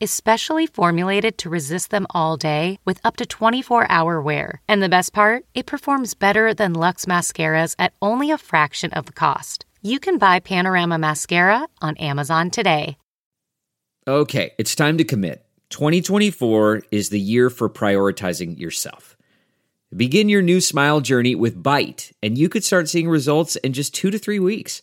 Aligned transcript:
is 0.00 0.10
specially 0.10 0.66
formulated 0.66 1.38
to 1.38 1.50
resist 1.50 1.90
them 1.90 2.06
all 2.10 2.36
day 2.36 2.78
with 2.84 3.00
up 3.04 3.16
to 3.16 3.26
24 3.26 3.90
hour 3.90 4.20
wear. 4.20 4.60
And 4.68 4.82
the 4.82 4.88
best 4.88 5.12
part, 5.12 5.44
it 5.54 5.66
performs 5.66 6.14
better 6.14 6.54
than 6.54 6.74
Luxe 6.74 7.06
mascaras 7.06 7.74
at 7.78 7.94
only 8.00 8.30
a 8.30 8.38
fraction 8.38 8.92
of 8.92 9.06
the 9.06 9.12
cost. 9.12 9.64
You 9.82 9.98
can 10.00 10.18
buy 10.18 10.40
Panorama 10.40 10.98
Mascara 10.98 11.66
on 11.80 11.96
Amazon 11.96 12.50
today. 12.50 12.96
Okay, 14.08 14.52
it's 14.58 14.74
time 14.74 14.98
to 14.98 15.04
commit. 15.04 15.44
2024 15.70 16.84
is 16.90 17.08
the 17.08 17.20
year 17.20 17.50
for 17.50 17.68
prioritizing 17.68 18.58
yourself. 18.58 19.16
Begin 19.94 20.28
your 20.28 20.42
new 20.42 20.60
smile 20.60 21.00
journey 21.00 21.34
with 21.34 21.62
Byte, 21.62 22.12
and 22.22 22.36
you 22.36 22.48
could 22.48 22.64
start 22.64 22.88
seeing 22.88 23.08
results 23.08 23.56
in 23.56 23.72
just 23.72 23.94
two 23.94 24.10
to 24.10 24.18
three 24.18 24.38
weeks. 24.38 24.82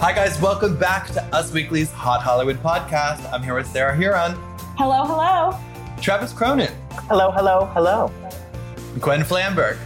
Hi, 0.00 0.12
guys. 0.12 0.40
Welcome 0.40 0.76
back 0.78 1.08
to 1.08 1.22
Us 1.34 1.52
Weekly's 1.52 1.90
Hot 1.92 2.22
Hollywood 2.22 2.56
podcast. 2.62 3.30
I'm 3.32 3.42
here 3.42 3.54
with 3.54 3.66
Sarah 3.66 3.94
Hearon. 3.96 4.34
Hello, 4.78 5.04
hello. 5.04 5.58
Travis 6.00 6.32
Cronin, 6.32 6.72
Hello, 7.08 7.30
hello, 7.30 7.66
hello. 7.74 8.10
Gwen 9.00 9.20
Flamberg, 9.20 9.76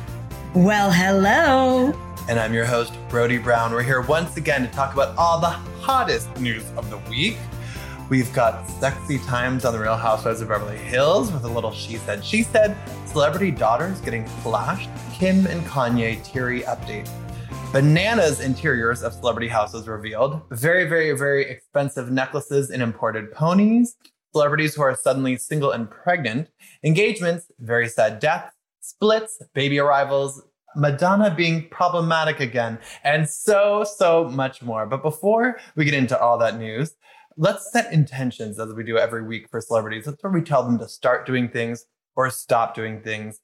Well, 0.55 0.91
hello. 0.93 1.93
and 2.29 2.39
I'm 2.39 2.55
your 2.55 2.65
host, 2.65 2.93
Brody 3.09 3.39
Brown. 3.39 3.73
We're 3.73 3.83
here 3.83 4.01
once 4.03 4.37
again 4.37 4.63
to 4.63 4.69
talk 4.73 4.95
about 4.95 5.17
all 5.19 5.41
the 5.41 5.51
hottest 5.51 6.35
news 6.39 6.65
of 6.77 6.89
the 6.91 6.99
week. 7.11 7.37
We've 8.09 8.33
got 8.33 8.69
sexy 8.69 9.19
times 9.19 9.65
on 9.65 9.73
the 9.73 9.81
Real 9.81 9.97
Housewives 9.97 10.41
of 10.41 10.49
Beverly 10.49 10.77
Hills 10.77 11.33
with 11.33 11.43
a 11.45 11.49
little 11.49 11.73
she 11.73 11.97
said, 11.97 12.25
she 12.25 12.43
said, 12.45 12.77
celebrity 13.07 13.51
daughters 13.51 14.01
getting 14.01 14.25
flashed, 14.43 14.89
Kim 15.13 15.47
and 15.47 15.65
Kanye 15.67 16.23
teary 16.25 16.61
update. 16.63 17.09
Bananas 17.75 18.39
interiors 18.39 19.03
of 19.03 19.13
celebrity 19.15 19.49
houses 19.49 19.89
revealed. 19.89 20.41
Very, 20.53 20.85
very, 20.89 21.11
very 21.11 21.51
expensive 21.51 22.09
necklaces 22.09 22.71
and 22.71 22.81
imported 22.81 23.33
ponies. 23.33 23.97
Celebrities 24.33 24.77
who 24.77 24.83
are 24.83 24.95
suddenly 24.95 25.37
single 25.37 25.73
and 25.73 25.91
pregnant. 25.91 26.51
Engagements, 26.85 27.51
very 27.59 27.89
sad 27.89 28.21
deaths. 28.21 28.55
Splits, 28.79 29.43
baby 29.55 29.81
arrivals. 29.81 30.41
Madonna 30.77 31.35
being 31.35 31.69
problematic 31.71 32.39
again. 32.39 32.79
And 33.03 33.29
so, 33.29 33.83
so 33.83 34.29
much 34.29 34.63
more. 34.63 34.87
But 34.87 35.03
before 35.03 35.59
we 35.75 35.85
get 35.85 35.95
into 35.95 36.17
all 36.17 36.39
that 36.39 36.57
news, 36.57 36.95
let's 37.37 37.73
set 37.73 37.93
intentions 37.93 38.61
as 38.61 38.73
we 38.73 38.85
do 38.85 38.99
every 38.99 39.25
week 39.25 39.49
for 39.51 39.61
celebrities. 39.61 40.05
That's 40.05 40.23
where 40.23 40.33
we 40.33 40.43
tell 40.43 40.63
them 40.63 40.79
to 40.79 40.87
start 40.87 41.27
doing 41.27 41.49
things 41.49 41.87
or 42.15 42.31
stop 42.31 42.77
doing 42.77 43.03
things. 43.03 43.41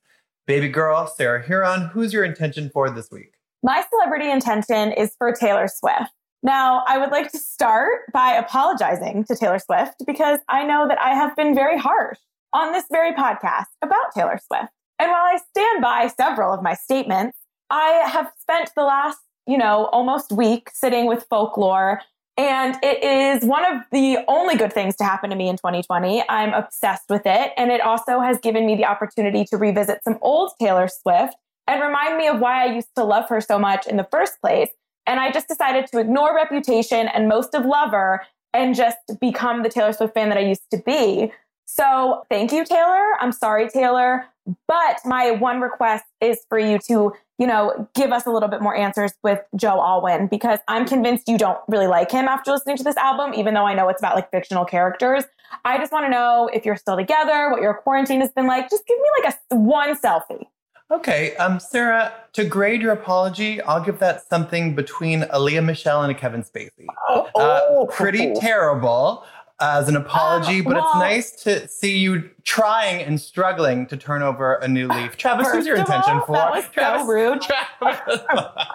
Baby 0.47 0.69
girl, 0.69 1.09
Sarah 1.09 1.43
Hearon, 1.43 1.91
who's 1.91 2.13
your 2.13 2.25
intention 2.25 2.71
for 2.73 2.91
this 2.91 3.11
week? 3.11 3.35
My 3.63 3.85
celebrity 3.91 4.31
intention 4.31 4.93
is 4.93 5.15
for 5.19 5.33
Taylor 5.33 5.69
Swift. 5.69 6.11
Now, 6.43 6.83
I 6.87 6.97
would 6.97 7.11
like 7.11 7.31
to 7.33 7.39
start 7.39 8.11
by 8.13 8.33
apologizing 8.33 9.25
to 9.25 9.37
Taylor 9.37 9.59
Swift 9.59 10.03
because 10.07 10.39
I 10.49 10.65
know 10.65 10.89
that 10.89 10.99
I 10.99 11.11
have 11.11 11.37
been 11.37 11.55
very 11.55 11.77
harsh 11.77 12.17
on 12.55 12.73
this 12.73 12.85
very 12.91 13.13
podcast 13.13 13.67
about 13.83 14.15
Taylor 14.15 14.39
Swift. 14.47 14.73
And 14.99 15.11
while 15.11 15.25
I 15.25 15.39
stand 15.51 15.83
by 15.83 16.07
several 16.07 16.55
of 16.55 16.63
my 16.63 16.73
statements, 16.73 17.37
I 17.69 18.03
have 18.11 18.33
spent 18.41 18.71
the 18.75 18.85
last, 18.85 19.19
you 19.47 19.59
know, 19.59 19.87
almost 19.93 20.33
week 20.33 20.71
sitting 20.73 21.07
with 21.07 21.27
folklore. 21.29 22.01
And 22.39 22.79
it 22.83 23.05
is 23.05 23.47
one 23.47 23.67
of 23.67 23.83
the 23.93 24.19
only 24.27 24.57
good 24.57 24.73
things 24.73 24.97
to 24.97 25.05
happen 25.05 25.29
to 25.29 25.37
me 25.37 25.51
in 25.51 25.57
2020. 25.57 26.25
I'm 26.31 26.55
obsessed 26.55 27.11
with 27.11 27.23
it. 27.27 27.53
And 27.59 27.71
it 27.71 27.83
also 27.83 28.21
has 28.21 28.39
given 28.39 28.65
me 28.65 28.77
the 28.77 28.87
opportunity 28.87 29.45
to 29.47 29.59
revisit 29.59 30.03
some 30.03 30.19
old 30.23 30.53
Taylor 30.59 30.89
Swift 30.89 31.35
and 31.71 31.81
remind 31.81 32.19
me 32.19 32.27
of 32.27 32.41
why 32.41 32.65
I 32.65 32.75
used 32.75 32.95
to 32.97 33.05
love 33.05 33.29
her 33.29 33.41
so 33.41 33.59
much 33.59 33.87
in 33.87 33.97
the 33.97 34.09
first 34.11 34.41
place. 34.41 34.71
And 35.07 35.21
I 35.21 35.31
just 35.31 35.49
decided 35.49 35.87
to 35.89 35.99
ignore 35.99 36.35
reputation 36.35 37.09
and 37.09 37.29
most 37.29 37.55
of 37.55 37.65
Lover 37.65 38.27
and 38.53 38.75
just 38.75 38.99
become 39.21 39.63
the 39.63 39.69
Taylor 39.69 39.93
Swift 39.93 40.15
fan 40.15 40.29
that 40.29 40.39
I 40.39 40.43
used 40.43 40.69
to 40.73 40.79
be. 40.79 41.33
So 41.67 42.25
thank 42.29 42.51
you, 42.51 42.65
Taylor. 42.65 43.15
I'm 43.21 43.31
sorry, 43.31 43.69
Taylor. 43.69 44.25
But 44.67 44.99
my 45.05 45.31
one 45.31 45.61
request 45.61 46.05
is 46.21 46.41
for 46.49 46.59
you 46.59 46.81
to, 46.89 47.13
you 47.39 47.47
know, 47.47 47.89
give 47.95 48.11
us 48.11 48.27
a 48.27 48.31
little 48.31 48.49
bit 48.49 48.61
more 48.61 48.75
answers 48.75 49.13
with 49.23 49.41
Joe 49.55 49.81
Alwyn 49.81 50.27
because 50.27 50.59
I'm 50.67 50.85
convinced 50.85 51.29
you 51.29 51.39
don't 51.39 51.59
really 51.69 51.87
like 51.87 52.11
him 52.11 52.27
after 52.27 52.51
listening 52.51 52.77
to 52.79 52.83
this 52.83 52.97
album, 52.97 53.33
even 53.35 53.55
though 53.55 53.67
I 53.67 53.75
know 53.75 53.89
it's 53.89 54.01
about 54.01 54.17
like 54.17 54.33
fictional 54.33 54.65
characters. 54.65 55.23
I 55.65 55.79
just 55.79 55.93
want 55.93 56.07
to 56.07 56.11
know 56.11 56.51
if 56.53 56.65
you're 56.65 56.77
still 56.77 56.97
together, 56.97 57.51
what 57.51 57.63
your 57.63 57.75
quarantine 57.75 58.21
has 58.21 58.33
been 58.33 58.49
like. 58.49 58.69
Just 58.69 58.85
give 58.89 58.99
me 58.99 59.09
like 59.23 59.35
a 59.53 59.55
one 59.55 59.97
selfie. 59.97 60.47
Okay, 60.91 61.37
um, 61.37 61.61
Sarah, 61.61 62.13
to 62.33 62.45
grade 62.45 62.83
your 62.83 62.93
apology, 62.93 63.61
I'll 63.63 63.83
give 63.83 64.01
that 64.01 64.27
something 64.29 64.75
between 64.75 65.25
a 65.31 65.39
Lea 65.39 65.61
Michele 65.61 66.03
and 66.03 66.11
a 66.11 66.15
Kevin 66.15 66.43
Spacey. 66.43 66.87
Oh, 67.09 67.29
Uh, 67.37 67.87
pretty 67.87 68.35
terrible 68.35 69.25
as 69.61 69.89
an 69.89 69.95
apology, 69.95 70.61
Uh, 70.61 70.65
but 70.69 70.77
it's 70.79 70.95
nice 70.97 71.31
to 71.43 71.69
see 71.69 71.97
you 71.99 72.29
trying 72.43 73.03
and 73.03 73.21
struggling 73.21 73.87
to 73.87 73.97
turn 73.97 74.23
over 74.23 74.55
a 74.55 74.67
new 74.67 74.89
leaf. 74.89 75.17
Travis, 75.17 75.49
who's 75.53 75.67
your 75.67 75.77
intention 75.77 76.15
all, 76.15 76.27
for? 76.27 76.33
that 76.33 76.51
was 76.51 76.65
so 76.65 76.71
Travis, 76.73 77.07
rude. 77.07 77.41
Travis. 77.41 78.21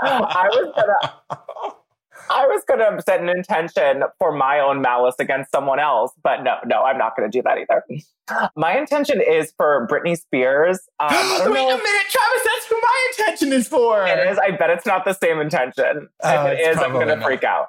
I 0.02 0.50
was 0.54 0.74
gonna 0.76 1.74
I 2.30 2.46
was 2.48 2.64
gonna 2.68 3.02
set 3.02 3.22
an 3.22 3.30
intention 3.30 4.04
for 4.20 4.32
my 4.32 4.60
own 4.60 4.82
malice 4.82 5.16
against 5.20 5.52
someone 5.52 5.80
else, 5.80 6.12
but 6.24 6.44
no, 6.44 6.58
no, 6.66 6.84
I'm 6.84 6.98
not 6.98 7.16
gonna 7.16 7.30
do 7.30 7.42
that 7.44 7.58
either. 7.58 7.84
My 8.56 8.78
intention 8.78 9.22
is 9.22 9.54
for 9.56 9.88
Britney 9.90 10.18
Spears. 10.18 10.80
Um, 11.00 11.10
Wait 11.12 11.54
know 11.54 11.70
a 11.70 11.78
minute, 11.78 12.08
Travis, 12.10 12.44
that's 12.44 12.68
who 12.68 12.82
my 12.82 13.12
intention 13.12 13.54
is 13.54 13.68
for. 13.68 14.08
it 14.08 14.32
is. 14.32 14.40
I 14.40 14.52
bet 14.52 14.70
it's 14.72 14.86
not 14.86 15.06
the 15.06 15.14
same 15.14 15.40
intention. 15.40 16.08
Oh, 16.24 16.46
if 16.48 16.60
it's 16.60 16.80
I'm 16.80 16.94
gonna 16.94 17.22
freak 17.22 17.44
out. 17.44 17.68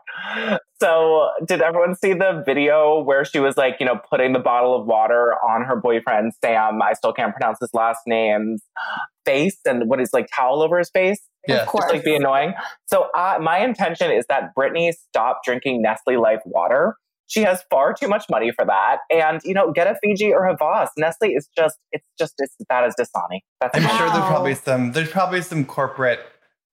So, 0.80 1.30
did 1.46 1.62
everyone 1.62 1.94
see 1.94 2.12
the 2.12 2.42
video 2.44 3.00
where 3.00 3.24
she 3.24 3.40
was 3.40 3.56
like, 3.56 3.76
you 3.80 3.86
know, 3.86 3.98
putting 4.10 4.34
the 4.34 4.38
bottle 4.38 4.78
of 4.78 4.86
water 4.86 5.34
on 5.42 5.62
her 5.64 5.74
boyfriend 5.76 6.32
Sam? 6.44 6.82
I 6.82 6.92
still 6.92 7.14
can't 7.14 7.34
pronounce 7.34 7.58
his 7.60 7.70
last 7.72 8.00
name's 8.06 8.62
face, 9.24 9.56
and 9.64 9.88
what 9.88 10.00
is 10.00 10.10
like 10.12 10.28
towel 10.34 10.60
over 10.62 10.78
his 10.78 10.90
face? 10.90 11.20
Yeah. 11.48 11.62
Of 11.62 11.68
course. 11.68 11.84
just 11.84 11.94
like 11.94 12.04
be 12.04 12.14
annoying. 12.14 12.52
So 12.86 13.08
uh, 13.16 13.38
my 13.40 13.58
intention 13.60 14.10
is 14.10 14.26
that 14.28 14.50
Britney 14.58 14.92
stop 14.92 15.40
drinking 15.44 15.80
Nestle 15.80 16.20
Life 16.20 16.40
water. 16.44 16.96
She 17.28 17.40
has 17.40 17.64
far 17.70 17.92
too 17.94 18.06
much 18.06 18.26
money 18.30 18.52
for 18.52 18.64
that, 18.66 18.98
and 19.10 19.40
you 19.44 19.54
know, 19.54 19.72
get 19.72 19.86
a 19.86 19.96
Fiji 20.02 20.32
or 20.32 20.46
a 20.46 20.56
Voss. 20.56 20.90
Nestle 20.98 21.30
is 21.30 21.48
just 21.56 21.76
it's 21.90 22.04
just 22.18 22.34
as 22.42 22.50
bad 22.68 22.84
as 22.84 22.94
Dasani. 23.00 23.40
That's 23.62 23.76
I'm 23.76 23.82
my- 23.82 23.96
sure 23.96 24.08
there's 24.10 24.26
probably 24.26 24.54
some 24.54 24.92
there's 24.92 25.10
probably 25.10 25.40
some 25.40 25.64
corporate 25.64 26.20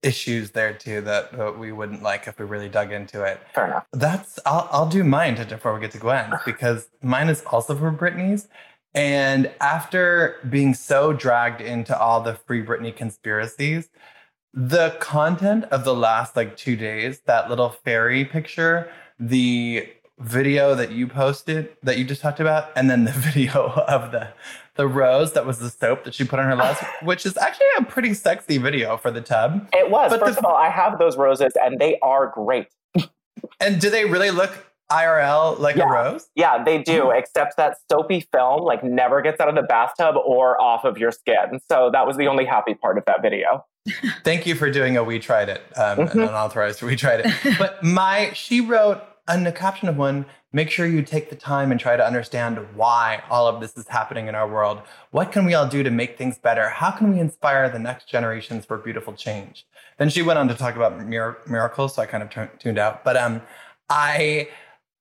issues 0.03 0.51
there 0.51 0.73
too 0.73 1.01
that 1.01 1.39
uh, 1.39 1.51
we 1.51 1.71
wouldn't 1.71 2.03
like 2.03 2.27
if 2.27 2.38
we 2.38 2.45
really 2.45 2.69
dug 2.69 2.91
into 2.91 3.23
it. 3.23 3.39
fair 3.55 3.67
enough. 3.67 3.85
That's 3.91 4.39
I'll 4.45 4.67
I'll 4.71 4.89
do 4.89 5.03
mine 5.03 5.35
before 5.47 5.73
we 5.73 5.79
get 5.81 5.91
to 5.91 5.97
Gwen 5.97 6.33
because 6.45 6.89
mine 7.01 7.29
is 7.29 7.41
also 7.44 7.75
for 7.75 7.91
Britney's. 7.91 8.47
And 8.95 9.51
after 9.59 10.35
being 10.50 10.75
so 10.75 11.13
dragged 11.13 11.61
into 11.61 11.97
all 11.97 12.21
the 12.21 12.35
free 12.35 12.63
Britney 12.63 12.95
conspiracies, 12.95 13.89
the 14.53 14.91
content 15.00 15.65
of 15.65 15.83
the 15.83 15.95
last 15.95 16.35
like 16.35 16.56
two 16.56 16.75
days, 16.75 17.21
that 17.21 17.49
little 17.49 17.69
fairy 17.69 18.23
picture, 18.23 18.91
the 19.19 19.89
video 20.19 20.75
that 20.75 20.91
you 20.91 21.07
posted 21.07 21.75
that 21.81 21.97
you 21.97 22.06
just 22.06 22.21
talked 22.21 22.39
about, 22.39 22.69
and 22.75 22.89
then 22.89 23.03
the 23.06 23.11
video 23.33 23.71
of 23.88 24.11
the 24.11 24.29
the 24.75 24.87
rose 24.87 25.33
that 25.33 25.45
was 25.45 25.59
the 25.59 25.69
soap 25.69 26.03
that 26.03 26.13
she 26.13 26.23
put 26.23 26.39
on 26.39 26.45
her 26.45 26.55
last, 26.55 26.83
which 27.03 27.25
is 27.25 27.37
actually 27.37 27.67
a 27.77 27.83
pretty 27.83 28.13
sexy 28.13 28.57
video 28.57 28.97
for 28.97 29.11
the 29.11 29.21
tub. 29.21 29.67
It 29.73 29.89
was. 29.89 30.09
But 30.11 30.19
First 30.19 30.33
the- 30.35 30.39
of 30.39 30.45
all, 30.45 30.55
I 30.55 30.69
have 30.69 30.99
those 30.99 31.17
roses, 31.17 31.53
and 31.61 31.79
they 31.79 31.99
are 32.01 32.27
great. 32.27 32.67
And 33.59 33.79
do 33.79 33.89
they 33.89 34.05
really 34.05 34.31
look 34.31 34.51
IRL 34.91 35.57
like 35.59 35.75
Yeah. 35.75 35.85
a 35.89 35.91
rose? 35.91 36.27
Yeah, 36.35 36.63
they 36.63 36.81
do, 36.81 37.11
except 37.11 37.57
that 37.57 37.77
soapy 37.91 38.27
film 38.31 38.61
like 38.61 38.83
never 38.83 39.21
gets 39.21 39.39
out 39.39 39.47
of 39.49 39.55
the 39.55 39.63
bathtub 39.63 40.15
or 40.17 40.59
off 40.61 40.83
of 40.85 40.97
your 40.97 41.11
skin. 41.11 41.59
So 41.69 41.89
that 41.91 42.05
was 42.05 42.17
the 42.17 42.27
only 42.27 42.45
happy 42.45 42.73
part 42.73 42.97
of 42.97 43.05
that 43.05 43.21
video. 43.21 43.65
Thank 44.23 44.45
you 44.45 44.55
for 44.55 44.69
doing 44.71 44.97
a 44.97 45.03
we 45.03 45.19
tried 45.19 45.49
it, 45.49 45.61
um, 45.77 45.99
an 45.99 46.07
Mhm. 46.09 46.27
unauthorized 46.29 46.81
we 46.83 46.95
tried 46.95 47.21
it. 47.25 47.33
But 47.59 47.83
my, 47.83 48.31
she 48.33 48.61
wrote 48.61 49.01
the 49.27 49.51
caption 49.51 49.87
of 49.89 49.97
one, 49.97 50.25
make 50.53 50.69
sure 50.69 50.85
you 50.85 51.01
take 51.01 51.31
the 51.31 51.35
time 51.35 51.71
and 51.71 51.79
try 51.79 51.97
to 51.97 52.05
understand 52.05 52.59
why 52.75 53.23
all 53.29 53.47
of 53.47 53.59
this 53.59 53.75
is 53.75 53.88
happening 53.88 54.27
in 54.27 54.35
our 54.35 54.47
world. 54.47 54.81
What 55.09 55.31
can 55.31 55.45
we 55.45 55.55
all 55.55 55.67
do 55.67 55.81
to 55.81 55.89
make 55.89 56.17
things 56.17 56.38
better? 56.38 56.69
How 56.69 56.91
can 56.91 57.11
we 57.11 57.19
inspire 57.19 57.69
the 57.69 57.79
next 57.79 58.07
generations 58.07 58.63
for 58.63 58.77
beautiful 58.77 59.13
change? 59.13 59.65
Then 59.97 60.09
she 60.09 60.21
went 60.21 60.38
on 60.39 60.47
to 60.47 60.53
talk 60.53 60.75
about 60.75 60.97
mir- 61.03 61.38
miracles, 61.47 61.95
so 61.95 62.03
I 62.03 62.05
kind 62.05 62.23
of 62.23 62.29
tu- 62.29 62.50
tuned 62.59 62.77
out. 62.77 63.03
But 63.03 63.17
um, 63.17 63.41
I, 63.89 64.47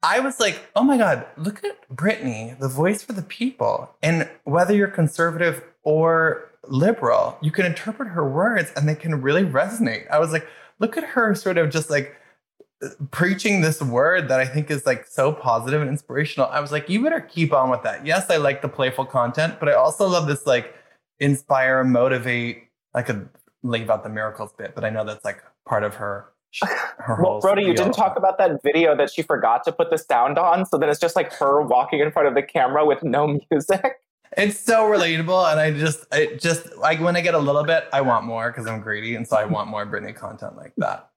I 0.03 0.21
was 0.21 0.41
like, 0.41 0.71
oh 0.75 0.83
my 0.83 0.97
God, 0.97 1.27
look 1.37 1.63
at 1.63 1.89
Britney, 1.95 2.59
the 2.59 2.69
voice 2.69 3.03
for 3.03 3.13
the 3.13 3.23
people. 3.23 3.95
And 4.03 4.29
whether 4.45 4.75
you're 4.75 4.89
conservative 4.89 5.63
or 5.83 6.51
liberal, 6.67 7.37
you 7.43 7.51
can 7.51 7.67
interpret 7.67 8.09
her 8.09 8.29
words 8.29 8.73
and 8.75 8.89
they 8.89 8.95
can 8.95 9.21
really 9.21 9.45
resonate. 9.45 10.11
I 10.11 10.19
was 10.19 10.33
like, 10.33 10.47
look 10.79 10.97
at 10.97 11.05
her 11.05 11.35
sort 11.35 11.59
of 11.59 11.71
just 11.71 11.91
like 11.91 12.17
preaching 13.11 13.61
this 13.61 13.81
word 13.81 14.29
that 14.29 14.41
I 14.41 14.47
think 14.47 14.71
is 14.71 14.87
like 14.87 15.07
so 15.07 15.33
positive 15.33 15.81
and 15.81 15.91
inspirational. 15.91 16.49
I 16.49 16.61
was 16.61 16.73
like, 16.73 16.89
you 16.89 17.03
better 17.03 17.21
keep 17.21 17.53
on 17.53 17.71
with 17.71 17.83
that. 17.83 18.05
Yes, 18.05 18.31
I 18.31 18.37
like 18.37 18.63
the 18.63 18.69
playful 18.69 19.05
content, 19.05 19.57
but 19.61 19.69
I 19.69 19.73
also 19.73 20.07
love 20.09 20.27
this 20.27 20.47
like 20.47 20.75
inspire, 21.21 21.85
motivate. 21.85 22.65
I 22.95 23.03
could 23.03 23.29
leave 23.63 23.91
out 23.91 24.03
the 24.03 24.11
miracles 24.11 24.53
bit, 24.53 24.75
but 24.75 24.85
I 24.85 24.91
know 24.91 25.05
that's 25.05 25.25
like 25.25 25.43
part 25.67 25.85
of 25.85 25.95
her. 25.97 26.29
her 26.99 27.23
Well, 27.23 27.41
Brody, 27.41 27.63
you 27.63 27.75
didn't 27.75 27.95
talk 27.95 28.17
about 28.17 28.37
that 28.39 28.63
video 28.63 28.97
that 28.97 29.13
she 29.13 29.23
forgot 29.23 29.65
to 29.65 29.73
put 29.73 29.91
the 29.91 29.97
sound 29.97 30.37
on. 30.37 30.67
So 30.67 30.77
then 30.77 30.89
it's 30.89 31.01
just 31.01 31.17
like 31.17 31.33
her 31.35 31.63
walking 31.63 32.01
in 32.01 32.11
front 32.11 32.29
of 32.29 32.35
the 32.35 32.43
camera 32.43 32.85
with 32.85 33.03
no 33.03 33.39
music. 33.51 34.01
It's 34.37 34.59
so 34.59 34.85
relatable, 34.85 35.51
and 35.51 35.61
I 35.61 35.73
just, 35.73 36.07
I 36.11 36.39
just 36.41 36.75
like 36.79 37.01
when 37.01 37.17
I 37.17 37.21
get 37.21 37.35
a 37.35 37.39
little 37.39 37.65
bit, 37.65 37.85
I 37.93 38.01
want 38.01 38.25
more 38.25 38.51
because 38.51 38.67
I'm 38.67 38.81
greedy, 38.81 39.15
and 39.15 39.29
so 39.29 39.37
I 39.37 39.45
want 39.45 39.69
more 39.69 39.85
Britney 39.85 40.15
content 40.15 40.57
like 40.57 40.73
that. 40.79 41.12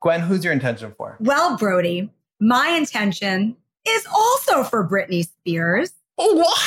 Gwen, 0.00 0.20
who's 0.20 0.44
your 0.44 0.52
intention 0.52 0.94
for? 0.96 1.16
Well, 1.20 1.56
Brody, 1.56 2.10
my 2.40 2.68
intention 2.68 3.56
is 3.86 4.06
also 4.06 4.62
for 4.62 4.86
Britney 4.86 5.24
Spears. 5.24 5.92
What? 6.16 6.60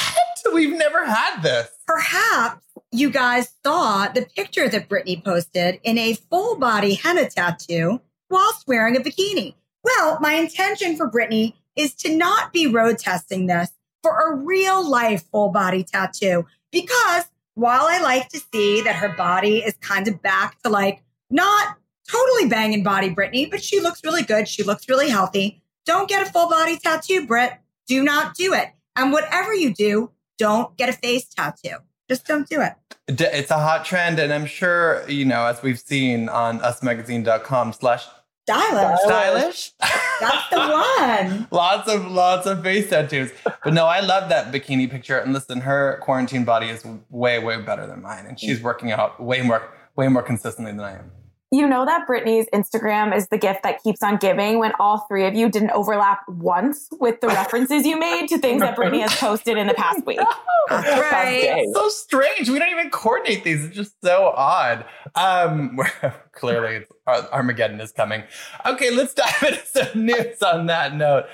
We've 0.53 0.77
never 0.77 1.05
had 1.05 1.41
this. 1.41 1.69
Perhaps 1.85 2.61
you 2.91 3.09
guys 3.09 3.53
saw 3.63 4.07
the 4.07 4.25
picture 4.35 4.67
that 4.67 4.89
Britney 4.89 5.23
posted 5.23 5.79
in 5.83 5.97
a 5.97 6.13
full 6.13 6.57
body 6.57 6.95
henna 6.95 7.29
tattoo 7.29 8.01
whilst 8.29 8.67
wearing 8.67 8.95
a 8.95 8.99
bikini. 8.99 9.53
Well, 9.83 10.17
my 10.19 10.33
intention 10.33 10.95
for 10.95 11.09
Britney 11.09 11.53
is 11.75 11.93
to 11.95 12.15
not 12.15 12.51
be 12.51 12.67
road 12.67 12.97
testing 12.97 13.47
this 13.47 13.69
for 14.01 14.19
a 14.19 14.35
real 14.35 14.87
life 14.87 15.23
full 15.31 15.49
body 15.49 15.83
tattoo 15.83 16.45
because 16.71 17.25
while 17.55 17.85
I 17.87 17.99
like 18.01 18.29
to 18.29 18.39
see 18.53 18.81
that 18.81 18.95
her 18.95 19.09
body 19.09 19.57
is 19.57 19.75
kind 19.81 20.07
of 20.07 20.21
back 20.21 20.61
to 20.63 20.69
like 20.69 21.03
not 21.29 21.77
totally 22.09 22.49
banging 22.49 22.83
body 22.83 23.09
Britney, 23.13 23.49
but 23.49 23.63
she 23.63 23.79
looks 23.79 24.03
really 24.03 24.23
good. 24.23 24.47
She 24.47 24.63
looks 24.63 24.87
really 24.89 25.09
healthy. 25.09 25.61
Don't 25.85 26.09
get 26.09 26.27
a 26.27 26.31
full 26.31 26.49
body 26.49 26.77
tattoo, 26.77 27.25
Brit. 27.25 27.53
Do 27.87 28.03
not 28.03 28.35
do 28.35 28.53
it. 28.53 28.69
And 28.95 29.11
whatever 29.11 29.53
you 29.53 29.73
do, 29.73 30.11
don't 30.37 30.75
get 30.77 30.89
a 30.89 30.93
face 30.93 31.25
tattoo. 31.27 31.77
Just 32.09 32.25
don't 32.25 32.47
do 32.49 32.61
it. 32.61 32.73
It's 33.07 33.51
a 33.51 33.57
hot 33.57 33.85
trend, 33.85 34.19
and 34.19 34.33
I'm 34.33 34.45
sure, 34.45 35.07
you 35.09 35.25
know, 35.25 35.45
as 35.45 35.61
we've 35.61 35.79
seen 35.79 36.27
on 36.29 36.59
usmagazine.com 36.59 37.73
slash 37.73 38.05
Stylish. 38.47 38.99
stylish. 39.01 39.71
That's 40.19 40.49
the 40.49 40.57
one. 41.37 41.47
lots 41.51 41.87
of 41.87 42.09
lots 42.09 42.47
of 42.47 42.63
face 42.63 42.89
tattoos. 42.89 43.31
But 43.63 43.73
no, 43.75 43.85
I 43.85 43.99
love 43.99 44.29
that 44.29 44.51
bikini 44.51 44.89
picture. 44.89 45.19
And 45.19 45.33
listen, 45.33 45.61
her 45.61 45.99
quarantine 46.01 46.45
body 46.45 46.67
is 46.69 46.83
way, 47.11 47.37
way 47.37 47.61
better 47.61 47.85
than 47.85 48.01
mine. 48.01 48.25
And 48.25 48.39
she's 48.39 48.59
working 48.61 48.91
out 48.91 49.21
way 49.21 49.43
more, 49.43 49.69
way 49.95 50.07
more 50.07 50.23
consistently 50.23 50.71
than 50.71 50.81
I 50.81 50.93
am. 50.93 51.11
You 51.51 51.67
know 51.67 51.83
that 51.83 52.07
Britney's 52.07 52.47
Instagram 52.53 53.15
is 53.15 53.27
the 53.29 53.37
gift 53.37 53.63
that 53.63 53.81
keeps 53.81 54.03
on 54.03 54.17
giving 54.17 54.59
when 54.59 54.71
all 54.79 54.99
three 55.07 55.25
of 55.25 55.33
you 55.33 55.49
didn't 55.49 55.71
overlap 55.71 56.21
once 56.27 56.87
with 56.99 57.21
the 57.21 57.27
references 57.27 57.87
you 57.87 57.97
made 57.97 58.27
to 58.27 58.37
things 58.37 58.61
that 58.61 58.77
Britney 58.77 59.01
has 59.01 59.15
posted 59.15 59.57
in 59.57 59.65
the 59.65 59.73
past 59.73 60.05
week. 60.05 60.19
That's 60.69 60.85
That's 60.85 61.01
right. 61.01 61.41
gay. 61.41 61.65
so 61.73 61.89
strange. 61.89 62.49
We 62.49 62.59
don't 62.59 62.69
even 62.69 62.91
coordinate 62.91 63.43
these. 63.43 63.65
It's 63.65 63.75
just 63.75 63.99
so 64.03 64.31
odd. 64.35 64.85
Um, 65.15 65.79
clearly, 66.33 66.85
Armageddon 67.07 67.81
is 67.81 67.91
coming. 67.91 68.21
Okay, 68.67 68.91
let's 68.91 69.15
dive 69.15 69.41
into 69.41 69.65
some 69.65 70.05
news 70.05 70.43
on 70.43 70.67
that 70.67 70.95
note. 70.95 71.25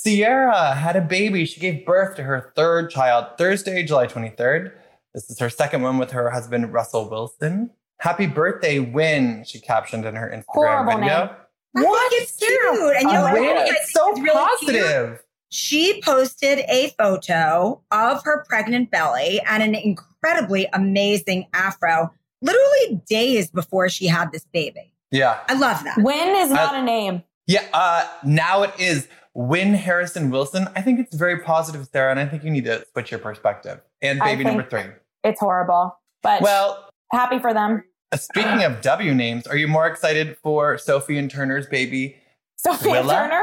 Ciara 0.00 0.76
had 0.76 0.94
a 0.94 1.00
baby. 1.00 1.44
She 1.44 1.58
gave 1.58 1.84
birth 1.84 2.14
to 2.16 2.22
her 2.22 2.52
third 2.54 2.90
child 2.90 3.36
Thursday, 3.36 3.82
July 3.82 4.06
23rd. 4.06 4.70
This 5.12 5.28
is 5.28 5.40
her 5.40 5.50
second 5.50 5.82
one 5.82 5.98
with 5.98 6.12
her 6.12 6.30
husband, 6.30 6.72
Russell 6.72 7.10
Wilson. 7.10 7.70
Happy 8.00 8.26
birthday, 8.26 8.78
Win, 8.78 9.42
she 9.46 9.58
captioned 9.60 10.04
in 10.04 10.14
her 10.16 10.28
Instagram 10.30 10.44
Horrible 10.48 10.98
video. 10.98 11.26
name. 11.26 11.30
I 11.78 12.08
think 12.10 12.22
it's 12.22 12.36
cute. 12.36 12.96
And 12.96 13.02
you 13.08 13.12
know 13.12 13.22
what? 13.22 13.32
Win, 13.34 13.56
I 13.56 13.64
think 13.64 13.76
it's 13.76 13.92
so 13.92 14.06
really 14.12 14.22
cute. 14.22 14.34
positive. 14.34 15.22
She 15.50 16.00
posted 16.02 16.58
a 16.68 16.92
photo 16.98 17.80
of 17.90 18.22
her 18.24 18.44
pregnant 18.48 18.90
belly 18.90 19.40
and 19.48 19.62
an 19.62 19.74
incredibly 19.74 20.66
amazing 20.72 21.46
afro, 21.54 22.12
literally 22.42 23.00
days 23.08 23.50
before 23.50 23.88
she 23.88 24.06
had 24.06 24.32
this 24.32 24.44
baby. 24.52 24.92
Yeah. 25.10 25.38
I 25.48 25.54
love 25.54 25.82
that. 25.84 25.96
Win 25.98 26.36
is 26.36 26.50
not 26.50 26.74
I- 26.74 26.80
a 26.80 26.82
name. 26.82 27.22
Yeah, 27.48 27.64
uh, 27.72 28.04
now 28.24 28.62
it 28.64 28.72
is 28.76 29.06
Win 29.32 29.72
Harrison 29.74 30.30
Wilson. 30.32 30.66
I 30.74 30.82
think 30.82 30.98
it's 30.98 31.14
very 31.14 31.38
positive, 31.38 31.86
Sarah, 31.92 32.10
and 32.10 32.18
I 32.18 32.26
think 32.26 32.42
you 32.42 32.50
need 32.50 32.64
to 32.64 32.84
switch 32.92 33.12
your 33.12 33.20
perspective. 33.20 33.80
And 34.02 34.18
baby 34.18 34.42
number 34.42 34.64
three. 34.68 34.86
It's 35.22 35.38
horrible, 35.38 35.96
but 36.24 36.42
Well, 36.42 36.85
happy 37.12 37.38
for 37.38 37.52
them. 37.54 37.84
uh, 38.12 38.16
speaking 38.16 38.62
of 38.64 38.80
W 38.80 39.14
names, 39.14 39.46
are 39.46 39.56
you 39.56 39.68
more 39.68 39.86
excited 39.86 40.36
for 40.42 40.78
Sophie 40.78 41.18
and 41.18 41.30
Turner's 41.30 41.66
baby? 41.66 42.16
Sophia 42.56 42.90
Willa? 42.92 43.14
Turner. 43.14 43.42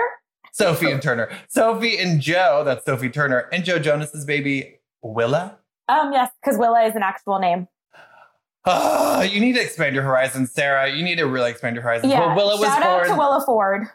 Sophie 0.51 0.91
and 0.91 1.01
Turner. 1.01 1.29
Sophie 1.47 1.97
and 1.97 2.21
Joe, 2.21 2.63
that's 2.65 2.85
Sophie 2.85 3.09
Turner, 3.09 3.49
and 3.51 3.63
Joe 3.65 3.79
Jonas's 3.79 4.23
baby, 4.25 4.79
Willa. 5.01 5.57
Um, 5.89 6.11
yes, 6.13 6.29
because 6.43 6.57
Willa 6.59 6.83
is 6.83 6.95
an 6.95 7.03
actual 7.03 7.39
name. 7.39 7.67
Oh, 8.65 9.21
you 9.21 9.41
need 9.41 9.53
to 9.55 9.61
expand 9.61 9.93
your 9.95 10.03
horizons, 10.05 10.51
Sarah. 10.53 10.89
You 10.89 11.03
need 11.03 11.17
to 11.17 11.25
really 11.25 11.51
expand 11.51 11.75
your 11.75 11.83
horizons. 11.83 12.11
Yeah. 12.13 12.19
Well, 12.27 12.35
Willa 12.35 12.55
was 12.59 12.69
Shout 12.69 12.83
out 12.83 12.97
born. 13.05 13.09
to 13.09 13.15
Willa 13.15 13.43
Ford. 13.45 13.87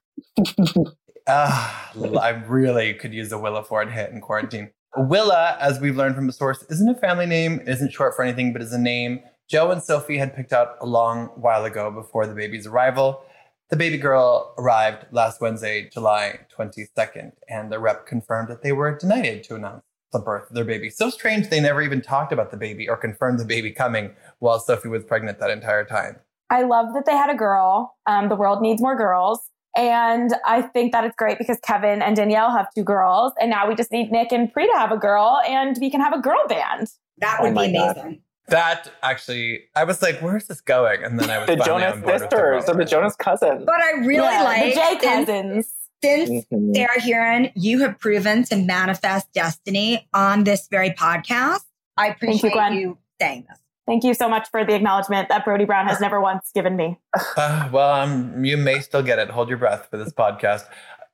Ah, 1.31 1.91
I 2.23 2.31
really 2.47 2.95
could 2.95 3.13
use 3.13 3.31
a 3.33 3.39
Willa 3.39 3.63
Ford 3.63 3.91
hit 3.91 4.11
in 4.13 4.21
quarantine. 4.23 4.71
Willa, 4.97 5.59
as 5.61 5.79
we've 5.79 5.95
learned 5.95 6.15
from 6.15 6.27
a 6.27 6.33
source, 6.33 6.65
isn't 6.71 6.89
a 6.89 6.95
family 6.95 7.27
name, 7.27 7.61
isn't 7.67 7.93
short 7.93 8.17
for 8.17 8.23
anything, 8.23 8.51
but 8.55 8.63
is 8.63 8.73
a 8.73 8.79
name 8.79 9.21
Joe 9.49 9.71
and 9.71 9.83
Sophie 9.83 10.19
had 10.19 10.37
picked 10.37 10.53
out 10.53 10.77
a 10.81 10.87
long 10.87 11.27
while 11.37 11.65
ago 11.65 11.91
before 11.91 12.27
the 12.27 12.35
baby's 12.35 12.67
arrival. 12.67 13.23
The 13.71 13.77
baby 13.77 13.97
girl 13.97 14.55
arrived 14.59 15.07
last 15.11 15.41
Wednesday, 15.41 15.89
July 15.91 16.41
22nd, 16.57 17.33
and 17.49 17.73
the 17.73 17.79
rep 17.79 18.07
confirmed 18.07 18.49
that 18.49 18.63
they 18.63 18.73
were 18.73 18.97
delighted 18.97 19.45
to 19.45 19.55
announce 19.57 19.83
the 20.13 20.19
birth 20.19 20.51
of 20.51 20.55
their 20.55 20.65
baby. 20.65 20.91
So 20.91 21.09
strange 21.11 21.49
they 21.49 21.61
never 21.61 21.81
even 21.81 22.03
talked 22.03 22.33
about 22.33 22.51
the 22.51 22.57
baby 22.59 22.89
or 22.89 22.97
confirmed 22.97 23.39
the 23.39 23.45
baby 23.45 23.71
coming 23.71 24.15
while 24.39 24.59
Sophie 24.59 24.89
was 24.89 25.05
pregnant 25.05 25.39
that 25.41 25.51
entire 25.51 25.85
time. 25.85 26.17
I 26.51 26.63
love 26.63 26.95
that 26.95 27.05
they 27.07 27.13
had 27.13 27.31
a 27.31 27.35
girl. 27.35 27.95
Um, 28.07 28.29
the 28.29 28.37
world 28.37 28.61
needs 28.63 28.81
more 28.81 28.97
girls. 28.97 29.41
And 29.77 30.35
I 30.47 30.63
think 30.63 30.93
that 30.93 31.05
it's 31.05 31.15
great 31.17 31.39
because 31.39 31.59
Kevin 31.63 32.01
and 32.03 32.17
Danielle 32.17 32.51
have 32.51 32.69
two 32.75 32.85
girls. 32.85 33.33
And 33.41 33.51
now 33.51 33.69
we 33.69 33.75
just 33.75 33.93
need 33.93 34.11
Nick 34.11 34.33
and 34.33 34.53
Pri 34.53 34.67
to 34.67 34.73
have 34.73 34.93
a 34.93 34.97
girl 34.97 35.41
and 35.47 35.77
we 35.81 35.91
can 35.91 36.01
have 36.01 36.15
a 36.15 36.21
girl 36.21 36.41
band. 36.49 36.89
That 37.19 37.39
Oh 37.41 37.45
would 37.45 37.55
my 37.55 37.67
be 37.67 37.75
God. 37.75 38.19
Amazing. 38.49 38.65
That 38.65 38.91
actually, 39.03 39.61
I 39.77 39.85
was 39.85 40.01
like, 40.03 40.21
where's 40.21 40.47
this 40.47 40.61
going? 40.61 41.05
And 41.05 41.19
then 41.19 41.31
I 41.31 41.39
was 41.39 41.47
The 41.49 41.57
finally 41.59 41.83
Jonas 41.83 41.95
on 41.95 42.01
board 42.01 42.13
with 42.21 42.31
the 42.31 42.37
sisters 42.37 42.69
or 42.69 42.75
the. 42.77 42.85
Jonas 42.85 43.17
cousins. 43.17 43.63
But 43.67 43.81
I 43.81 43.91
really 44.05 44.17
Yeah, 44.25 44.43
like 44.43 44.63
the 44.63 44.71
J 44.71 44.99
since, 45.01 45.03
cousins. 45.27 45.73
since 46.03 46.47
Mhm. 46.53 46.75
Sarah 46.75 47.01
Hearon, 47.01 47.53
you 47.55 47.81
have 47.81 47.99
proven 47.99 48.45
to 48.45 48.57
manifest 48.57 49.33
destiny 49.33 50.09
on 50.15 50.45
this 50.45 50.69
very 50.69 50.91
podcast. 50.91 51.61
I 51.97 52.07
you, 52.07 52.13
appreciate 52.13 52.53
Gwen. 52.53 52.75
you 52.75 52.99
saying 53.21 53.47
this. 53.49 53.59
Thank 53.87 54.05
you 54.05 54.13
so 54.15 54.29
much 54.29 54.49
for 54.51 54.65
the 54.65 54.75
acknowledgement 54.75 55.29
that 55.31 55.45
Brody 55.45 55.65
Brown 55.65 55.87
has 55.89 56.01
never 56.01 56.21
once 56.21 56.51
given 56.55 56.77
me. 56.77 56.99
Uh, 57.37 57.69
well, 57.73 57.91
um, 57.91 58.45
you 58.45 58.57
may 58.57 58.81
still 58.81 59.03
get 59.03 59.19
it. 59.19 59.31
Hold 59.31 59.49
your 59.49 59.59
breath 59.59 59.89
for 59.91 59.97
this 59.97 60.13
podcast. 60.13 60.65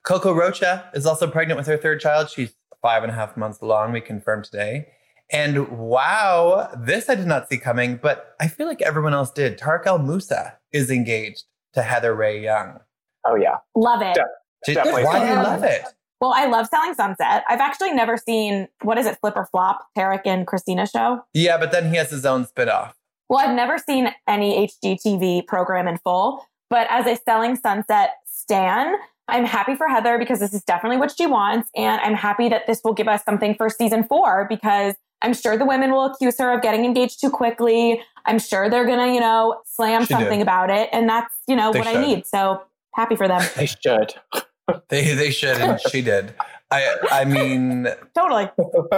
Coco 0.02 0.32
Rocha 0.32 0.90
is 0.92 1.06
also 1.06 1.26
pregnant 1.30 1.56
with 1.56 1.66
her 1.66 1.76
third 1.78 2.00
child. 2.00 2.28
She's 2.30 2.54
five 2.82 3.02
and 3.02 3.10
a 3.10 3.14
half 3.14 3.36
months 3.36 3.60
along, 3.62 3.92
we 3.92 4.00
confirmed 4.02 4.44
today. 4.44 4.88
And 5.30 5.68
wow, 5.68 6.70
this 6.76 7.08
I 7.08 7.14
did 7.14 7.26
not 7.26 7.48
see 7.48 7.58
coming, 7.58 7.96
but 7.96 8.34
I 8.40 8.48
feel 8.48 8.66
like 8.66 8.82
everyone 8.82 9.14
else 9.14 9.30
did. 9.30 9.58
Tarek 9.58 9.86
El 9.86 9.98
Moussa 9.98 10.58
is 10.72 10.90
engaged 10.90 11.44
to 11.72 11.82
Heather 11.82 12.14
Rae 12.14 12.40
Young. 12.40 12.80
Oh 13.26 13.34
yeah. 13.34 13.56
Love 13.74 14.02
it. 14.02 14.16
Yeah. 14.16 14.24
Did, 14.66 14.74
Definitely 14.74 15.04
why 15.04 15.20
do 15.20 15.26
you 15.26 15.34
love 15.34 15.64
it? 15.64 15.84
Well, 16.20 16.32
I 16.34 16.46
love 16.46 16.66
Selling 16.68 16.94
Sunset. 16.94 17.44
I've 17.48 17.60
actually 17.60 17.92
never 17.92 18.16
seen, 18.16 18.68
what 18.82 18.96
is 18.96 19.04
it, 19.04 19.18
Flip 19.20 19.34
or 19.36 19.46
Flop, 19.46 19.86
Tarek 19.96 20.22
and 20.24 20.46
Christina 20.46 20.86
show. 20.86 21.20
Yeah, 21.34 21.58
but 21.58 21.70
then 21.70 21.90
he 21.90 21.96
has 21.96 22.10
his 22.10 22.24
own 22.24 22.46
spinoff. 22.46 22.92
Well, 23.28 23.40
I've 23.40 23.54
never 23.54 23.76
seen 23.78 24.08
any 24.26 24.68
HGTV 24.84 25.46
program 25.46 25.86
in 25.88 25.98
full, 25.98 26.46
but 26.70 26.86
as 26.90 27.06
a 27.06 27.20
Selling 27.24 27.56
Sunset 27.56 28.10
stan, 28.26 28.94
I'm 29.28 29.44
happy 29.44 29.74
for 29.74 29.88
Heather 29.88 30.18
because 30.18 30.40
this 30.40 30.52
is 30.54 30.62
definitely 30.62 30.98
what 30.98 31.14
she 31.16 31.26
wants. 31.26 31.70
And 31.74 32.00
I'm 32.00 32.14
happy 32.14 32.48
that 32.48 32.66
this 32.66 32.80
will 32.84 32.94
give 32.94 33.08
us 33.08 33.24
something 33.24 33.54
for 33.54 33.68
season 33.70 34.04
four 34.04 34.46
because 34.48 34.94
I'm 35.24 35.34
sure 35.34 35.56
the 35.56 35.64
women 35.64 35.90
will 35.90 36.04
accuse 36.04 36.38
her 36.38 36.52
of 36.52 36.62
getting 36.62 36.84
engaged 36.84 37.20
too 37.20 37.30
quickly. 37.30 38.00
I'm 38.26 38.38
sure 38.38 38.70
they're 38.70 38.84
going 38.86 38.98
to, 39.00 39.12
you 39.14 39.20
know, 39.20 39.60
slam 39.66 40.02
She 40.02 40.12
something 40.14 40.38
did. 40.38 40.42
about 40.42 40.70
it. 40.70 40.88
And 40.92 41.08
that's, 41.08 41.34
you 41.48 41.56
know, 41.56 41.72
They 41.72 41.78
what 41.80 41.88
I 41.88 42.00
need. 42.00 42.26
So 42.26 42.62
happy 42.94 43.16
for 43.16 43.26
them. 43.26 43.42
They 43.56 43.66
should. 43.66 44.14
They 44.88 45.12
they 45.14 45.30
should 45.30 45.58
and 45.58 45.78
she 45.90 46.00
did. 46.00 46.34
I 46.70 46.96
I 47.12 47.24
mean, 47.26 47.86
totally. 48.14 48.48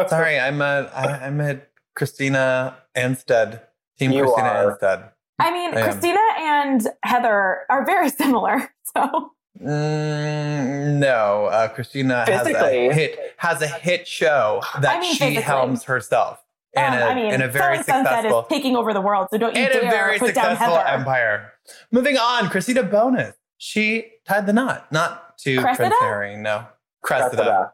sorry, 0.09 0.39
I'm 0.39 0.61
a 0.63 0.89
I, 0.95 1.27
I'm 1.27 1.41
a 1.41 1.61
Christina 1.97 2.77
Anstead 2.97 3.63
team. 3.99 4.13
You 4.13 4.23
Christina 4.23 4.49
are. 4.49 4.79
Anstead. 4.79 5.11
I 5.41 5.51
mean, 5.51 5.77
I. 5.77 5.83
Christina 5.83 6.21
and 6.39 6.87
Heather 7.03 7.63
are 7.69 7.85
very 7.85 8.11
similar. 8.11 8.71
So 8.97 9.33
Mm, 9.63 10.99
no, 10.99 11.47
uh, 11.47 11.69
Christina 11.69 12.25
has 12.27 12.47
a 12.47 12.93
hit 12.93 13.19
has 13.39 13.63
a 13.63 13.67
hit 13.67 14.07
show 14.07 14.63
that 14.81 14.97
I 14.97 15.01
mean, 15.01 15.13
she 15.13 15.19
physically. 15.19 15.43
helms 15.43 15.85
herself 15.85 16.43
in 16.75 16.85
um, 16.85 16.93
a 16.93 16.97
I 16.97 17.15
mean, 17.15 17.33
in 17.33 17.43
a 17.43 17.49
very 17.49 17.79
successful 17.79 18.41
is 18.41 18.47
taking 18.49 18.77
over 18.77 18.93
the 18.93 19.01
world. 19.01 19.29
So 19.31 19.39
don't 19.39 19.55
you 19.57 19.63
in 19.63 19.69
a 19.69 19.73
dare 19.73 19.91
very 19.91 20.19
put 20.19 20.35
down 20.35 20.51
successful 20.51 20.77
Heather. 20.77 20.89
empire. 20.89 21.53
Moving 21.91 22.19
on, 22.19 22.49
Christina 22.51 22.83
Bonas. 22.83 23.35
She 23.59 24.13
tied 24.27 24.47
the 24.47 24.53
knot, 24.53 24.91
not 24.93 25.39
to 25.39 25.61
Prince 25.61 25.95
Harry. 26.01 26.37
No, 26.37 26.67
Cressida. 27.03 27.37
Cressida. 27.37 27.73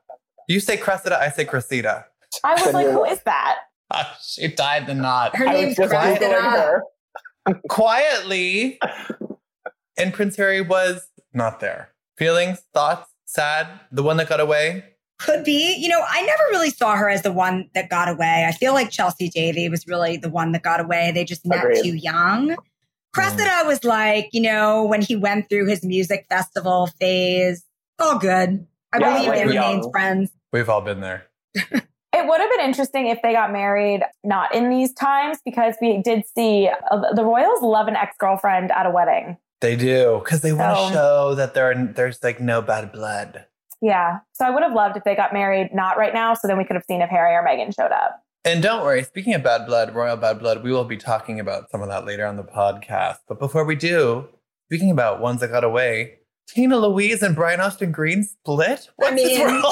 You 0.48 0.60
say 0.60 0.76
Cressida, 0.76 1.18
I 1.20 1.30
say 1.30 1.44
Cressida. 1.44 2.06
I 2.44 2.54
was 2.54 2.72
like, 2.72 2.84
You're 2.84 2.92
who 2.92 3.02
right. 3.02 3.12
is 3.12 3.22
that? 3.24 3.58
she 4.22 4.48
tied 4.50 4.86
the 4.86 4.94
knot. 4.94 5.34
Her 5.36 5.48
I 5.48 5.52
name's 5.54 5.76
Cressida. 5.76 6.80
Quietly, 7.68 8.78
and 9.98 10.14
Prince 10.14 10.36
Harry 10.36 10.60
was 10.60 11.08
not 11.34 11.60
there. 11.60 11.90
Feelings, 12.16 12.60
thoughts, 12.74 13.10
sad. 13.24 13.68
The 13.90 14.02
one 14.02 14.16
that 14.18 14.28
got 14.28 14.40
away. 14.40 14.84
Could 15.18 15.44
be. 15.44 15.74
You 15.76 15.88
know, 15.88 16.02
I 16.08 16.22
never 16.22 16.42
really 16.50 16.70
saw 16.70 16.96
her 16.96 17.08
as 17.08 17.22
the 17.22 17.32
one 17.32 17.70
that 17.74 17.88
got 17.88 18.08
away. 18.08 18.44
I 18.48 18.52
feel 18.52 18.74
like 18.74 18.90
Chelsy 18.90 19.28
Davy 19.28 19.68
was 19.68 19.86
really 19.86 20.16
the 20.16 20.30
one 20.30 20.52
that 20.52 20.62
got 20.62 20.80
away. 20.80 21.12
They 21.14 21.24
just 21.24 21.46
met 21.46 21.64
Agreed. 21.64 21.82
too 21.82 21.94
young. 21.96 22.56
Cressida 23.14 23.62
was 23.66 23.84
like, 23.84 24.30
you 24.32 24.40
know, 24.40 24.84
when 24.84 25.02
he 25.02 25.16
went 25.16 25.48
through 25.48 25.66
his 25.66 25.84
music 25.84 26.26
festival 26.28 26.88
phase, 26.98 27.64
all 27.98 28.18
good. 28.18 28.66
I 28.92 28.98
Yeah, 28.98 29.12
believe 29.14 29.32
they 29.32 29.46
when 29.46 29.48
remained 29.48 29.92
friends. 29.92 30.30
We've 30.52 30.68
all 30.68 30.80
been 30.80 31.00
there. 31.00 31.26
It 32.14 32.28
would 32.28 32.40
have 32.42 32.50
been 32.50 32.66
interesting 32.66 33.06
if 33.06 33.22
they 33.22 33.32
got 33.32 33.52
married 33.52 34.02
not 34.22 34.54
in 34.54 34.68
these 34.68 34.92
times 34.92 35.38
because 35.46 35.76
we 35.80 36.02
did 36.02 36.24
see 36.36 36.68
uh, 36.90 37.14
the 37.14 37.24
royals 37.24 37.62
love 37.62 37.88
an 37.88 37.96
ex 37.96 38.14
girlfriend 38.18 38.70
at 38.70 38.84
a 38.84 38.90
wedding. 38.90 39.38
They 39.62 39.76
do 39.76 40.20
because 40.22 40.42
they 40.42 40.52
want 40.52 40.88
to 40.88 40.92
show 40.92 41.34
that 41.36 41.54
there 41.54 41.72
there's 41.94 42.22
like 42.22 42.40
no 42.40 42.60
bad 42.60 42.92
blood. 42.92 43.46
Yeah. 43.80 44.18
So 44.32 44.44
I 44.44 44.50
would 44.50 44.62
have 44.62 44.72
loved 44.72 44.96
if 44.96 45.04
they 45.04 45.16
got 45.16 45.32
married 45.32 45.70
not 45.72 45.96
right 45.96 46.12
now. 46.12 46.34
So 46.34 46.48
then 46.48 46.58
we 46.58 46.64
could 46.64 46.76
have 46.76 46.84
seen 46.84 47.00
if 47.00 47.08
Harry 47.08 47.34
or 47.34 47.44
Meghan 47.44 47.74
showed 47.74 47.92
up. 47.92 48.22
And 48.44 48.60
don't 48.62 48.82
worry, 48.82 49.04
speaking 49.04 49.34
of 49.34 49.44
bad 49.44 49.66
blood, 49.66 49.94
royal 49.94 50.16
bad 50.16 50.40
blood, 50.40 50.64
we 50.64 50.72
will 50.72 50.84
be 50.84 50.96
talking 50.96 51.38
about 51.38 51.70
some 51.70 51.80
of 51.80 51.88
that 51.88 52.04
later 52.04 52.26
on 52.26 52.36
the 52.36 52.42
podcast. 52.42 53.18
But 53.28 53.38
before 53.38 53.64
we 53.64 53.76
do, 53.76 54.28
speaking 54.66 54.90
about 54.90 55.20
ones 55.20 55.40
that 55.40 55.52
got 55.52 55.62
away, 55.62 56.18
Tina 56.48 56.76
Louise 56.76 57.22
and 57.22 57.34
Brian 57.34 57.60
Austin 57.60 57.92
Green 57.92 58.24
split. 58.24 58.90
What's 58.96 59.14
this 59.16 59.38
mean, 59.38 59.46
world? 59.46 59.64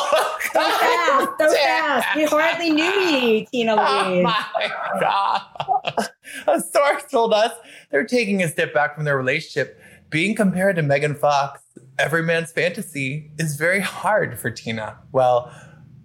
So 0.53 0.61
fast, 0.61 1.29
so 1.39 1.53
fast. 1.55 2.17
We 2.17 2.25
hardly 2.25 2.71
knew 2.71 2.83
you, 2.85 3.47
Tina 3.47 3.75
Louise. 3.77 3.87
Oh 3.87 4.23
my 4.23 4.71
god! 5.01 6.09
A 6.47 6.61
source 6.61 7.05
told 7.11 7.33
us 7.35 7.53
they're 7.91 8.05
taking 8.07 8.43
a 8.43 8.49
step 8.49 8.73
back 8.73 8.95
from 8.95 9.05
their 9.05 9.17
relationship. 9.17 9.81
Being 10.11 10.35
compared 10.35 10.77
to 10.77 10.83
Megan 10.83 11.15
Fox, 11.15 11.61
every 11.99 12.23
man's 12.23 12.51
fantasy, 12.53 13.31
is 13.39 13.57
very 13.57 13.81
hard 13.81 14.39
for 14.41 14.51
Tina. 14.51 14.99
Well, 15.13 15.53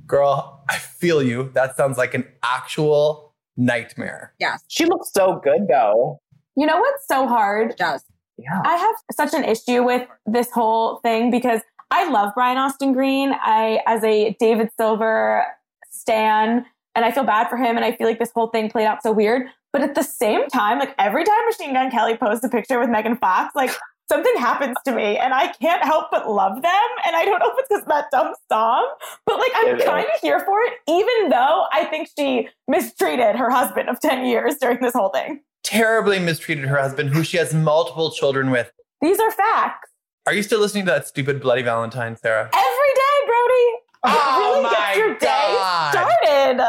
girl, 0.06 0.64
I 0.70 0.78
feel 0.78 1.24
you. 1.24 1.52
That 1.54 1.76
sounds 1.78 1.98
like 1.98 2.14
an 2.14 2.26
actual 2.44 3.34
nightmare. 3.58 4.34
yes, 4.40 4.64
She 4.68 4.86
looks 4.86 5.12
so 5.14 5.40
good 5.44 5.68
though. 5.70 6.20
You 6.56 6.66
know 6.68 6.78
what's 6.80 7.08
so 7.08 7.28
hard? 7.28 7.72
it 7.72 7.78
does. 7.78 8.04
Yeah. 8.38 8.62
I 8.64 8.76
have 8.76 8.96
such 9.12 9.34
an 9.34 9.44
issue 9.44 9.84
with 9.84 10.08
this 10.26 10.52
whole 10.52 10.98
thing 10.98 11.32
because 11.32 11.62
I 11.92 12.10
love 12.10 12.34
Brian 12.36 12.58
Austin 12.58 12.94
Green. 12.94 13.34
I, 13.34 13.80
as 13.86 14.04
a 14.04 14.36
David 14.40 14.70
Silver 14.78 15.46
stan, 15.92 16.66
and 16.96 17.04
I 17.06 17.12
feel 17.12 17.24
bad 17.24 17.50
for 17.50 17.58
him. 17.58 17.76
And 17.76 17.86
I 17.86 17.92
feel 17.92 18.08
like 18.08 18.20
this 18.20 18.32
whole 18.34 18.48
thing 18.48 18.70
played 18.70 18.86
out 18.86 19.04
so 19.04 19.12
weird. 19.12 19.48
But 19.72 19.82
at 19.82 19.96
the 19.96 20.04
same 20.04 20.48
time, 20.48 20.80
like 20.80 20.96
every 20.98 21.26
time 21.26 21.46
Machine 21.46 21.74
Gun 21.74 21.92
Kelly 21.92 22.16
posts 22.16 22.46
a 22.46 22.50
picture 22.50 22.80
with 22.80 22.90
Megan 22.90 23.18
Fox, 23.18 23.54
like 23.56 23.72
something 24.08 24.36
happens 24.38 24.78
to 24.86 24.94
me 24.94 25.18
and 25.18 25.34
I 25.34 25.52
can't 25.54 25.84
help 25.84 26.08
but 26.12 26.30
love 26.30 26.62
them. 26.62 26.90
And 27.06 27.16
I 27.16 27.26
don't 27.26 27.40
know 27.40 27.52
if 27.52 27.56
it's 27.60 27.68
because 27.70 27.84
that 27.86 28.06
dumb 28.12 28.34
song, 28.50 28.88
but 29.26 29.38
like 29.38 29.52
I'm 29.56 29.78
kind 29.80 30.08
of 30.14 30.22
here 30.22 30.40
for 30.40 30.62
it, 30.62 30.74
even 30.88 31.30
though 31.30 31.66
I 31.74 31.86
think 31.90 32.10
she 32.18 32.48
mistreated 32.68 33.36
her 33.36 33.50
husband 33.50 33.90
of 33.90 34.00
10 34.00 34.26
years 34.26 34.56
during 34.56 34.80
this 34.82 34.94
whole 34.94 35.10
thing. 35.10 35.42
Terribly 35.66 36.20
mistreated 36.20 36.66
her 36.66 36.78
husband, 36.78 37.10
who 37.10 37.24
she 37.24 37.38
has 37.38 37.52
multiple 37.52 38.12
children 38.12 38.52
with. 38.52 38.72
These 39.02 39.20
are 39.20 39.32
facts. 39.32 39.90
Are 40.28 40.34
you 40.34 40.44
still 40.44 40.60
listening 40.60 40.86
to 40.86 40.92
that 40.92 41.08
stupid 41.08 41.42
Bloody 41.42 41.64
Valentine, 41.64 42.16
Sarah? 42.18 42.50
every 42.54 42.94
day, 42.94 43.26
Brody. 43.26 43.82
Oh 44.04 44.38
it 44.38 44.40
really 44.54 44.64
my 44.64 44.70
gets 44.70 44.98
your 44.98 45.14
God. 45.18 45.92
day 45.92 45.98
started. 46.00 46.62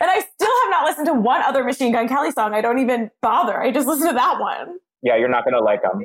And 0.00 0.10
I 0.10 0.18
still 0.20 0.50
have 0.64 0.70
not 0.70 0.84
listened 0.84 1.06
to 1.06 1.14
one 1.14 1.42
other 1.42 1.62
Machine 1.62 1.92
Gun 1.92 2.08
Kelly 2.08 2.32
song. 2.32 2.54
I 2.54 2.60
don't 2.60 2.80
even 2.80 3.08
bother. 3.22 3.62
I 3.62 3.70
just 3.70 3.86
listen 3.86 4.08
to 4.08 4.14
that 4.14 4.40
one. 4.40 4.78
Yeah, 5.02 5.16
you're 5.16 5.28
not 5.28 5.44
gonna 5.44 5.60
like 5.62 5.82
them. 5.82 6.00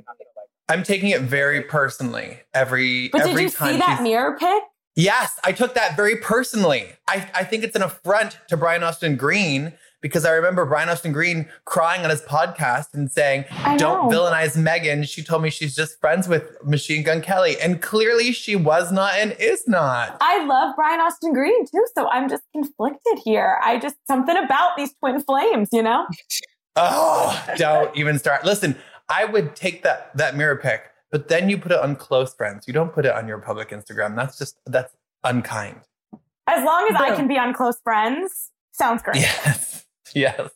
I'm 0.69 0.83
taking 0.83 1.09
it 1.09 1.21
very 1.21 1.61
personally. 1.61 2.41
Every 2.53 3.09
But 3.09 3.21
every 3.21 3.33
did 3.33 3.41
you 3.41 3.49
time 3.49 3.73
see 3.73 3.79
that 3.79 4.03
mirror 4.03 4.37
pic? 4.39 4.63
Yes, 4.95 5.39
I 5.43 5.51
took 5.51 5.73
that 5.73 5.95
very 5.95 6.17
personally. 6.17 6.89
I, 7.07 7.27
I 7.33 7.43
think 7.43 7.63
it's 7.63 7.75
an 7.75 7.81
affront 7.81 8.37
to 8.49 8.57
Brian 8.57 8.83
Austin 8.83 9.15
Green 9.15 9.73
because 10.03 10.25
I 10.25 10.31
remember 10.31 10.65
Brian 10.65 10.89
Austin 10.89 11.13
Green 11.13 11.47
crying 11.63 12.03
on 12.03 12.11
his 12.11 12.21
podcast 12.21 12.93
and 12.93 13.09
saying, 13.11 13.45
Don't 13.77 14.11
villainize 14.11 14.55
Megan. 14.55 15.03
She 15.05 15.23
told 15.23 15.41
me 15.41 15.49
she's 15.49 15.73
just 15.73 15.99
friends 15.99 16.27
with 16.27 16.43
Machine 16.63 17.03
Gun 17.03 17.21
Kelly. 17.21 17.55
And 17.59 17.81
clearly 17.81 18.33
she 18.33 18.55
was 18.55 18.91
not 18.91 19.13
and 19.15 19.35
is 19.39 19.67
not. 19.67 20.17
I 20.19 20.45
love 20.45 20.75
Brian 20.75 20.99
Austin 20.99 21.33
Green 21.33 21.65
too, 21.65 21.83
so 21.95 22.07
I'm 22.09 22.29
just 22.29 22.43
conflicted 22.51 23.19
here. 23.23 23.57
I 23.63 23.79
just 23.79 23.95
something 24.05 24.35
about 24.35 24.75
these 24.77 24.93
twin 24.99 25.23
flames, 25.23 25.69
you 25.71 25.81
know? 25.81 26.05
Oh, 26.75 27.41
don't 27.55 27.95
even 27.95 28.19
start. 28.19 28.43
Listen, 28.43 28.75
I 29.09 29.25
would 29.25 29.55
take 29.55 29.83
that 29.83 30.15
that 30.17 30.35
mirror 30.35 30.57
pic, 30.57 30.83
but 31.11 31.29
then 31.29 31.49
you 31.49 31.57
put 31.57 31.71
it 31.71 31.79
on 31.79 31.95
close 31.95 32.33
friends. 32.33 32.67
You 32.67 32.73
don't 32.73 32.93
put 32.93 33.05
it 33.05 33.13
on 33.13 33.27
your 33.27 33.37
public 33.37 33.69
Instagram. 33.69 34.17
That's 34.17 34.37
just 34.37 34.57
that's 34.65 34.93
unkind. 35.23 35.79
As 36.47 36.65
long 36.65 36.89
as 36.89 36.95
I 36.99 37.15
can 37.15 37.27
be 37.27 37.37
on 37.37 37.53
close 37.53 37.79
friends, 37.83 38.51
sounds 38.73 39.01
great. 39.01 39.15
Yes. 39.17 39.85
Yes. 40.19 40.49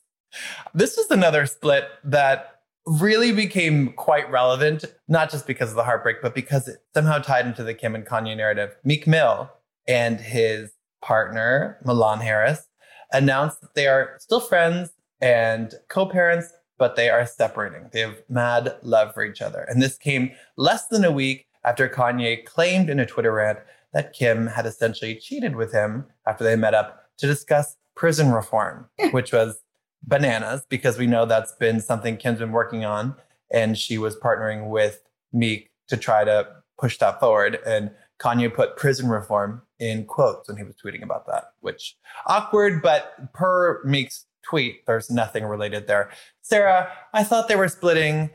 This 0.73 0.97
was 0.97 1.09
another 1.09 1.45
split 1.45 1.85
that 2.03 2.57
really 2.85 3.31
became 3.31 3.93
quite 3.93 4.29
relevant, 4.31 4.85
not 5.07 5.31
just 5.31 5.47
because 5.47 5.69
of 5.69 5.75
the 5.75 5.83
heartbreak, 5.83 6.17
but 6.21 6.35
because 6.35 6.67
it 6.67 6.77
somehow 6.93 7.19
tied 7.19 7.45
into 7.45 7.63
the 7.63 7.73
Kim 7.73 7.95
and 7.95 8.05
Kanye 8.05 8.35
narrative. 8.35 8.75
Meek 8.83 9.07
Mill 9.07 9.49
and 9.87 10.19
his 10.19 10.71
partner, 11.01 11.77
Milan 11.83 12.19
Harris, 12.19 12.67
announced 13.11 13.61
that 13.61 13.73
they 13.73 13.87
are 13.87 14.17
still 14.19 14.39
friends 14.39 14.91
and 15.21 15.73
co 15.89 16.05
parents, 16.05 16.53
but 16.77 16.95
they 16.95 17.09
are 17.09 17.25
separating. 17.25 17.89
They 17.91 18.01
have 18.01 18.21
mad 18.29 18.75
love 18.83 19.13
for 19.13 19.23
each 19.23 19.41
other. 19.41 19.63
And 19.63 19.81
this 19.81 19.97
came 19.97 20.31
less 20.55 20.87
than 20.87 21.03
a 21.03 21.11
week 21.11 21.47
after 21.63 21.89
Kanye 21.89 22.45
claimed 22.45 22.89
in 22.89 22.99
a 22.99 23.05
Twitter 23.05 23.33
rant 23.33 23.59
that 23.93 24.13
Kim 24.13 24.47
had 24.47 24.65
essentially 24.65 25.15
cheated 25.15 25.55
with 25.55 25.73
him 25.73 26.05
after 26.25 26.43
they 26.43 26.55
met 26.55 26.73
up 26.73 27.03
to 27.17 27.27
discuss 27.27 27.75
prison 27.97 28.31
reform, 28.31 28.87
which 29.11 29.33
was 29.33 29.59
bananas 30.03 30.65
because 30.69 30.97
we 30.97 31.07
know 31.07 31.25
that's 31.25 31.51
been 31.53 31.81
something 31.81 32.15
Kim's 32.15 32.39
been 32.39 32.53
working 32.53 32.85
on. 32.85 33.15
And 33.51 33.77
she 33.77 33.97
was 33.97 34.15
partnering 34.15 34.69
with 34.69 35.01
Meek 35.33 35.71
to 35.89 35.97
try 35.97 36.23
to 36.23 36.47
push 36.77 36.97
that 36.99 37.19
forward. 37.19 37.59
And 37.65 37.91
Kanye 38.19 38.53
put 38.53 38.77
prison 38.77 39.09
reform 39.09 39.63
in 39.79 40.05
quotes 40.05 40.47
when 40.47 40.57
he 40.57 40.63
was 40.63 40.75
tweeting 40.75 41.03
about 41.03 41.27
that, 41.27 41.51
which 41.59 41.97
awkward, 42.25 42.81
but 42.81 43.33
per 43.33 43.81
Meek's 43.83 44.25
tweet, 44.43 44.85
there's 44.85 45.09
nothing 45.09 45.43
related 45.43 45.87
there. 45.87 46.09
Sarah, 46.41 46.91
I 47.13 47.23
thought 47.23 47.47
they 47.47 47.55
were 47.55 47.67
splitting. 47.67 48.29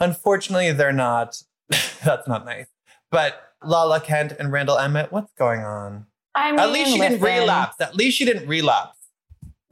Unfortunately, 0.00 0.72
they're 0.72 0.92
not. 0.92 1.42
That's 2.04 2.28
not 2.28 2.44
nice. 2.44 2.66
But 3.10 3.52
Lala 3.62 4.00
Kent 4.00 4.32
and 4.38 4.52
Randall 4.52 4.78
Emmett, 4.78 5.12
what's 5.12 5.32
going 5.32 5.60
on? 5.60 6.06
I 6.34 6.50
mean, 6.50 6.60
At 6.60 6.70
least 6.70 6.90
she 6.92 6.98
didn't 6.98 7.20
relapse. 7.20 7.80
At 7.80 7.96
least 7.96 8.18
she 8.18 8.24
didn't 8.24 8.46
relapse. 8.46 8.95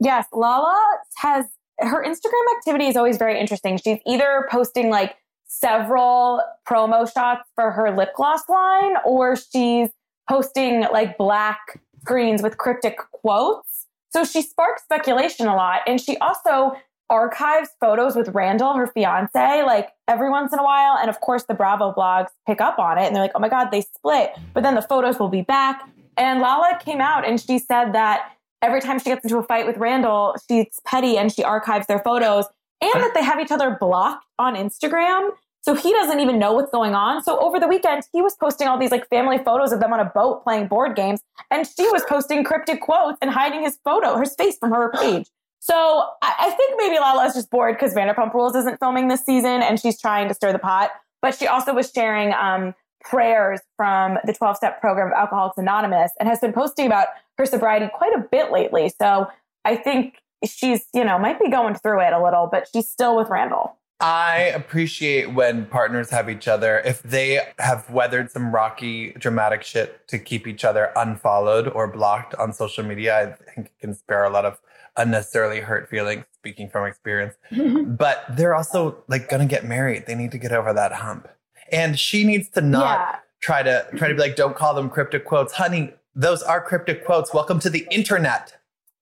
Yes, 0.05 0.27
Lala 0.31 0.79
has 1.15 1.45
her 1.79 2.05
Instagram 2.05 2.57
activity 2.57 2.85
is 2.85 2.95
always 2.95 3.17
very 3.17 3.39
interesting. 3.39 3.77
She's 3.77 3.97
either 4.05 4.47
posting 4.51 4.89
like 4.91 5.15
several 5.47 6.41
promo 6.69 7.11
shots 7.11 7.49
for 7.55 7.71
her 7.71 7.95
lip 7.95 8.11
gloss 8.15 8.47
line, 8.47 8.95
or 9.03 9.35
she's 9.35 9.89
posting 10.29 10.81
like 10.93 11.17
black 11.17 11.81
screens 12.01 12.43
with 12.43 12.59
cryptic 12.59 12.97
quotes. 13.11 13.87
So 14.11 14.23
she 14.23 14.43
sparks 14.43 14.83
speculation 14.83 15.47
a 15.47 15.55
lot. 15.55 15.81
And 15.87 15.99
she 15.99 16.17
also 16.17 16.77
archives 17.09 17.69
photos 17.79 18.15
with 18.15 18.29
Randall, 18.29 18.75
her 18.75 18.87
fiance, 18.87 19.63
like 19.63 19.89
every 20.07 20.29
once 20.29 20.53
in 20.53 20.59
a 20.59 20.63
while. 20.63 20.97
And 20.99 21.09
of 21.09 21.19
course, 21.19 21.45
the 21.45 21.55
Bravo 21.55 21.93
blogs 21.93 22.29
pick 22.45 22.61
up 22.61 22.77
on 22.77 22.99
it 22.99 23.07
and 23.07 23.15
they're 23.15 23.23
like, 23.23 23.33
oh 23.33 23.39
my 23.39 23.49
God, 23.49 23.71
they 23.71 23.81
split. 23.81 24.31
But 24.53 24.61
then 24.61 24.75
the 24.75 24.83
photos 24.83 25.17
will 25.17 25.29
be 25.29 25.41
back. 25.41 25.81
And 26.15 26.41
Lala 26.41 26.79
came 26.79 27.01
out 27.01 27.27
and 27.27 27.41
she 27.41 27.59
said 27.59 27.93
that 27.93 28.31
every 28.65 28.81
time 28.81 28.97
she 28.99 29.05
gets 29.05 29.23
into 29.23 29.37
a 29.37 29.43
fight 29.43 29.67
with 29.67 29.77
Randall, 29.77 30.35
she's 30.49 30.79
petty 30.85 31.17
and 31.17 31.31
she 31.31 31.43
archives 31.43 31.85
their 31.87 31.99
photos 31.99 32.45
and 32.81 32.93
that 32.95 33.13
they 33.13 33.23
have 33.23 33.39
each 33.39 33.51
other 33.51 33.77
blocked 33.79 34.25
on 34.39 34.55
Instagram. 34.55 35.29
So 35.61 35.73
he 35.73 35.91
doesn't 35.91 36.19
even 36.19 36.37
know 36.37 36.53
what's 36.53 36.71
going 36.71 36.93
on. 36.93 37.23
So 37.23 37.39
over 37.39 37.59
the 37.59 37.67
weekend, 37.67 38.03
he 38.11 38.21
was 38.21 38.35
posting 38.35 38.67
all 38.67 38.77
these 38.77 38.91
like 38.91 39.07
family 39.09 39.37
photos 39.37 39.71
of 39.71 39.79
them 39.79 39.93
on 39.93 39.99
a 39.99 40.05
boat 40.05 40.43
playing 40.43 40.67
board 40.67 40.95
games. 40.95 41.21
And 41.49 41.67
she 41.67 41.87
was 41.89 42.03
posting 42.07 42.43
cryptic 42.43 42.81
quotes 42.81 43.17
and 43.21 43.31
hiding 43.31 43.61
his 43.61 43.77
photo, 43.83 44.19
his 44.19 44.35
face 44.35 44.57
from 44.57 44.71
her 44.71 44.91
page. 44.91 45.27
So 45.59 46.07
I, 46.21 46.33
I 46.39 46.49
think 46.51 46.75
maybe 46.77 46.99
Lala 46.99 47.25
is 47.25 47.33
just 47.33 47.49
bored 47.49 47.75
because 47.75 47.95
Vanderpump 47.95 48.33
Rules 48.33 48.55
isn't 48.55 48.79
filming 48.79 49.07
this 49.07 49.25
season 49.25 49.63
and 49.63 49.79
she's 49.79 49.99
trying 49.99 50.27
to 50.27 50.33
stir 50.33 50.51
the 50.51 50.59
pot. 50.59 50.91
But 51.21 51.35
she 51.35 51.47
also 51.47 51.73
was 51.73 51.91
sharing 51.91 52.33
um, 52.33 52.75
prayers 53.05 53.59
from 53.77 54.17
the 54.25 54.33
12 54.33 54.57
step 54.57 54.81
program 54.81 55.07
of 55.07 55.13
Alcoholics 55.13 55.57
Anonymous 55.57 56.11
and 56.19 56.27
has 56.27 56.39
been 56.39 56.53
posting 56.53 56.87
about 56.87 57.07
her 57.37 57.45
sobriety 57.45 57.89
quite 57.93 58.13
a 58.13 58.19
bit 58.19 58.51
lately. 58.51 58.91
So 58.99 59.27
I 59.63 59.75
think 59.75 60.15
she's, 60.45 60.85
you 60.93 61.03
know, 61.03 61.17
might 61.17 61.39
be 61.39 61.49
going 61.49 61.75
through 61.75 62.01
it 62.01 62.13
a 62.13 62.21
little, 62.21 62.47
but 62.51 62.67
she's 62.71 62.89
still 62.89 63.15
with 63.15 63.29
Randall. 63.29 63.77
I 64.01 64.51
appreciate 64.53 65.33
when 65.33 65.67
partners 65.67 66.09
have 66.09 66.29
each 66.29 66.47
other. 66.49 66.79
If 66.79 67.01
they 67.01 67.41
have 67.59 67.89
weathered 67.89 68.29
some 68.29 68.53
rocky, 68.53 69.13
dramatic 69.13 69.63
shit 69.63 70.07
to 70.09 70.19
keep 70.19 70.47
each 70.47 70.65
other 70.65 70.91
unfollowed 70.97 71.69
or 71.69 71.87
blocked 71.87 72.35
on 72.35 72.51
social 72.51 72.83
media, 72.83 73.17
I 73.17 73.51
think 73.53 73.67
it 73.67 73.79
can 73.79 73.93
spare 73.93 74.25
a 74.25 74.29
lot 74.29 74.43
of 74.43 74.59
unnecessarily 74.97 75.61
hurt 75.61 75.89
feelings, 75.89 76.25
speaking 76.33 76.69
from 76.69 76.85
experience. 76.85 77.35
but 77.97 78.25
they're 78.29 78.53
also 78.53 78.97
like 79.07 79.29
gonna 79.29 79.45
get 79.45 79.63
married. 79.63 80.07
They 80.07 80.15
need 80.15 80.31
to 80.31 80.37
get 80.37 80.51
over 80.51 80.73
that 80.73 80.91
hump. 80.91 81.29
And 81.71 81.99
she 81.99 82.23
needs 82.23 82.49
to 82.49 82.61
not 82.61 82.99
Yeah. 82.99 83.15
try 83.41 83.63
to 83.63 83.85
try 83.95 84.07
to 84.07 84.13
be 84.13 84.19
like, 84.21 84.35
don't 84.35 84.55
call 84.55 84.73
them 84.73 84.89
cryptic 84.89 85.25
quotes. 85.25 85.53
Honey, 85.53 85.93
those 86.15 86.41
are 86.43 86.61
cryptic 86.61 87.05
quotes. 87.05 87.33
Welcome 87.33 87.59
to 87.59 87.69
the 87.69 87.87
internet. 87.91 88.53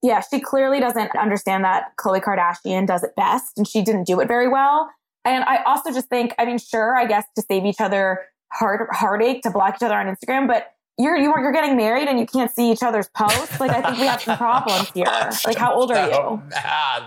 Yeah, 0.02 0.20
she 0.20 0.40
clearly 0.40 0.80
doesn't 0.80 1.14
understand 1.16 1.64
that 1.64 1.96
Khloe 1.96 2.22
Kardashian 2.22 2.86
does 2.86 3.02
it 3.02 3.16
best 3.16 3.56
and 3.56 3.66
she 3.66 3.82
didn't 3.82 4.04
do 4.04 4.20
it 4.20 4.28
very 4.28 4.48
well. 4.48 4.90
And 5.24 5.44
I 5.44 5.62
also 5.62 5.90
just 5.92 6.08
think, 6.08 6.34
I 6.38 6.44
mean, 6.44 6.58
sure, 6.58 6.94
I 6.96 7.06
guess 7.06 7.24
to 7.36 7.42
save 7.42 7.64
each 7.64 7.80
other 7.80 8.26
heart 8.52 8.86
heartache 8.92 9.42
to 9.42 9.50
block 9.50 9.76
each 9.76 9.82
other 9.82 9.94
on 9.96 10.06
Instagram, 10.14 10.46
but 10.46 10.72
you're 10.98 11.16
you, 11.16 11.32
you're 11.38 11.52
getting 11.52 11.76
married 11.76 12.06
and 12.06 12.18
you 12.20 12.26
can't 12.26 12.50
see 12.50 12.70
each 12.70 12.82
other's 12.82 13.08
posts. 13.16 13.58
Like 13.58 13.70
I 13.72 13.80
think 13.82 13.98
we 13.98 14.06
have 14.06 14.20
some 14.22 14.36
problems 14.36 14.90
here. 14.90 15.06
Like 15.46 15.56
how 15.56 15.74
old 15.74 15.90
are 15.90 16.08
you? 16.10 16.42
mad. 16.50 17.02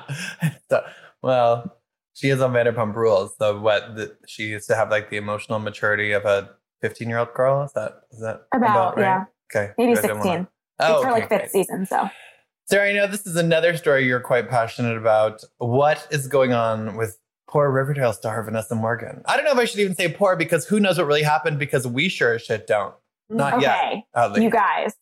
So- 0.70 0.84
well, 1.22 1.77
she 2.18 2.30
is 2.30 2.42
on 2.42 2.52
Vanderpump 2.52 2.96
Rules. 2.96 3.36
So 3.38 3.60
what? 3.60 3.96
The, 3.96 4.18
she 4.26 4.44
used 4.48 4.68
to 4.70 4.76
have 4.76 4.90
like 4.90 5.10
the 5.12 5.18
emotional 5.18 5.60
maturity 5.60 6.14
of 6.14 6.26
a 6.26 6.50
15 6.82 7.08
year 7.08 7.20
old 7.20 7.34
girl. 7.36 7.64
Is 7.64 7.74
that 7.74 8.02
is 8.12 8.20
that 8.22 8.42
About, 8.54 8.96
right? 8.98 9.04
yeah. 9.04 9.24
Okay. 9.56 9.72
Maybe 9.78 9.92
You 9.92 9.96
guys 9.96 10.02
didn't 10.04 10.18
16. 10.18 10.32
wanna- 10.34 10.48
Oh, 10.80 10.96
it's 10.98 11.06
her 11.06 11.12
okay, 11.12 11.20
like 11.22 11.30
fifth 11.30 11.52
season. 11.52 11.86
So 11.86 12.10
Sarah, 12.66 12.90
I 12.90 12.94
know 12.94 13.08
this 13.08 13.26
is 13.26 13.36
another 13.36 13.78
story 13.78 14.06
you're 14.06 14.20
quite 14.20 14.50
passionate 14.50 14.98
about. 14.98 15.44
What 15.60 16.06
is 16.12 16.28
going 16.28 16.54
on 16.54 16.98
with 16.98 17.18
poor 17.48 17.72
Riverdale 17.72 18.14
star 18.14 18.44
Vanessa 18.44 18.76
Morgan? 18.76 19.22
I 19.26 19.36
don't 19.38 19.46
know 19.46 19.52
if 19.54 19.58
I 19.58 19.66
should 19.66 19.80
even 19.80 19.96
say 19.96 20.12
poor 20.12 20.36
because 20.36 20.68
who 20.68 20.80
knows 20.80 20.98
what 20.98 21.08
really 21.08 21.24
happened 21.24 21.58
because 21.60 21.88
we 21.88 22.10
sure 22.10 22.34
as 22.36 22.42
shit 22.44 22.68
don't. 22.68 22.94
Mm, 23.32 23.38
Not 23.38 23.62
yet. 23.62 23.76
okay, 23.78 24.04
At 24.16 24.42
you 24.42 24.50
guys, 24.50 24.94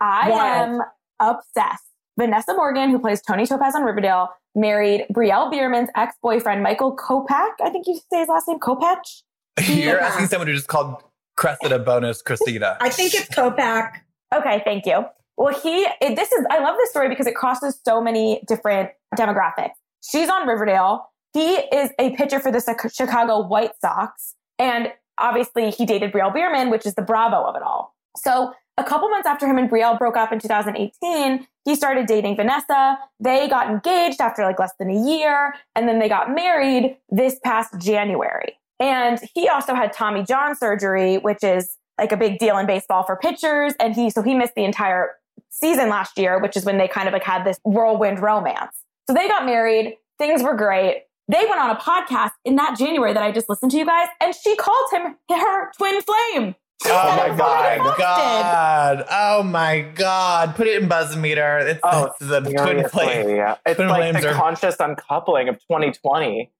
I 0.00 0.28
Wow. 0.30 0.38
am 0.64 0.80
obsessed. 1.20 1.84
Vanessa 2.18 2.54
Morgan, 2.54 2.90
who 2.90 2.98
plays 2.98 3.22
Toni 3.22 3.46
Topaz 3.46 3.74
on 3.74 3.84
Riverdale, 3.84 4.28
married 4.54 5.06
Brielle 5.12 5.50
Biermann's 5.50 5.88
ex-boyfriend 5.96 6.62
Michael 6.62 6.96
Kopak. 6.96 7.52
I 7.62 7.70
think 7.70 7.86
you 7.86 7.98
say 8.10 8.20
his 8.20 8.28
last 8.28 8.48
name 8.48 8.58
Kopech. 8.58 9.22
You're 9.68 9.96
Yeah. 9.98 10.06
asking 10.06 10.26
someone 10.26 10.46
who 10.48 10.54
just 10.54 10.68
called 10.68 11.02
Cressida 11.36 11.78
Bonas 11.78 12.22
Cressida. 12.22 12.76
I 12.80 12.88
think 12.90 13.14
it's 13.14 13.28
Kopak. 13.28 13.92
Okay, 14.34 14.62
thank 14.64 14.86
you. 14.86 15.04
Well, 15.36 15.58
he, 15.58 15.86
it, 16.00 16.16
this 16.16 16.30
is, 16.32 16.44
I 16.50 16.58
love 16.60 16.76
this 16.78 16.90
story 16.90 17.08
because 17.08 17.26
it 17.26 17.34
crosses 17.34 17.80
so 17.84 18.00
many 18.02 18.42
different 18.46 18.90
demographics. 19.16 19.72
She's 20.04 20.28
on 20.28 20.46
Riverdale. 20.46 21.06
He 21.32 21.54
is 21.54 21.90
a 21.98 22.10
pitcher 22.16 22.38
for 22.40 22.52
the 22.52 22.60
Chicago 22.94 23.46
White 23.46 23.72
Sox. 23.80 24.34
And 24.58 24.92
obviously 25.18 25.70
he 25.70 25.86
dated 25.86 26.12
Brielle 26.12 26.32
Biermann, 26.32 26.70
which 26.70 26.84
is 26.86 26.94
the 26.94 27.02
Bravo 27.02 27.42
of 27.44 27.56
it 27.56 27.62
all. 27.62 27.94
So 28.16 28.52
a 28.78 28.84
couple 28.84 29.08
months 29.08 29.26
after 29.26 29.46
him 29.46 29.58
and 29.58 29.70
Brielle 29.70 29.98
broke 29.98 30.16
up 30.16 30.32
in 30.32 30.38
2018, 30.38 31.46
he 31.64 31.74
started 31.74 32.06
dating 32.06 32.36
Vanessa. 32.36 32.98
They 33.20 33.48
got 33.48 33.68
engaged 33.68 34.20
after 34.20 34.42
like 34.42 34.58
less 34.58 34.72
than 34.78 34.90
a 34.90 35.08
year. 35.08 35.54
And 35.74 35.88
then 35.88 35.98
they 35.98 36.08
got 36.08 36.34
married 36.34 36.96
this 37.10 37.38
past 37.44 37.78
January. 37.78 38.58
And 38.80 39.20
he 39.34 39.48
also 39.48 39.74
had 39.74 39.92
Tommy 39.92 40.24
John 40.24 40.56
surgery, 40.56 41.18
which 41.18 41.44
is 41.44 41.76
like 41.98 42.12
a 42.12 42.16
big 42.16 42.38
deal 42.38 42.58
in 42.58 42.66
baseball 42.66 43.04
for 43.04 43.16
pitchers. 43.16 43.74
And 43.78 43.94
he, 43.94 44.10
so 44.10 44.22
he 44.22 44.34
missed 44.34 44.54
the 44.54 44.64
entire 44.64 45.10
season 45.50 45.88
last 45.88 46.18
year, 46.18 46.40
which 46.40 46.56
is 46.56 46.64
when 46.64 46.78
they 46.78 46.88
kind 46.88 47.06
of 47.06 47.12
like 47.12 47.22
had 47.22 47.44
this 47.44 47.60
whirlwind 47.64 48.20
romance. 48.20 48.74
So 49.06 49.14
they 49.14 49.28
got 49.28 49.44
married. 49.44 49.96
Things 50.18 50.42
were 50.42 50.56
great. 50.56 51.04
They 51.28 51.44
went 51.48 51.60
on 51.60 51.70
a 51.70 51.76
podcast 51.76 52.32
in 52.44 52.56
that 52.56 52.76
January 52.76 53.12
that 53.12 53.22
I 53.22 53.30
just 53.30 53.48
listened 53.48 53.70
to 53.72 53.78
you 53.78 53.86
guys, 53.86 54.08
and 54.20 54.34
she 54.34 54.56
called 54.56 54.90
him 54.92 55.16
her 55.30 55.70
twin 55.78 56.02
flame. 56.02 56.56
Oh 56.86 57.16
my 57.16 57.26
it 57.26 57.30
before 57.30 57.46
they 57.62 57.76
god, 57.78 57.98
god. 57.98 59.04
Oh 59.10 59.42
my 59.42 59.80
god. 59.80 60.54
Put 60.56 60.66
it 60.66 60.82
in 60.82 60.88
Buzzometer. 60.88 61.66
It's, 61.70 61.80
Oh, 61.82 62.04
it's 62.06 62.18
the 62.18 62.40
twin 62.40 62.88
flame. 62.88 63.28
yeah. 63.36 63.56
It's 63.66 63.76
Twin 63.76 63.88
like 63.88 64.20
the 64.20 64.30
are- 64.30 64.34
conscious 64.34 64.76
uncoupling 64.80 65.48
of 65.48 65.56
2020. 65.60 66.50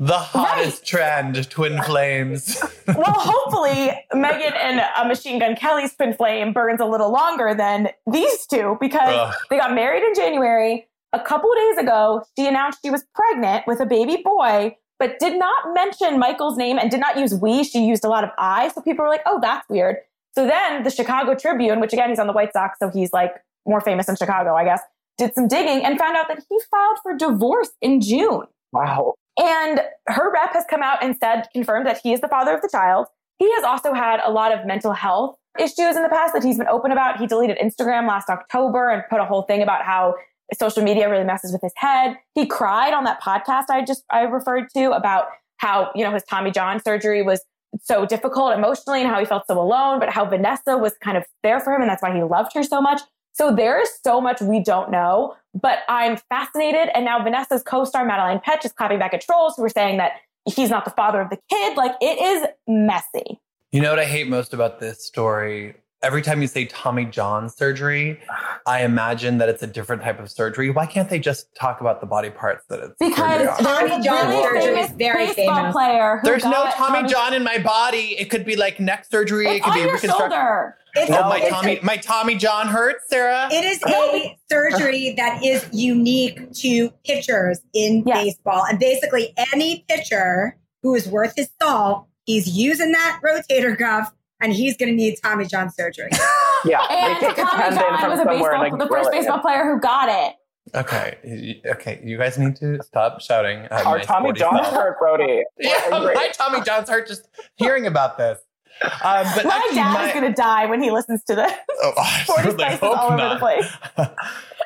The 0.00 0.18
hottest 0.18 0.84
trend, 0.84 1.48
twin 1.48 1.80
flames. 1.82 2.60
well, 2.88 3.04
hopefully 3.06 3.92
Megan 4.12 4.52
and 4.60 4.80
uh, 4.96 5.04
Machine 5.04 5.38
Gun 5.38 5.54
Kelly's 5.54 5.94
twin 5.94 6.12
flame 6.12 6.52
burns 6.52 6.80
a 6.80 6.84
little 6.86 7.12
longer 7.12 7.54
than 7.54 7.88
these 8.10 8.46
two 8.46 8.76
because 8.80 9.14
Ugh. 9.14 9.34
they 9.50 9.56
got 9.58 9.72
married 9.74 10.02
in 10.02 10.14
January. 10.14 10.88
A 11.12 11.20
couple 11.20 11.48
days 11.54 11.78
ago, 11.78 12.24
she 12.36 12.48
announced 12.48 12.80
she 12.84 12.90
was 12.90 13.04
pregnant 13.14 13.64
with 13.68 13.78
a 13.78 13.86
baby 13.86 14.20
boy, 14.24 14.76
but 14.98 15.18
did 15.18 15.38
not 15.38 15.74
mention 15.74 16.18
Michael's 16.18 16.56
name 16.56 16.78
and 16.78 16.90
did 16.90 17.00
not 17.00 17.18
use 17.18 17.34
we. 17.34 17.64
She 17.64 17.84
used 17.84 18.04
a 18.04 18.08
lot 18.08 18.24
of 18.24 18.30
I. 18.38 18.68
So 18.68 18.80
people 18.80 19.04
were 19.04 19.10
like, 19.10 19.22
oh, 19.26 19.38
that's 19.40 19.68
weird. 19.68 19.96
So 20.34 20.46
then 20.46 20.82
the 20.82 20.90
Chicago 20.90 21.34
Tribune, 21.34 21.80
which 21.80 21.92
again, 21.92 22.08
he's 22.08 22.18
on 22.18 22.26
the 22.26 22.32
White 22.32 22.52
Sox, 22.52 22.78
so 22.78 22.90
he's 22.90 23.12
like 23.12 23.34
more 23.66 23.80
famous 23.80 24.08
in 24.08 24.16
Chicago, 24.16 24.54
I 24.54 24.64
guess, 24.64 24.80
did 25.16 25.34
some 25.34 25.48
digging 25.48 25.84
and 25.84 25.98
found 25.98 26.16
out 26.16 26.28
that 26.28 26.44
he 26.48 26.58
filed 26.70 26.98
for 27.02 27.16
divorce 27.16 27.70
in 27.80 28.00
June. 28.00 28.46
Wow. 28.72 29.14
And 29.38 29.80
her 30.08 30.32
rep 30.32 30.52
has 30.52 30.64
come 30.68 30.82
out 30.82 31.02
and 31.02 31.16
said, 31.16 31.48
confirmed 31.52 31.86
that 31.86 32.00
he 32.02 32.12
is 32.12 32.20
the 32.20 32.28
father 32.28 32.54
of 32.54 32.62
the 32.62 32.68
child. 32.70 33.06
He 33.38 33.50
has 33.54 33.64
also 33.64 33.92
had 33.92 34.20
a 34.24 34.30
lot 34.30 34.52
of 34.52 34.66
mental 34.66 34.92
health 34.92 35.36
issues 35.58 35.96
in 35.96 36.02
the 36.02 36.08
past 36.08 36.34
that 36.34 36.42
he's 36.42 36.58
been 36.58 36.68
open 36.68 36.92
about. 36.92 37.18
He 37.18 37.26
deleted 37.26 37.58
Instagram 37.58 38.08
last 38.08 38.28
October 38.28 38.90
and 38.90 39.02
put 39.08 39.20
a 39.20 39.24
whole 39.24 39.42
thing 39.42 39.62
about 39.62 39.82
how 39.82 40.14
social 40.54 40.82
media 40.82 41.08
really 41.10 41.24
messes 41.24 41.52
with 41.52 41.60
his 41.62 41.72
head. 41.76 42.16
He 42.34 42.46
cried 42.46 42.92
on 42.92 43.04
that 43.04 43.22
podcast 43.22 43.64
I 43.68 43.84
just 43.84 44.04
I 44.10 44.22
referred 44.22 44.68
to 44.76 44.92
about 44.92 45.26
how, 45.58 45.90
you 45.94 46.04
know, 46.04 46.12
his 46.12 46.22
Tommy 46.24 46.50
John 46.50 46.82
surgery 46.82 47.22
was 47.22 47.42
so 47.82 48.06
difficult 48.06 48.52
emotionally 48.52 49.00
and 49.00 49.10
how 49.10 49.18
he 49.18 49.24
felt 49.24 49.46
so 49.46 49.60
alone, 49.60 49.98
but 49.98 50.10
how 50.10 50.24
Vanessa 50.24 50.76
was 50.76 50.94
kind 51.02 51.16
of 51.16 51.24
there 51.42 51.60
for 51.60 51.72
him 51.72 51.80
and 51.80 51.90
that's 51.90 52.02
why 52.02 52.14
he 52.14 52.22
loved 52.22 52.52
her 52.54 52.62
so 52.62 52.80
much. 52.80 53.00
So 53.32 53.54
there 53.54 53.80
is 53.80 53.90
so 54.04 54.20
much 54.20 54.40
we 54.40 54.60
don't 54.60 54.90
know, 54.90 55.34
but 55.60 55.80
I'm 55.88 56.18
fascinated. 56.28 56.88
And 56.94 57.04
now 57.04 57.22
Vanessa's 57.22 57.64
co-star 57.64 58.06
Madelaine 58.06 58.42
Petsch 58.44 58.64
is 58.64 58.72
clapping 58.72 59.00
back 59.00 59.12
at 59.12 59.22
trolls 59.22 59.56
who 59.56 59.64
are 59.64 59.68
saying 59.68 59.96
that 59.96 60.12
he's 60.44 60.70
not 60.70 60.84
the 60.84 60.92
father 60.92 61.20
of 61.20 61.30
the 61.30 61.38
kid. 61.50 61.76
Like 61.76 61.92
it 62.00 62.20
is 62.20 62.46
messy. 62.68 63.40
You 63.72 63.80
know 63.80 63.90
what 63.90 63.98
I 63.98 64.04
hate 64.04 64.28
most 64.28 64.54
about 64.54 64.78
this 64.78 65.04
story? 65.04 65.74
Every 66.04 66.20
time 66.20 66.42
you 66.42 66.48
say 66.48 66.66
Tommy 66.66 67.06
John 67.06 67.48
surgery, 67.48 68.20
I 68.66 68.82
imagine 68.84 69.38
that 69.38 69.48
it's 69.48 69.62
a 69.62 69.66
different 69.66 70.02
type 70.02 70.20
of 70.20 70.30
surgery. 70.30 70.68
Why 70.68 70.84
can't 70.84 71.08
they 71.08 71.18
just 71.18 71.54
talk 71.54 71.80
about 71.80 72.02
the 72.02 72.06
body 72.06 72.28
parts 72.28 72.66
that 72.68 72.80
it's 72.80 72.94
Because 73.00 73.48
on? 73.48 73.64
there's 73.64 73.90
Tommy 73.90 74.04
John 74.04 74.28
really 74.28 74.42
surgery 74.42 74.80
is 74.80 74.90
very 74.92 75.26
baseball 75.28 75.54
famous. 75.56 75.72
player 75.72 76.20
There's 76.22 76.44
no 76.44 76.50
got 76.50 76.74
Tommy, 76.74 77.08
John 77.08 77.32
in 77.32 77.42
my 77.42 77.56
body. 77.56 78.16
It 78.18 78.28
could 78.28 78.44
be 78.44 78.54
like 78.54 78.78
neck 78.78 79.06
surgery. 79.10 79.46
it 79.46 79.62
could 79.62 79.70
on 79.70 79.74
be 79.76 79.80
your 79.80 79.92
reconstruction. 79.94 80.30
shoulder. 80.30 80.76
It's, 80.94 81.10
Oh, 81.10 81.14
No, 81.14 81.28
my 81.30 81.38
it's 81.38 81.48
Tommy, 81.48 81.78
my 81.82 81.96
Tommy 81.96 82.34
John 82.36 82.68
hurts, 82.68 83.04
Sarah. 83.08 83.48
It 83.50 83.64
is 83.64 83.82
a 83.86 84.36
surgery 84.52 85.14
that 85.16 85.42
is 85.42 85.66
unique 85.72 86.52
to 86.56 86.90
pitchers 87.06 87.60
in 87.72 88.04
Yes. 88.06 88.24
baseball. 88.24 88.62
And 88.68 88.78
basically, 88.78 89.32
any 89.54 89.86
pitcher 89.88 90.56
who 90.82 90.94
is 90.94 91.08
worth 91.08 91.32
his 91.34 91.48
salt, 91.62 92.06
he's 92.26 92.46
using 92.48 92.92
that 92.92 93.20
rotator 93.24 93.76
cuff 93.78 94.12
and 94.40 94.52
he's 94.52 94.76
going 94.76 94.90
to 94.90 94.94
need 94.96 95.16
Tommy 95.22 95.44
John 95.46 95.70
surgery. 95.70 96.10
Yeah. 96.66 96.80
And 96.88 97.16
they 97.16 97.26
take 97.26 97.36
Tommy 97.36 97.76
John 97.76 98.10
was 98.10 98.20
a 98.20 98.24
baseball, 98.24 98.58
like, 98.58 98.72
the 98.72 98.86
drill 98.86 98.88
first 98.88 99.08
it 99.08 99.12
baseball 99.12 99.40
player 99.40 99.64
who 99.70 99.78
got 99.78 100.08
it. 100.08 100.34
Okay, 100.74 101.60
okay. 101.66 102.00
You 102.02 102.16
guys 102.16 102.38
need 102.38 102.56
to 102.56 102.82
stop 102.82 103.20
shouting. 103.20 103.58
At 103.66 103.84
Our 103.84 103.98
my 103.98 104.02
Tommy 104.02 104.28
sporty 104.28 104.40
John's 104.40 104.66
self. 104.68 104.74
hurt, 104.74 104.98
Brody. 104.98 105.42
Yeah, 105.60 105.74
my 105.90 106.30
Tommy 106.32 106.62
John's 106.62 106.88
hurt 106.88 107.06
just 107.06 107.28
hearing 107.56 107.86
about 107.86 108.16
this. 108.16 108.38
Um, 108.82 108.90
but 109.36 109.44
My 109.44 109.56
actually, 109.56 109.74
dad 109.74 109.92
my, 109.92 110.06
is 110.06 110.14
going 110.14 110.24
to 110.24 110.32
die 110.32 110.64
when 110.64 110.82
he 110.82 110.90
listens 110.90 111.22
to 111.24 111.34
this. 111.34 111.52
Oh, 111.82 111.92
I 111.98 112.22
Forty 112.24 112.42
certainly 112.44 112.64
spices 112.64 112.80
hope 112.80 112.96
all 112.98 113.06
over 113.08 113.16
not. 113.18 113.34
the 113.34 113.40
place. 113.40 114.14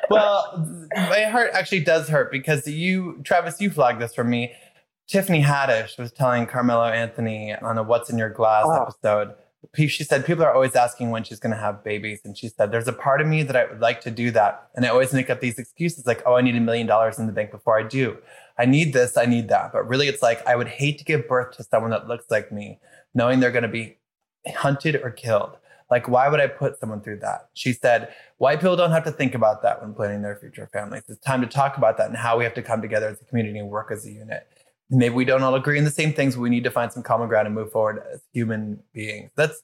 well, 0.09 0.87
my 0.95 1.23
heart 1.23 1.49
actually 1.53 1.81
does 1.83 2.07
hurt 2.07 2.31
because 2.31 2.65
you, 2.65 3.19
Travis, 3.25 3.59
you 3.59 3.69
flagged 3.69 3.99
this 3.99 4.15
for 4.15 4.23
me. 4.23 4.53
Tiffany 5.07 5.43
Haddish 5.43 5.97
was 5.99 6.13
telling 6.13 6.45
Carmelo 6.45 6.85
Anthony 6.85 7.53
on 7.55 7.77
a 7.77 7.83
What's 7.83 8.09
in 8.09 8.17
Your 8.17 8.29
Glass 8.29 8.65
Oh. 8.67 8.83
episode. 8.83 9.33
She 9.75 10.03
said 10.05 10.25
people 10.25 10.43
are 10.43 10.53
always 10.53 10.75
asking 10.75 11.11
when 11.11 11.23
she's 11.23 11.39
going 11.39 11.53
to 11.53 11.59
have 11.59 11.83
babies, 11.83 12.21
and 12.23 12.37
she 12.37 12.47
said 12.47 12.71
there's 12.71 12.87
a 12.87 12.93
part 12.93 13.19
of 13.19 13.27
me 13.27 13.43
that 13.43 13.55
I 13.55 13.65
would 13.65 13.81
like 13.81 13.99
to 14.01 14.11
do 14.11 14.31
that, 14.31 14.69
and 14.75 14.85
I 14.85 14.89
always 14.89 15.13
make 15.13 15.29
up 15.29 15.41
these 15.41 15.59
excuses 15.59 16.07
like, 16.07 16.23
oh, 16.25 16.35
I 16.35 16.41
need 16.41 16.55
a 16.55 16.61
million 16.61 16.87
dollars 16.87 17.19
in 17.19 17.27
the 17.27 17.33
bank 17.33 17.51
before 17.51 17.77
I 17.77 17.83
do. 17.83 18.17
I 18.57 18.65
need 18.65 18.93
this, 18.93 19.17
I 19.17 19.25
need 19.25 19.49
that, 19.49 19.73
but 19.73 19.87
really, 19.87 20.07
it's 20.07 20.21
like 20.21 20.45
I 20.47 20.55
would 20.55 20.67
hate 20.67 20.97
to 20.99 21.03
give 21.03 21.27
birth 21.27 21.57
to 21.57 21.63
someone 21.63 21.91
that 21.91 22.07
looks 22.07 22.25
like 22.31 22.51
me, 22.51 22.79
knowing 23.13 23.39
they're 23.39 23.51
going 23.51 23.63
to 23.63 23.67
be 23.67 23.97
hunted 24.47 24.95
or 24.95 25.11
killed. 25.11 25.57
Like, 25.91 26.07
why 26.07 26.29
would 26.29 26.39
I 26.39 26.47
put 26.47 26.79
someone 26.79 27.01
through 27.01 27.19
that? 27.19 27.49
She 27.53 27.73
said, 27.73 28.13
white 28.37 28.59
people 28.59 28.75
don't 28.75 28.91
have 28.91 29.03
to 29.05 29.11
think 29.11 29.33
about 29.33 29.63
that 29.63 29.81
when 29.81 29.93
planning 29.93 30.21
their 30.21 30.35
future 30.35 30.69
families. 30.71 31.03
It's 31.07 31.19
time 31.19 31.41
to 31.41 31.47
talk 31.47 31.77
about 31.77 31.97
that 31.97 32.07
and 32.07 32.15
how 32.15 32.37
we 32.37 32.43
have 32.43 32.53
to 32.53 32.61
come 32.61 32.81
together 32.81 33.07
as 33.07 33.19
a 33.21 33.25
community 33.25 33.57
and 33.57 33.69
work 33.69 33.91
as 33.91 34.05
a 34.05 34.11
unit. 34.11 34.47
Maybe 34.89 35.13
we 35.13 35.25
don't 35.25 35.43
all 35.43 35.55
agree 35.55 35.77
on 35.77 35.85
the 35.85 35.91
same 35.91 36.13
things, 36.13 36.35
but 36.35 36.41
we 36.41 36.49
need 36.49 36.63
to 36.63 36.71
find 36.71 36.91
some 36.91 37.03
common 37.03 37.27
ground 37.27 37.45
and 37.47 37.55
move 37.55 37.71
forward 37.71 38.03
as 38.11 38.21
human 38.33 38.81
beings. 38.93 39.31
That's 39.35 39.61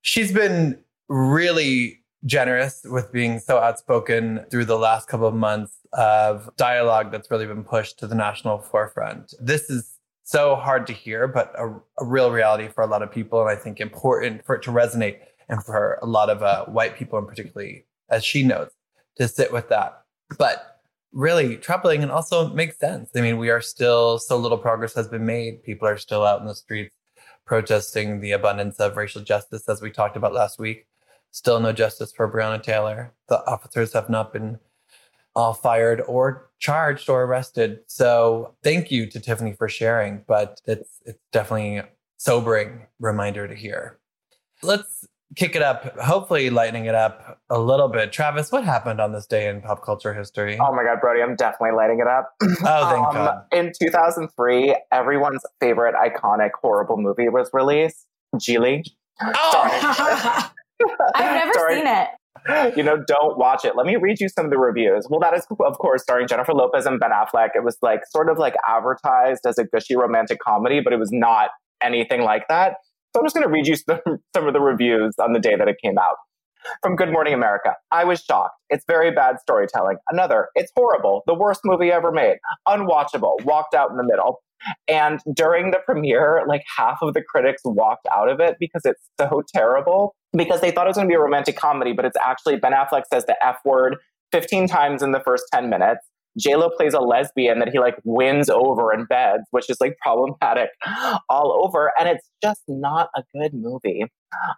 she's 0.00 0.32
been 0.32 0.78
really 1.08 2.00
generous 2.24 2.82
with 2.84 3.12
being 3.12 3.38
so 3.38 3.58
outspoken 3.58 4.44
through 4.50 4.64
the 4.64 4.78
last 4.78 5.08
couple 5.08 5.26
of 5.26 5.34
months 5.34 5.74
of 5.92 6.50
dialogue 6.56 7.10
that's 7.12 7.30
really 7.30 7.46
been 7.46 7.64
pushed 7.64 7.98
to 7.98 8.06
the 8.06 8.14
national 8.14 8.58
forefront. 8.58 9.34
This 9.40 9.70
is 9.70 9.98
so 10.24 10.56
hard 10.56 10.86
to 10.86 10.92
hear, 10.92 11.26
but 11.26 11.52
a, 11.58 11.68
a 11.98 12.04
real 12.04 12.30
reality 12.30 12.68
for 12.68 12.82
a 12.82 12.86
lot 12.86 13.02
of 13.02 13.10
people, 13.10 13.40
and 13.40 13.48
I 13.48 13.56
think 13.56 13.80
important 13.80 14.44
for 14.44 14.56
it 14.56 14.62
to 14.64 14.70
resonate 14.70 15.18
and 15.48 15.64
for 15.64 15.98
a 16.02 16.06
lot 16.06 16.28
of 16.28 16.42
uh, 16.42 16.66
white 16.66 16.96
people, 16.96 17.18
and 17.18 17.26
particularly 17.26 17.84
as 18.10 18.24
she 18.24 18.42
knows, 18.42 18.70
to 19.16 19.28
sit 19.28 19.52
with 19.52 19.68
that. 19.70 20.02
But 20.36 20.77
really 21.12 21.56
troubling 21.56 22.02
and 22.02 22.12
also 22.12 22.48
makes 22.50 22.78
sense. 22.78 23.10
I 23.16 23.20
mean, 23.20 23.38
we 23.38 23.50
are 23.50 23.60
still 23.60 24.18
so 24.18 24.36
little 24.36 24.58
progress 24.58 24.94
has 24.94 25.08
been 25.08 25.26
made. 25.26 25.62
People 25.62 25.88
are 25.88 25.98
still 25.98 26.24
out 26.24 26.40
in 26.40 26.46
the 26.46 26.54
streets 26.54 26.94
protesting 27.48 28.20
the 28.20 28.32
abundance 28.32 28.76
of 28.76 28.96
racial 28.96 29.22
justice, 29.22 29.68
as 29.68 29.80
we 29.80 29.90
talked 29.90 30.16
about 30.16 30.34
last 30.34 30.58
week. 30.58 30.86
Still 31.30 31.58
no 31.60 31.72
justice 31.72 32.12
for 32.12 32.30
Breonna 32.30 32.62
Taylor. 32.62 33.14
The 33.28 33.44
officers 33.46 33.94
have 33.94 34.10
not 34.10 34.34
been 34.34 34.58
all 35.34 35.54
fired 35.54 36.02
or 36.06 36.50
charged 36.58 37.08
or 37.08 37.22
arrested. 37.24 37.80
So 37.86 38.54
thank 38.62 38.90
you 38.90 39.06
to 39.06 39.18
Tiffany 39.18 39.52
for 39.54 39.68
sharing, 39.68 40.24
but 40.26 40.60
it's 40.66 41.00
it's 41.06 41.20
definitely 41.32 41.78
a 41.78 41.88
sobering 42.18 42.86
reminder 43.00 43.48
to 43.48 43.54
hear. 43.54 43.98
Let's 44.62 45.06
kick 45.38 45.54
it 45.54 45.62
up, 45.62 45.96
hopefully 46.00 46.50
lightening 46.50 46.86
it 46.86 46.94
up 46.96 47.38
a 47.48 47.58
little 47.60 47.86
bit. 47.88 48.10
Travis, 48.12 48.50
what 48.50 48.64
happened 48.64 49.00
on 49.00 49.12
this 49.12 49.24
day 49.24 49.48
in 49.48 49.60
pop 49.62 49.84
culture 49.84 50.12
history? 50.12 50.58
Oh 50.60 50.74
my 50.74 50.82
God, 50.82 51.00
Brody, 51.00 51.22
I'm 51.22 51.36
definitely 51.36 51.76
lighting 51.76 52.00
it 52.00 52.08
up. 52.08 52.32
Oh, 52.66 52.90
thank 52.90 53.06
Um, 53.06 53.14
God. 53.14 53.44
In 53.52 53.72
2003, 53.80 54.76
everyone's 54.90 55.42
favorite 55.60 55.94
iconic 55.94 56.50
horrible 56.60 56.96
movie 56.96 57.28
was 57.28 57.50
released, 57.52 58.04
Gigli. 58.36 58.82
Oh, 59.22 60.50
I've 61.14 61.34
never 61.34 61.52
Sorry. 61.54 61.76
seen 61.76 61.86
it. 61.86 62.76
you 62.76 62.82
know, 62.82 62.96
don't 63.06 63.38
watch 63.38 63.64
it. 63.64 63.76
Let 63.76 63.86
me 63.86 63.96
read 63.96 64.20
you 64.20 64.28
some 64.28 64.44
of 64.46 64.50
the 64.50 64.58
reviews. 64.58 65.06
Well, 65.08 65.20
that 65.20 65.34
is, 65.34 65.46
of 65.60 65.78
course, 65.78 66.02
starring 66.02 66.26
Jennifer 66.26 66.52
Lopez 66.52 66.86
and 66.86 66.98
Ben 67.00 67.10
Affleck. 67.10 67.50
It 67.54 67.64
was 67.64 67.76
like 67.82 68.00
sort 68.10 68.28
of 68.28 68.38
like 68.38 68.54
advertised 68.68 69.46
as 69.46 69.58
a 69.58 69.64
gushy 69.64 69.96
romantic 69.96 70.38
comedy, 70.40 70.80
but 70.80 70.92
it 70.92 70.98
was 70.98 71.10
not 71.12 71.50
anything 71.82 72.22
like 72.22 72.46
that. 72.48 72.74
So 73.12 73.20
I'm 73.20 73.26
just 73.26 73.34
going 73.34 73.46
to 73.46 73.52
read 73.52 73.66
you 73.66 73.76
some, 73.88 74.18
some 74.34 74.46
of 74.46 74.52
the 74.52 74.60
reviews 74.60 75.14
on 75.18 75.32
the 75.32 75.40
day 75.40 75.56
that 75.56 75.68
it 75.68 75.76
came 75.82 75.98
out. 75.98 76.16
From 76.82 76.96
Good 76.96 77.10
Morning 77.10 77.32
America. 77.32 77.74
I 77.92 78.04
was 78.04 78.20
shocked. 78.20 78.56
It's 78.68 78.84
very 78.86 79.10
bad 79.12 79.36
storytelling. 79.40 79.96
Another, 80.10 80.48
it's 80.54 80.72
horrible. 80.76 81.22
The 81.26 81.32
worst 81.32 81.60
movie 81.64 81.90
ever 81.90 82.10
made. 82.10 82.38
Unwatchable. 82.66 83.42
Walked 83.44 83.74
out 83.74 83.90
in 83.90 83.96
the 83.96 84.02
middle. 84.02 84.42
And 84.88 85.20
during 85.32 85.70
the 85.70 85.78
premiere, 85.86 86.42
like 86.46 86.64
half 86.76 86.98
of 87.00 87.14
the 87.14 87.22
critics 87.22 87.62
walked 87.64 88.06
out 88.12 88.28
of 88.28 88.40
it 88.40 88.56
because 88.58 88.82
it's 88.84 89.08
so 89.18 89.42
terrible 89.54 90.14
because 90.36 90.60
they 90.60 90.70
thought 90.70 90.86
it 90.86 90.90
was 90.90 90.96
going 90.96 91.08
to 91.08 91.12
be 91.12 91.16
a 91.16 91.20
romantic 91.20 91.56
comedy, 91.56 91.92
but 91.92 92.04
it's 92.04 92.16
actually 92.16 92.56
Ben 92.56 92.72
Affleck 92.72 93.04
says 93.12 93.24
the 93.26 93.36
F 93.42 93.58
word 93.64 93.96
15 94.32 94.68
times 94.68 95.02
in 95.02 95.12
the 95.12 95.20
first 95.20 95.44
10 95.52 95.70
minutes. 95.70 96.04
JLo 96.38 96.70
plays 96.76 96.94
a 96.94 97.00
lesbian 97.00 97.58
that 97.58 97.68
he 97.68 97.78
like 97.78 97.96
wins 98.04 98.48
over 98.48 98.92
in 98.92 99.04
beds, 99.06 99.44
which 99.50 99.68
is 99.68 99.78
like 99.80 99.96
problematic 100.02 100.70
all 101.28 101.60
over. 101.64 101.92
And 101.98 102.08
it's 102.08 102.28
just 102.42 102.62
not 102.68 103.08
a 103.16 103.22
good 103.34 103.52
movie. 103.54 104.04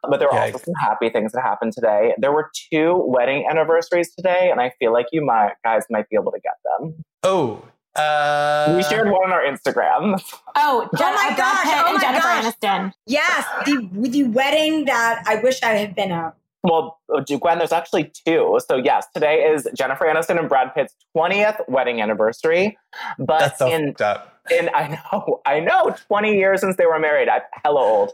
But 0.09 0.19
there 0.19 0.29
are 0.29 0.39
also 0.41 0.59
some 0.59 0.75
happy 0.81 1.11
things 1.11 1.33
that 1.33 1.43
happened 1.43 1.73
today. 1.73 2.13
There 2.19 2.33
were 2.33 2.51
two 2.73 3.03
wedding 3.07 3.47
anniversaries 3.49 4.13
today, 4.15 4.49
and 4.51 4.61
I 4.61 4.73
feel 4.79 4.93
like 4.93 5.07
you 5.13 5.25
might 5.25 5.53
guys 5.65 5.85
might 5.91 6.09
be 6.09 6.17
able 6.17 6.33
to 6.33 6.41
get 6.41 6.55
them. 6.79 7.05
oh. 7.23 7.63
Uh, 7.97 8.75
we 8.77 8.85
shared 8.85 9.11
one 9.11 9.21
on 9.25 9.33
our 9.33 9.43
Instagram. 9.43 10.23
Oh, 10.55 10.89
Jen- 10.97 11.13
my 11.13 11.31
uh, 11.33 11.37
gosh, 11.37 11.67
oh 11.67 11.95
my 11.95 12.01
Jennifer 12.01 12.23
gosh. 12.23 12.45
Aniston. 12.45 12.93
yes, 13.07 13.45
the 13.67 13.89
the 14.09 14.23
wedding 14.25 14.85
that 14.85 15.25
I 15.27 15.35
wish 15.43 15.61
I 15.65 15.71
had 15.75 15.97
been 15.97 16.13
at. 16.13 16.35
Well, 16.63 16.99
uh, 17.15 17.21
Gwen, 17.21 17.59
there's 17.59 17.73
actually 17.73 18.13
two. 18.27 18.59
So 18.69 18.77
yes, 18.77 19.07
today 19.15 19.37
is 19.45 19.67
Jennifer 19.77 20.05
Aniston 20.05 20.39
and 20.39 20.49
Brad 20.49 20.75
Pitt's 20.75 20.95
20th 21.17 21.61
wedding 21.69 22.01
anniversary. 22.03 22.77
But 23.19 23.39
That's 23.39 23.59
so 23.59 23.69
in 23.69 23.89
fucked 23.89 24.03
up. 24.03 24.41
in 24.51 24.69
I 24.75 24.89
know, 25.13 25.41
I 25.47 25.61
know, 25.61 25.95
20 26.09 26.35
years 26.37 26.61
since 26.61 26.77
they 26.77 26.87
were 26.87 26.99
married. 26.99 27.29
I'm 27.29 27.41
hella 27.65 27.81
old. 27.81 28.13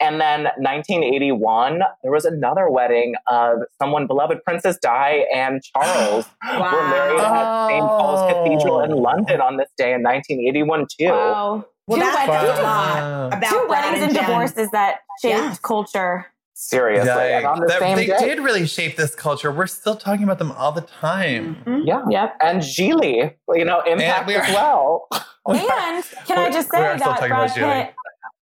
And 0.00 0.20
then 0.20 0.44
1981, 0.56 1.80
there 2.02 2.10
was 2.12 2.24
another 2.24 2.68
wedding 2.70 3.14
of 3.26 3.58
someone 3.80 4.06
beloved, 4.06 4.42
Princess 4.44 4.78
Di 4.78 5.24
and 5.34 5.62
Charles 5.62 6.26
wow. 6.44 6.72
were 6.72 6.88
married 6.88 7.20
at 7.20 7.68
St. 7.68 7.80
Paul's 7.86 8.32
Cathedral 8.32 8.80
in 8.82 8.92
Oh. 8.92 8.96
London 8.96 9.40
on 9.40 9.56
this 9.58 9.68
day 9.76 9.92
in 9.92 10.02
1981 10.02 10.86
too. 10.98 11.06
Wow. 11.08 11.64
Well, 11.88 11.98
two 11.98 12.04
that's 12.04 12.28
weddings, 12.28 12.58
Wow. 12.62 13.30
two 13.48 13.66
weddings 13.68 14.02
and 14.02 14.14
Jen. 14.14 14.24
divorces 14.24 14.70
that 14.72 15.00
shaped 15.22 15.36
Yes. 15.38 15.58
culture. 15.60 16.26
Seriously, 16.58 17.10
and 17.10 17.44
on 17.44 17.60
the 17.60 17.66
That- 17.66 17.80
same 17.80 17.96
they 17.96 18.06
day, 18.06 18.16
did 18.18 18.40
really 18.40 18.66
shape 18.66 18.96
this 18.96 19.14
culture. 19.14 19.52
We're 19.52 19.66
still 19.66 19.94
talking 19.94 20.24
about 20.24 20.38
them 20.38 20.52
all 20.52 20.72
the 20.72 20.80
time. 20.80 21.62
Mhm. 21.66 21.82
yeah. 21.84 22.00
Yep. 22.08 22.36
And 22.40 22.62
Gigli, 22.62 23.34
you 23.54 23.64
know, 23.66 23.82
impact 23.82 24.26
we 24.26 24.36
are- 24.36 24.42
as 24.42 24.54
well. 24.54 25.06
And 25.48 26.02
can 26.26 26.38
I 26.38 26.50
just 26.50 26.70
say 26.72 26.80
that 26.80 26.98
Brad. 27.28 27.52
Pitt, 27.54 27.94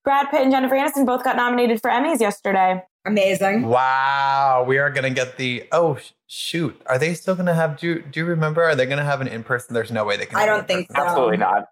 Brad 0.03 0.29
Pitt 0.31 0.41
and 0.41 0.51
Jennifer 0.51 0.73
Aniston 0.73 1.05
both 1.05 1.23
got 1.23 1.35
nominated 1.35 1.79
for 1.81 1.91
Emmys 1.91 2.19
yesterday. 2.21 2.81
Amazing. 3.05 3.67
Wow, 3.67 4.63
we 4.67 4.79
are 4.79 4.89
gonna 4.89 5.09
get 5.11 5.37
the 5.37 5.65
oh 5.71 5.97
shoot. 6.27 6.81
Are 6.87 6.97
they 6.97 7.13
still 7.13 7.35
gonna 7.35 7.53
have? 7.53 7.77
Do 7.77 8.01
do 8.01 8.21
you 8.21 8.25
remember? 8.25 8.63
Are 8.63 8.73
they 8.75 8.85
gonna 8.87 9.03
have 9.03 9.21
an 9.21 9.27
in 9.27 9.43
person? 9.43 9.73
There's 9.75 9.91
no 9.91 10.05
way 10.05 10.17
they 10.17 10.25
can. 10.25 10.37
I 10.37 10.41
have 10.41 10.49
don't 10.49 10.59
an 10.61 10.65
think 10.65 10.87
so. 10.95 11.03
Absolutely 11.03 11.37
not. 11.37 11.65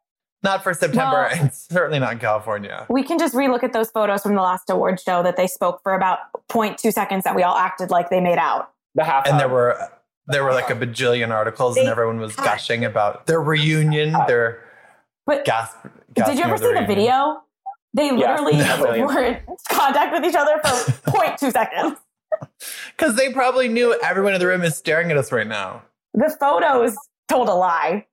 Not 0.45 0.63
for 0.63 0.73
September, 0.73 1.27
Well- 1.31 1.39
and 1.41 1.53
certainly 1.53 1.99
not 1.99 2.13
in 2.13 2.19
California. 2.19 2.85
We 2.89 3.03
can 3.03 3.17
just 3.19 3.33
relook 3.33 3.63
at 3.63 3.73
those 3.73 3.89
photos 3.89 4.21
from 4.21 4.35
the 4.35 4.41
last 4.41 4.69
award 4.69 4.99
show 4.99 5.23
that 5.23 5.35
they 5.37 5.47
spoke 5.47 5.81
for 5.83 5.93
about 5.95 6.19
0.2 6.49 6.91
seconds 6.93 7.23
that 7.23 7.35
we 7.35 7.41
all 7.43 7.57
acted 7.57 7.89
like 7.89 8.09
they 8.09 8.21
made 8.21 8.37
out. 8.37 8.69
The 8.93 9.03
half 9.03 9.27
And 9.27 9.39
there 9.39 9.49
were 9.49 9.77
there 10.27 10.43
were 10.43 10.53
like 10.53 10.69
a 10.69 10.75
bajillion 10.75 11.31
articles, 11.31 11.77
and 11.77 11.87
everyone 11.87 12.19
was 12.19 12.35
gushing 12.35 12.85
about 12.85 13.25
their 13.27 13.41
reunion. 13.41 14.15
Uh, 14.15 14.25
their 14.25 14.63
But 15.25 15.45
gasp. 15.45 15.75
did 16.13 16.37
you 16.37 16.43
ever 16.45 16.57
see 16.57 16.73
the 16.73 16.85
video? 16.87 17.41
They 17.93 18.05
Yes, 18.07 18.39
literally 18.39 18.51
definitely. 18.57 19.01
were 19.03 19.21
in 19.23 19.37
contact 19.69 20.11
with 20.13 20.25
each 20.25 20.35
other 20.35 20.59
for 20.63 20.91
0.2 21.11 21.51
seconds. 21.51 21.97
Because 22.97 23.15
they 23.15 23.31
probably 23.33 23.67
knew 23.67 23.97
everyone 24.03 24.33
in 24.33 24.39
the 24.39 24.47
room 24.47 24.61
is 24.63 24.75
staring 24.75 25.09
at 25.11 25.17
us 25.17 25.31
right 25.31 25.47
now. 25.47 25.81
The 26.13 26.29
photos 26.39 26.95
told 27.29 27.47
a 27.49 27.53
lie. 27.53 28.05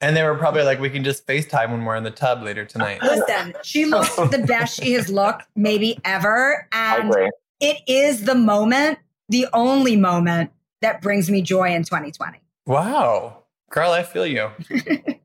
And 0.00 0.16
they 0.16 0.22
were 0.22 0.34
probably 0.36 0.62
like, 0.62 0.80
we 0.80 0.88
can 0.88 1.04
just 1.04 1.26
FaceTime 1.26 1.70
when 1.70 1.84
we're 1.84 1.96
in 1.96 2.04
the 2.04 2.10
tub 2.10 2.42
later 2.42 2.64
tonight. 2.64 3.00
Listen, 3.02 3.54
she 3.62 3.84
looks 3.84 4.14
the 4.16 4.44
best 4.46 4.82
she 4.82 4.92
has 4.94 5.10
looked 5.10 5.44
maybe 5.56 5.98
ever. 6.04 6.66
And 6.72 7.14
it 7.60 7.78
is 7.86 8.24
the 8.24 8.34
moment, 8.34 8.98
the 9.28 9.46
only 9.52 9.96
moment 9.96 10.50
that 10.80 11.02
brings 11.02 11.30
me 11.30 11.42
joy 11.42 11.74
in 11.74 11.82
2020. 11.84 12.38
Wow. 12.66 13.42
Girl, 13.70 13.90
I 13.90 14.02
feel 14.02 14.26
you. 14.26 14.50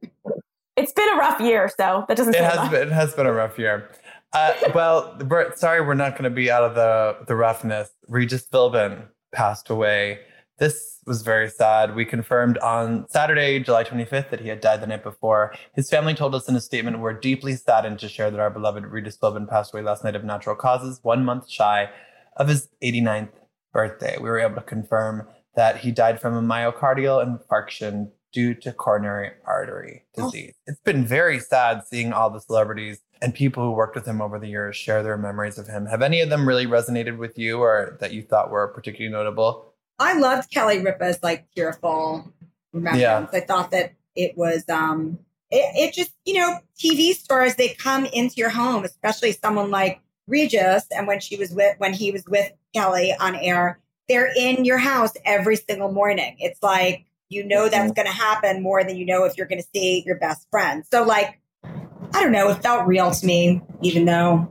It's 0.78 0.92
been 0.92 1.08
a 1.08 1.16
rough 1.16 1.40
year, 1.40 1.70
so 1.70 2.04
that 2.10 2.18
doesn't 2.18 2.36
It 2.36 2.44
has 2.44 2.58
much. 2.58 2.72
been, 2.72 2.90
it 2.90 2.92
has 2.92 3.14
been 3.14 3.26
a 3.26 3.32
rough 3.32 3.58
year. 3.58 3.90
Uh, 4.34 4.54
well, 4.74 5.16
Bert, 5.20 5.58
sorry, 5.58 5.80
we're 5.80 5.94
not 5.94 6.12
going 6.14 6.26
to 6.26 6.30
be 6.30 6.52
out 6.52 6.64
of 6.64 6.76
the, 6.76 7.16
the 7.28 7.36
roughness. 7.36 7.92
Regis 8.10 8.46
Philbin 8.46 9.04
passed 9.34 9.70
away. 9.70 10.20
This 10.58 11.00
was 11.06 11.22
very 11.22 11.50
sad. 11.50 11.96
We 11.96 12.06
confirmed 12.06 12.58
on 12.60 13.08
Saturday, 13.10 13.60
July 13.60 13.84
25th, 13.84 14.30
that 14.30 14.39
he 14.39 14.48
had 14.48 14.62
died 14.62 14.82
the 14.82 14.88
night 14.88 15.04
before. 15.04 15.54
His 15.76 15.89
family 15.89 16.13
told 16.13 16.34
us 16.34 16.48
in 16.48 16.56
a 16.56 16.62
statement, 16.62 17.00
We're 17.00 17.13
deeply 17.13 17.56
saddened 17.56 18.00
to 18.00 18.10
share 18.10 18.32
that 18.32 18.39
our 18.39 18.50
beloved 18.50 18.86
Regis 18.86 19.18
Philbin 19.18 19.50
passed 19.50 19.74
away 19.74 19.84
last 19.84 20.04
night 20.04 20.15
of 20.15 20.24
natural 20.24 20.56
causes, 20.56 21.00
one 21.04 21.26
month 21.26 21.50
shy 21.50 21.89
of 22.38 22.48
his 22.48 22.70
89th 22.82 23.34
birthday. 23.74 24.18
We 24.18 24.30
were 24.30 24.39
able 24.39 24.56
to 24.56 24.62
confirm 24.62 25.28
that 25.56 25.78
he 25.78 25.91
died 25.91 26.22
from 26.22 26.36
a 26.36 26.41
myocardial 26.41 27.24
infarction 27.24 28.12
due 28.32 28.54
to 28.54 28.74
coronary 28.74 29.32
artery 29.46 30.04
oh. 30.18 30.26
disease. 30.26 30.54
It's 30.68 30.82
been 30.82 31.06
very 31.06 31.39
sad 31.39 31.84
seeing 31.88 32.13
all 32.13 32.30
the 32.30 32.41
celebrities 32.41 33.00
and 33.22 33.34
people 33.34 33.63
who 33.63 33.72
worked 33.72 33.96
with 33.96 34.06
him 34.06 34.22
over 34.22 34.39
the 34.39 34.48
years 34.48 34.76
share 34.76 35.04
their 35.04 35.18
memories 35.18 35.58
of 35.58 35.68
him. 35.68 35.86
Have 35.86 36.02
any 36.02 36.20
of 36.22 36.30
them 36.30 36.48
really 36.48 36.65
resonated 36.65 37.18
with 37.18 37.38
you 37.38 37.60
or 37.60 37.98
that 38.02 38.13
you 38.13 38.22
thought 38.22 38.52
were 38.52 38.68
particularly 38.68 39.12
notable? 39.12 39.74
I 39.99 40.17
loved 40.17 40.51
Kelly 40.51 40.79
Ripa's 40.79 41.19
like 41.23 41.45
tearful 41.55 42.31
remembrance. 42.73 43.01
Yeah. 43.01 43.27
I 43.31 43.39
thought 43.41 43.71
that 43.71 43.93
it 44.15 44.38
was 44.38 44.67
um 44.69 45.19
it, 45.51 45.89
it 45.89 45.93
just, 45.93 46.12
you 46.25 46.36
know, 46.39 46.60
TV 46.77 47.13
stars 47.13 47.55
they 47.55 47.69
come 47.69 48.05
into 48.05 48.36
your 48.36 48.49
home, 48.49 48.84
especially 48.84 49.31
someone 49.31 49.69
like 49.71 50.01
Regis 50.27 50.86
and 50.91 51.08
when 51.08 51.19
she 51.19 51.38
was 51.38 51.51
with 51.51 51.75
when 51.77 51.93
he 51.93 52.12
was 52.12 52.25
with 52.25 52.51
Kelly 52.73 53.13
on 53.19 53.36
air, 53.36 53.79
they're 54.10 54.31
in 54.36 54.65
your 54.65 54.77
house 54.77 55.13
every 55.23 55.55
single 55.55 55.91
morning. 55.91 56.36
It's 56.39 56.62
like 56.62 57.05
you 57.29 57.43
know 57.43 57.69
that's 57.69 57.91
going 57.93 58.08
to 58.08 58.13
happen 58.13 58.62
more 58.62 58.84
than 58.84 58.97
you 58.97 59.05
know 59.05 59.23
if 59.25 59.38
you're 59.38 59.47
going 59.47 59.62
to 59.62 59.67
see 59.73 60.03
your 60.05 60.17
best 60.17 60.47
friend. 60.51 60.84
So 60.91 61.03
like 61.03 61.39
I 61.63 62.21
don't 62.21 62.31
know, 62.31 62.49
it 62.49 62.62
felt 62.62 62.88
real 62.88 63.12
to 63.12 63.25
me 63.25 63.62
even 63.81 64.05
though 64.05 64.49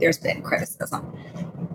there's 0.00 0.18
been 0.18 0.42
criticism. 0.42 1.16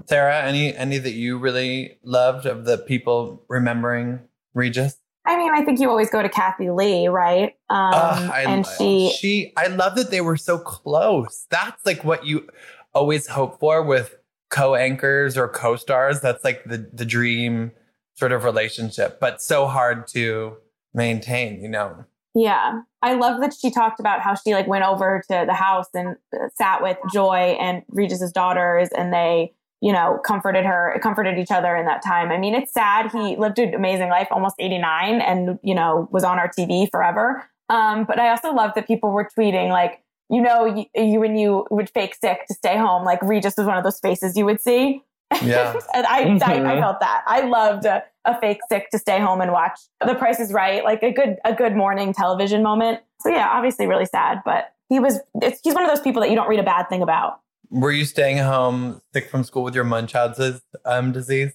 Sarah, 0.08 0.44
any 0.44 0.76
any 0.76 0.98
that 0.98 1.14
you 1.14 1.38
really 1.38 1.98
loved 2.04 2.46
of 2.46 2.66
the 2.66 2.78
people 2.78 3.44
remembering 3.50 4.22
Regis? 4.54 4.98
I 5.26 5.38
mean, 5.38 5.54
I 5.54 5.64
think 5.66 5.80
you 5.82 5.90
always 5.90 6.10
go 6.10 6.24
to 6.24 6.30
Kathie 6.30 6.70
Lee, 6.70 7.10
right? 7.10 7.56
Um, 7.70 7.92
Ugh, 7.94 8.32
I, 8.32 8.46
and 8.48 8.66
she, 8.66 9.10
she, 9.10 9.54
I 9.58 9.68
love 9.68 9.96
that 9.98 10.10
they 10.10 10.22
were 10.22 10.38
so 10.38 10.58
close. 10.58 11.46
That's 11.50 11.86
like 11.86 12.06
what 12.06 12.26
you 12.26 12.48
always 12.94 13.28
hope 13.28 13.60
for 13.60 13.84
with 13.84 14.16
co-anchors 14.50 15.38
or 15.38 15.50
co-stars. 15.50 16.22
That's 16.22 16.46
like 16.46 16.64
the 16.64 16.90
the 16.94 17.06
dream 17.06 17.72
sort 18.16 18.32
of 18.32 18.46
relationship, 18.46 19.20
but 19.20 19.42
so 19.42 19.68
hard 19.68 20.08
to 20.08 20.56
maintain. 20.94 21.62
You 21.62 21.68
know. 21.70 22.06
yeah, 22.34 22.82
I 23.02 23.14
love 23.16 23.42
that 23.42 23.54
she 23.54 23.72
talked 23.72 24.00
about 24.00 24.22
how 24.22 24.36
she 24.36 24.54
like 24.54 24.68
went 24.68 24.86
over 24.86 25.24
to 25.30 25.44
the 25.46 25.54
house 25.54 25.88
and 25.94 26.16
uh, 26.34 26.48
sat 26.56 26.82
with 26.82 26.98
Joy 27.14 27.58
and 27.60 27.84
Regis's 27.90 28.32
daughters, 28.32 28.90
and 28.98 29.12
they, 29.14 29.54
you 29.82 29.92
know, 29.94 30.20
comforted 30.26 30.66
her, 30.66 30.98
comforted 31.04 31.38
each 31.38 31.52
other 31.52 31.76
in 31.76 31.86
that 31.86 32.04
time. 32.04 32.32
I 32.32 32.38
mean, 32.38 32.56
it's 32.56 32.74
sad. 32.74 33.12
He 33.12 33.36
lived 33.36 33.60
an 33.60 33.74
amazing 33.74 34.10
life, 34.10 34.28
almost 34.32 34.56
89, 34.60 35.22
and 35.22 35.60
you 35.64 35.76
know, 35.76 36.08
was 36.12 36.24
on 36.24 36.40
our 36.40 36.50
TV 36.50 36.90
forever. 36.90 37.44
Um, 37.70 38.06
but 38.06 38.20
I 38.20 38.30
also 38.30 38.54
love 38.54 38.72
that 38.76 38.88
people 38.88 39.12
were 39.12 39.28
tweeting 39.38 39.70
like, 39.70 40.02
you 40.30 40.42
know, 40.42 40.66
you, 40.66 40.86
you 40.96 41.20
when 41.20 41.38
you 41.38 41.66
would 41.70 41.90
fake 41.90 42.16
sick 42.16 42.46
to 42.48 42.54
stay 42.54 42.78
home, 42.78 43.04
like 43.06 43.22
Regis 43.22 43.56
was 43.58 43.68
one 43.68 43.78
of 43.78 43.84
those 43.84 44.00
faces 44.00 44.36
you 44.36 44.46
would 44.46 44.60
see. 44.62 45.04
Yeah. 45.44 45.74
and 45.94 46.06
I, 46.08 46.20
I, 46.20 46.24
I 46.24 46.28
Mhm. 46.30 46.80
felt 46.80 47.00
that. 47.02 47.24
I 47.28 47.42
loved 47.42 47.86
a, 47.86 48.04
a 48.26 48.40
fake 48.40 48.60
sick 48.70 48.90
to 48.92 48.98
stay 48.98 49.20
home 49.20 49.42
and 49.42 49.52
watch 49.52 49.78
The 50.06 50.16
Price 50.16 50.40
is 50.40 50.54
Right, 50.54 50.84
like 50.84 51.04
a 51.04 51.12
good 51.12 51.38
a 51.46 51.54
good 51.54 51.76
morning 51.76 52.14
television 52.14 52.64
moment. 52.64 53.02
So 53.22 53.30
yeah, 53.30 53.50
obviously 53.52 53.88
really 53.88 54.06
sad, 54.06 54.42
but 54.46 54.74
he 54.90 55.00
was. 55.00 55.20
It's, 55.42 55.60
he's 55.64 55.74
one 55.74 55.84
of 55.84 55.90
those 55.90 56.00
people 56.02 56.22
that 56.22 56.30
you 56.30 56.36
don't 56.36 56.48
read 56.48 56.60
a 56.60 56.64
bad 56.64 56.88
thing 56.90 57.02
about. 57.02 57.42
Were 57.70 57.92
you 57.92 58.06
staying 58.06 58.38
home 58.38 59.02
sick 59.14 59.30
from 59.30 59.44
school 59.44 59.64
with 59.64 59.76
your 59.76 59.84
Munchausen's 59.84 60.62
um, 60.86 61.12
disease? 61.12 61.52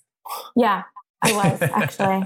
Yeah, 0.56 0.82
I 1.22 1.32
was 1.32 1.62
actually. 1.62 2.24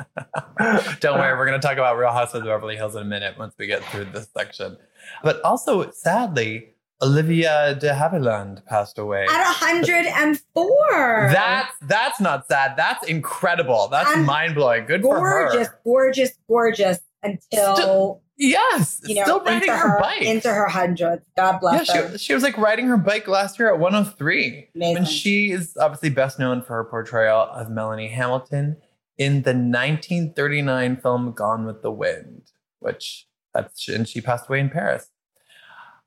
Don't 1.01 1.19
worry, 1.19 1.37
we're 1.37 1.47
going 1.47 1.61
to 1.61 1.67
talk 1.67 1.77
about 1.77 1.97
Real 1.97 2.11
Housewives 2.11 2.47
of 2.47 2.51
Beverly 2.51 2.77
Hills 2.77 2.97
in 2.97 3.03
a 3.03 3.05
minute 3.05 3.39
once 3.39 3.55
we 3.59 3.67
get 3.67 3.85
through 3.85 4.07
this 4.07 4.29
section. 4.37 4.77
But 5.23 5.41
also, 5.43 5.91
sadly, 5.91 6.75
Olivia 7.03 7.75
de 7.75 7.93
Havilland 7.93 8.65
passed 8.67 8.99
away. 8.99 9.25
At 9.31 9.45
104. 9.61 11.29
That's 11.33 11.73
that's 11.83 12.21
not 12.21 12.49
sad. 12.49 12.75
That's 12.77 13.07
incredible. 13.07 13.89
That's 13.89 14.17
mind 14.27 14.55
blowing. 14.55 14.87
Good 14.87 15.03
gorgeous, 15.03 15.21
for 15.21 15.65
her. 15.65 15.69
gorgeous, 15.85 16.39
gorgeous 16.49 16.99
until 17.23 17.77
Still- 17.77 18.23
Yes, 18.39 19.01
you 19.05 19.15
know 19.15 19.23
still 19.23 19.41
riding 19.41 19.71
her, 19.71 19.77
her 19.77 20.01
bike. 20.01 20.21
into 20.23 20.53
her 20.53 20.67
hundreds. 20.67 21.25
God 21.37 21.53
yeah, 21.53 21.59
bless 21.59 21.93
her. 21.93 22.13
she, 22.13 22.19
she 22.19 22.35
was 22.35 22.43
like 22.43 22.59
riding 22.59 22.87
her 22.87 22.99
bike 22.99 23.29
last 23.29 23.59
year 23.59 23.73
at 23.73 23.79
103. 23.79 24.69
Amazing. 24.75 24.97
And 24.97 25.09
she 25.09 25.53
is 25.53 25.77
obviously 25.81 26.11
best 26.11 26.39
known 26.39 26.61
for 26.61 26.75
her 26.75 26.85
portrayal 26.85 27.49
of 27.53 27.71
Melanie 27.71 28.09
Hamilton 28.09 28.77
in 29.17 29.43
the 29.43 29.55
1939 29.55 30.99
film 30.99 31.33
Gone 31.33 31.65
with 31.65 31.81
the 31.81 31.91
Wind, 31.91 32.53
which 32.81 33.27
that's 33.55 33.89
and 33.89 34.07
she 34.07 34.21
passed 34.21 34.49
away 34.49 34.61
in 34.61 34.69
Paris. 34.69 35.11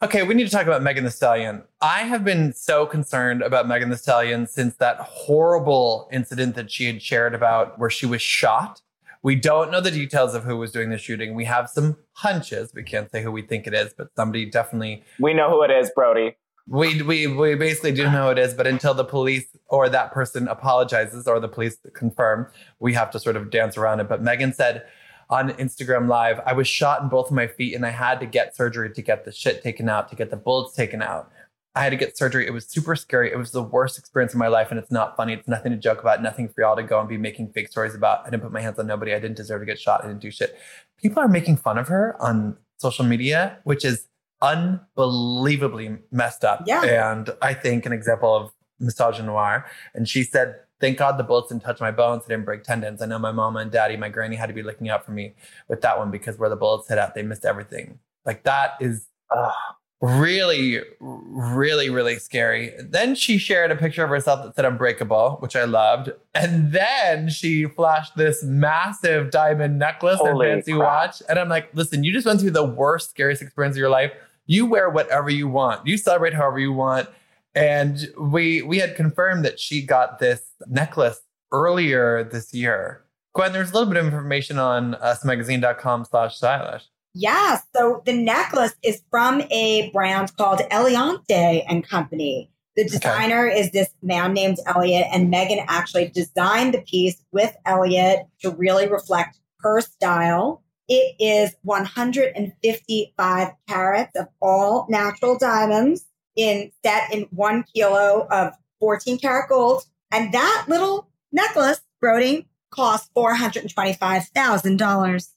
Okay, 0.01 0.23
we 0.23 0.33
need 0.33 0.45
to 0.45 0.49
talk 0.49 0.65
about 0.65 0.81
Megan 0.81 1.03
Thee 1.03 1.09
Stallion. 1.09 1.63
I 1.81 2.03
have 2.03 2.23
been 2.23 2.53
so 2.53 2.85
concerned 2.85 3.41
about 3.41 3.67
Megan 3.67 3.89
Thee 3.89 3.97
Stallion 3.97 4.47
since 4.47 4.75
that 4.75 4.97
horrible 4.97 6.07
incident 6.11 6.55
that 6.55 6.71
she 6.71 6.85
had 6.85 7.01
shared 7.01 7.35
about 7.35 7.77
where 7.77 7.89
she 7.89 8.05
was 8.05 8.21
shot. 8.21 8.81
We 9.23 9.35
don't 9.35 9.71
know 9.71 9.81
the 9.81 9.91
details 9.91 10.35
of 10.35 10.45
who 10.45 10.55
was 10.55 10.71
doing 10.71 10.89
the 10.89 10.97
shooting. 10.97 11.35
We 11.35 11.43
have 11.45 11.69
some 11.69 11.97
hunches. 12.19 12.73
We 12.73 12.83
can't 12.83 13.09
say 13.11 13.23
who 13.23 13.31
we 13.31 13.41
think 13.41 13.65
it 13.65 13.73
is, 13.73 13.93
but 13.97 14.07
somebody 14.15 14.45
definitely 14.45 15.03
We 15.19 15.33
know 15.33 15.49
who 15.49 15.63
it 15.63 15.71
is, 15.71 15.89
Brody. 15.95 16.35
we, 16.67 17.01
we 17.01 17.27
we 17.27 17.55
basically 17.55 17.93
do 17.93 18.03
know 18.11 18.25
who 18.25 18.31
it 18.31 18.39
is, 18.39 18.53
but 18.53 18.67
until 18.67 18.93
the 18.93 19.05
police 19.05 19.47
or 19.67 19.89
that 19.89 20.11
person 20.11 20.47
apologizes 20.47 21.27
or 21.27 21.39
the 21.39 21.47
police 21.47 21.77
confirm, 21.93 22.47
we 22.79 22.93
have 22.93 23.09
to 23.11 23.19
sort 23.19 23.35
of 23.35 23.49
dance 23.49 23.77
around 23.77 23.99
it. 24.01 24.07
But 24.09 24.21
Megan 24.21 24.53
said 24.53 24.85
on 25.29 25.51
Instagram 25.51 26.07
Live, 26.07 26.39
I 26.45 26.53
was 26.53 26.67
shot 26.67 27.01
in 27.01 27.07
both 27.07 27.27
of 27.27 27.33
my 27.33 27.47
feet 27.47 27.73
and 27.75 27.85
I 27.85 27.91
had 27.91 28.19
to 28.19 28.25
get 28.25 28.55
surgery 28.55 28.91
to 28.93 29.01
get 29.01 29.25
the 29.25 29.31
shit 29.31 29.63
taken 29.63 29.87
out, 29.87 30.09
to 30.09 30.15
get 30.15 30.29
the 30.29 30.37
bullets 30.37 30.75
taken 30.75 31.01
out. 31.01 31.31
I 31.79 31.83
had 31.83 31.91
to 31.91 31.95
get 31.95 32.17
surgery. 32.17 32.45
It 32.45 32.51
was 32.51 32.65
super 32.65 32.93
scary. 32.93 33.31
It 33.31 33.37
was 33.37 33.51
the 33.51 33.63
worst 33.63 33.97
experience 33.97 34.33
of 34.33 34.37
my 34.37 34.49
life, 34.49 34.67
and 34.69 34.77
it's 34.77 34.91
not 34.91 35.15
funny. 35.15 35.31
It's 35.31 35.47
nothing 35.47 35.71
to 35.71 35.77
joke 35.77 36.01
about, 36.01 36.21
nothing 36.21 36.49
for 36.49 36.59
y'all 36.59 36.75
to 36.75 36.83
go 36.83 36.99
and 36.99 37.07
be 37.07 37.17
making 37.17 37.53
fake 37.53 37.69
stories 37.69 37.95
about. 37.95 38.27
I 38.27 38.29
didn't 38.29 38.43
put 38.43 38.51
my 38.51 38.59
hands 38.59 38.77
on 38.79 38.85
nobody. 38.85 39.13
I 39.13 39.19
didn't 39.19 39.37
deserve 39.37 39.61
to 39.61 39.65
get 39.65 39.79
shot. 39.79 40.03
I 40.03 40.07
didn't 40.07 40.19
do 40.19 40.29
shit. 40.29 40.59
People 41.01 41.23
are 41.23 41.29
making 41.29 41.55
fun 41.55 41.77
of 41.77 41.87
her 41.87 42.21
on 42.21 42.57
social 42.79 43.05
media, 43.05 43.59
which 43.63 43.85
is 43.85 44.09
unbelievably 44.41 45.99
messed 46.11 46.43
up. 46.43 46.63
Yeah. 46.67 47.13
And 47.13 47.29
I 47.41 47.53
think 47.53 47.85
an 47.85 47.93
example 47.93 48.35
of 48.35 48.51
misogynoir. 48.81 49.63
And 49.93 50.05
she 50.05 50.23
said, 50.23 50.55
Thank 50.81 50.97
God 50.97 51.17
the 51.17 51.23
bullets 51.23 51.47
didn't 51.47 51.63
touch 51.63 51.79
my 51.79 51.91
bones. 51.91 52.25
They 52.25 52.33
didn't 52.33 52.45
break 52.45 52.63
tendons. 52.63 53.01
I 53.01 53.05
know 53.05 53.19
my 53.19 53.31
mama 53.31 53.59
and 53.59 53.71
daddy, 53.71 53.95
my 53.95 54.09
granny 54.09 54.35
had 54.35 54.47
to 54.47 54.53
be 54.53 54.63
looking 54.63 54.89
out 54.89 55.05
for 55.05 55.11
me 55.11 55.33
with 55.69 55.79
that 55.81 55.97
one 55.97 56.11
because 56.11 56.37
where 56.37 56.49
the 56.49 56.57
bullets 56.57 56.89
hit 56.89 56.97
out, 56.97 57.15
they 57.15 57.23
missed 57.23 57.45
everything. 57.45 57.99
Like 58.25 58.43
that 58.43 58.73
is 58.81 59.07
Ugh. 59.31 59.53
Really, 60.01 60.79
really, 60.99 61.89
really 61.89 62.17
scary. 62.19 62.73
Then 62.79 63.15
she 63.15 63.37
shared 63.37 63.71
a 63.71 63.75
picture 63.75 64.03
of 64.03 64.09
herself 64.09 64.43
that 64.43 64.55
said 64.55 64.65
unbreakable, 64.65 65.37
which 65.39 65.55
I 65.55 65.65
loved. 65.65 66.11
And 66.33 66.71
then 66.71 67.29
she 67.29 67.65
flashed 67.65 68.15
this 68.15 68.43
massive 68.43 69.31
diamond 69.31 69.77
necklace 69.77 70.19
Holy 70.19 70.49
and 70.49 70.57
fancy 70.57 70.73
crap. 70.73 70.87
watch. 70.87 71.21
And 71.27 71.37
I'm 71.37 71.49
like, 71.49 71.69
listen, 71.73 72.03
you 72.03 72.13
just 72.13 72.25
went 72.25 72.39
through 72.39 72.51
the 72.51 72.63
worst, 72.63 73.09
scariest 73.09 73.41
experience 73.41 73.75
of 73.75 73.79
your 73.79 73.89
life. 73.89 74.11
You 74.45 74.65
wear 74.65 74.89
whatever 74.89 75.29
you 75.29 75.47
want. 75.47 75.85
You 75.85 75.97
celebrate 75.97 76.33
however 76.33 76.59
you 76.59 76.71
want. 76.73 77.09
And 77.55 78.07
we 78.17 78.61
we 78.61 78.77
had 78.77 78.95
confirmed 78.95 79.43
that 79.43 79.59
she 79.59 79.85
got 79.85 80.19
this 80.19 80.43
necklace 80.67 81.19
earlier 81.51 82.23
this 82.23 82.53
year. 82.53 83.03
Gwen, 83.33 83.53
there's 83.53 83.71
a 83.71 83.73
little 83.73 83.91
bit 83.91 83.97
of 83.97 84.05
information 84.05 84.57
on 84.57 84.95
uh, 84.95 85.15
usmagazine.com 85.15 86.05
slash 86.05 86.35
stylish. 86.37 86.83
Yeah. 87.19 87.59
So 87.75 88.01
the 88.05 88.13
necklace 88.13 88.75
is 88.81 89.03
from 89.11 89.41
a 89.51 89.91
brand 89.91 90.33
called 90.37 90.61
Eliantte 90.71 91.65
and 91.67 91.85
Company. 91.85 92.49
The 92.77 92.85
designer 92.85 93.45
is 93.45 93.71
this 93.71 93.89
man 94.01 94.33
named 94.33 94.59
Elliot, 94.65 95.07
and 95.11 95.29
Megan 95.29 95.65
actually 95.67 96.07
designed 96.07 96.73
the 96.73 96.81
piece 96.81 97.21
with 97.33 97.53
Elliot 97.65 98.21
to 98.41 98.51
really 98.51 98.87
reflect 98.87 99.37
her 99.59 99.81
style. 99.81 100.63
It 100.87 101.17
is 101.19 101.53
155 101.63 103.47
carats 103.67 104.15
of 104.15 104.27
all 104.41 104.87
natural 104.89 105.37
diamonds 105.37 106.05
in 106.37 106.71
set 106.85 107.13
in 107.13 107.23
one 107.31 107.65
kilo 107.75 108.27
of 108.31 108.53
14 108.79 109.19
karat 109.19 109.49
gold. 109.49 109.83
And 110.09 110.33
that 110.33 110.67
little 110.69 111.09
necklace, 111.33 111.81
Brody, 111.99 112.47
cost 112.71 113.13
$425,000. 113.13 115.27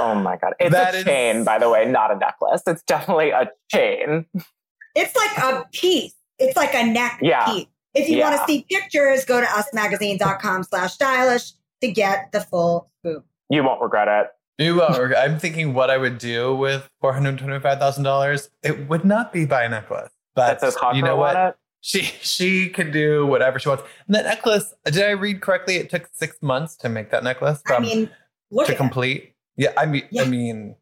Oh 0.00 0.14
my 0.14 0.36
god. 0.36 0.54
It's 0.58 0.72
That 0.72 0.94
a 0.94 0.98
is- 0.98 1.04
chain, 1.04 1.44
by 1.44 1.58
the 1.58 1.68
way, 1.70 1.84
not 1.86 2.10
a 2.10 2.16
necklace. 2.16 2.62
It's 2.66 2.82
definitely 2.82 3.30
a 3.30 3.50
chain. 3.70 4.26
It's 4.94 5.14
like 5.16 5.38
a 5.38 5.64
piece. 5.72 6.14
It's 6.38 6.56
like 6.56 6.74
a 6.74 6.84
neck 6.84 7.18
Yeah. 7.22 7.44
piece. 7.46 7.66
If 7.94 8.08
you 8.08 8.20
want 8.20 8.36
to 8.40 8.44
see 8.46 8.66
pictures, 8.68 9.24
go 9.24 9.40
to 9.40 9.46
usmagazine.com 9.46 10.64
slash 10.64 10.94
stylish 10.94 11.52
to 11.80 11.92
get 11.92 12.32
the 12.32 12.40
full 12.40 12.90
scoop. 13.00 13.24
You 13.48 13.62
won't 13.62 13.80
regret 13.80 14.08
it. 14.08 14.28
You 14.62 14.76
won't. 14.76 15.14
I'm 15.16 15.38
thinking 15.38 15.74
what 15.74 15.90
I 15.90 15.96
would 15.98 16.18
do 16.18 16.54
with 16.56 16.88
four 17.00 17.12
hundred 17.12 17.38
twenty-five 17.38 17.78
thousand 17.78 18.04
dollars. 18.04 18.50
It 18.62 18.88
would 18.88 19.04
not 19.04 19.32
be 19.32 19.44
buy 19.46 19.64
a 19.64 19.68
necklace, 19.68 20.10
but 20.34 20.60
That 20.60 20.72
says 20.74 20.76
you 20.94 21.02
know 21.02 21.16
what? 21.16 21.36
it. 21.36 21.54
She 21.80 22.02
she 22.02 22.68
can 22.68 22.90
do 22.90 23.26
whatever 23.26 23.58
she 23.58 23.68
wants. 23.68 23.84
And 24.06 24.14
that 24.16 24.24
necklace, 24.24 24.72
did 24.84 25.02
I 25.02 25.10
read 25.10 25.40
correctly? 25.40 25.76
It 25.76 25.90
took 25.90 26.08
six 26.12 26.36
months 26.40 26.76
to 26.78 26.88
make 26.88 27.10
that 27.10 27.22
necklace 27.24 27.62
I 27.66 27.78
mean, 27.80 28.10
to 28.64 28.74
complete. 28.74 29.22
it. 29.22 29.33
Complete. 29.56 29.72
Yeah, 29.74 29.80
I 29.80 29.86
mean, 29.86 30.02
Yeah. 30.10 30.22
I 30.22 30.24
mean, 30.26 30.76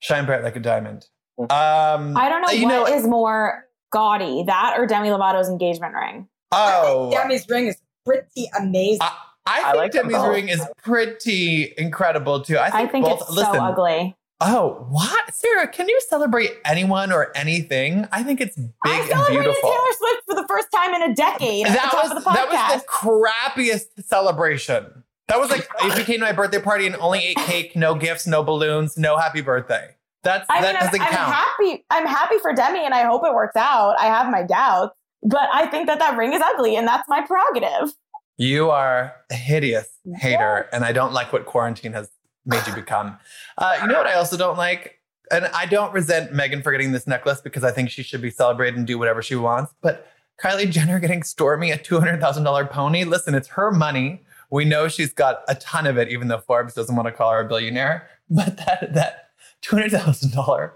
shine 0.00 0.26
bright 0.26 0.42
like 0.42 0.56
a 0.56 0.60
diamond. 0.60 1.06
Mm. 1.38 1.44
Um, 1.52 2.16
I 2.16 2.28
don't 2.28 2.42
know 2.42 2.50
you 2.50 2.64
what 2.66 2.90
know. 2.90 2.94
is 2.96 3.06
more 3.06 3.64
gaudy, 3.92 4.44
that 4.46 4.74
or 4.78 4.86
Demi 4.86 5.08
Lovato's 5.10 5.48
engagement 5.48 5.94
ring. 5.94 6.28
oh, 6.52 7.10
Demi's 7.10 7.48
ring 7.48 7.66
is 7.66 7.76
pretty 8.04 8.48
amazing. 8.58 8.98
I, 9.02 9.16
I 9.46 9.58
I 9.60 9.72
think 9.72 9.76
like 9.76 9.92
Demi's 9.92 10.28
ring 10.28 10.48
is 10.48 10.62
pretty 10.82 11.72
incredible 11.78 12.40
too. 12.42 12.56
I 12.58 12.66
I 12.66 12.70
think, 12.70 12.92
think 12.92 13.04
both. 13.06 13.20
it's 13.22 13.30
listen, 13.30 13.54
so 13.54 13.60
ugly. 13.62 14.16
Oh, 14.42 14.86
what, 14.88 15.34
Sarah? 15.34 15.68
Can 15.68 15.86
you 15.88 16.00
celebrate 16.08 16.52
anyone 16.64 17.12
or 17.12 17.30
anything? 17.36 18.06
I 18.10 18.22
think 18.22 18.40
it's 18.40 18.56
I 18.58 18.62
big 18.84 19.00
and 19.00 19.08
celebrated 19.10 19.42
beautiful. 19.44 19.68
Taylor 19.70 19.92
Swift 19.98 20.22
for 20.28 20.34
the 20.34 20.46
first 20.48 20.68
time 20.72 20.94
in 20.94 21.10
a 21.10 21.14
decade 21.14 21.66
at 21.66 21.72
that 21.74 21.90
the 21.90 21.96
top 21.96 22.04
was 22.04 22.12
of 22.12 22.24
the 22.24 22.30
podcast. 22.30 22.34
that 22.34 22.72
was 22.74 22.82
the 22.82 22.88
crappiest 22.88 24.06
celebration 24.06 25.04
That 25.30 25.38
was 25.38 25.48
like 25.48 25.68
if 25.84 25.96
you 25.96 26.04
came 26.04 26.18
to 26.18 26.26
my 26.26 26.32
birthday 26.32 26.60
party 26.60 26.86
and 26.86 26.96
only 26.96 27.20
ate 27.20 27.36
cake, 27.36 27.76
no 27.76 27.94
gifts, 27.94 28.26
no 28.26 28.42
balloons, 28.42 28.98
no 28.98 29.16
happy 29.16 29.40
birthday. 29.40 29.94
That's 30.22 30.44
I 30.50 30.60
that 30.60 30.66
mean, 30.66 30.76
I'm, 30.76 30.86
doesn't 30.86 31.00
I'm 31.00 31.12
count. 31.12 31.32
happy. 31.32 31.84
I'm 31.90 32.06
happy 32.06 32.38
for 32.42 32.52
Demi, 32.52 32.84
and 32.84 32.92
I 32.92 33.04
hope 33.04 33.24
it 33.24 33.32
works 33.32 33.56
out. 33.56 33.94
I 33.98 34.06
have 34.06 34.30
my 34.30 34.42
doubts, 34.42 34.94
but 35.22 35.48
I 35.52 35.66
think 35.66 35.86
that 35.86 35.98
that 36.00 36.18
ring 36.18 36.32
is 36.32 36.42
ugly, 36.42 36.76
and 36.76 36.86
that's 36.86 37.08
my 37.08 37.24
prerogative. 37.24 37.94
You 38.36 38.70
are 38.70 39.14
a 39.30 39.34
hideous 39.34 39.86
hater, 40.16 40.68
and 40.72 40.84
I 40.84 40.92
don't 40.92 41.12
like 41.12 41.32
what 41.32 41.46
quarantine 41.46 41.92
has 41.92 42.10
made 42.44 42.66
you 42.66 42.74
become. 42.74 43.18
Uh, 43.56 43.78
you 43.80 43.86
know 43.86 43.98
what 43.98 44.06
I 44.06 44.14
also 44.14 44.36
don't 44.36 44.58
like? 44.58 44.96
And 45.30 45.46
I 45.46 45.66
don't 45.66 45.92
resent 45.92 46.32
Megan 46.32 46.60
for 46.62 46.72
getting 46.72 46.90
this 46.90 47.06
necklace 47.06 47.40
because 47.40 47.62
I 47.62 47.70
think 47.70 47.90
she 47.90 48.02
should 48.02 48.20
be 48.20 48.30
celebrated 48.30 48.76
and 48.76 48.86
do 48.86 48.98
whatever 48.98 49.22
she 49.22 49.36
wants. 49.36 49.72
But 49.80 50.08
Kylie 50.42 50.70
Jenner 50.70 50.98
getting 50.98 51.20
Stormi 51.20 51.72
a 51.72 51.78
$200,000 51.78 52.70
pony, 52.70 53.04
listen, 53.04 53.34
it's 53.34 53.48
her 53.48 53.70
money. 53.70 54.22
We 54.50 54.64
know 54.64 54.88
she's 54.88 55.12
got 55.12 55.42
a 55.48 55.54
ton 55.54 55.86
of 55.86 55.96
it, 55.96 56.08
even 56.08 56.28
though 56.28 56.38
Forbes 56.38 56.74
doesn't 56.74 56.94
want 56.94 57.06
to 57.06 57.12
call 57.12 57.32
her 57.32 57.40
a 57.40 57.48
billionaire. 57.48 58.08
But 58.32 58.58
that, 58.58 58.94
that 58.94 59.30
$200,000 59.62 60.70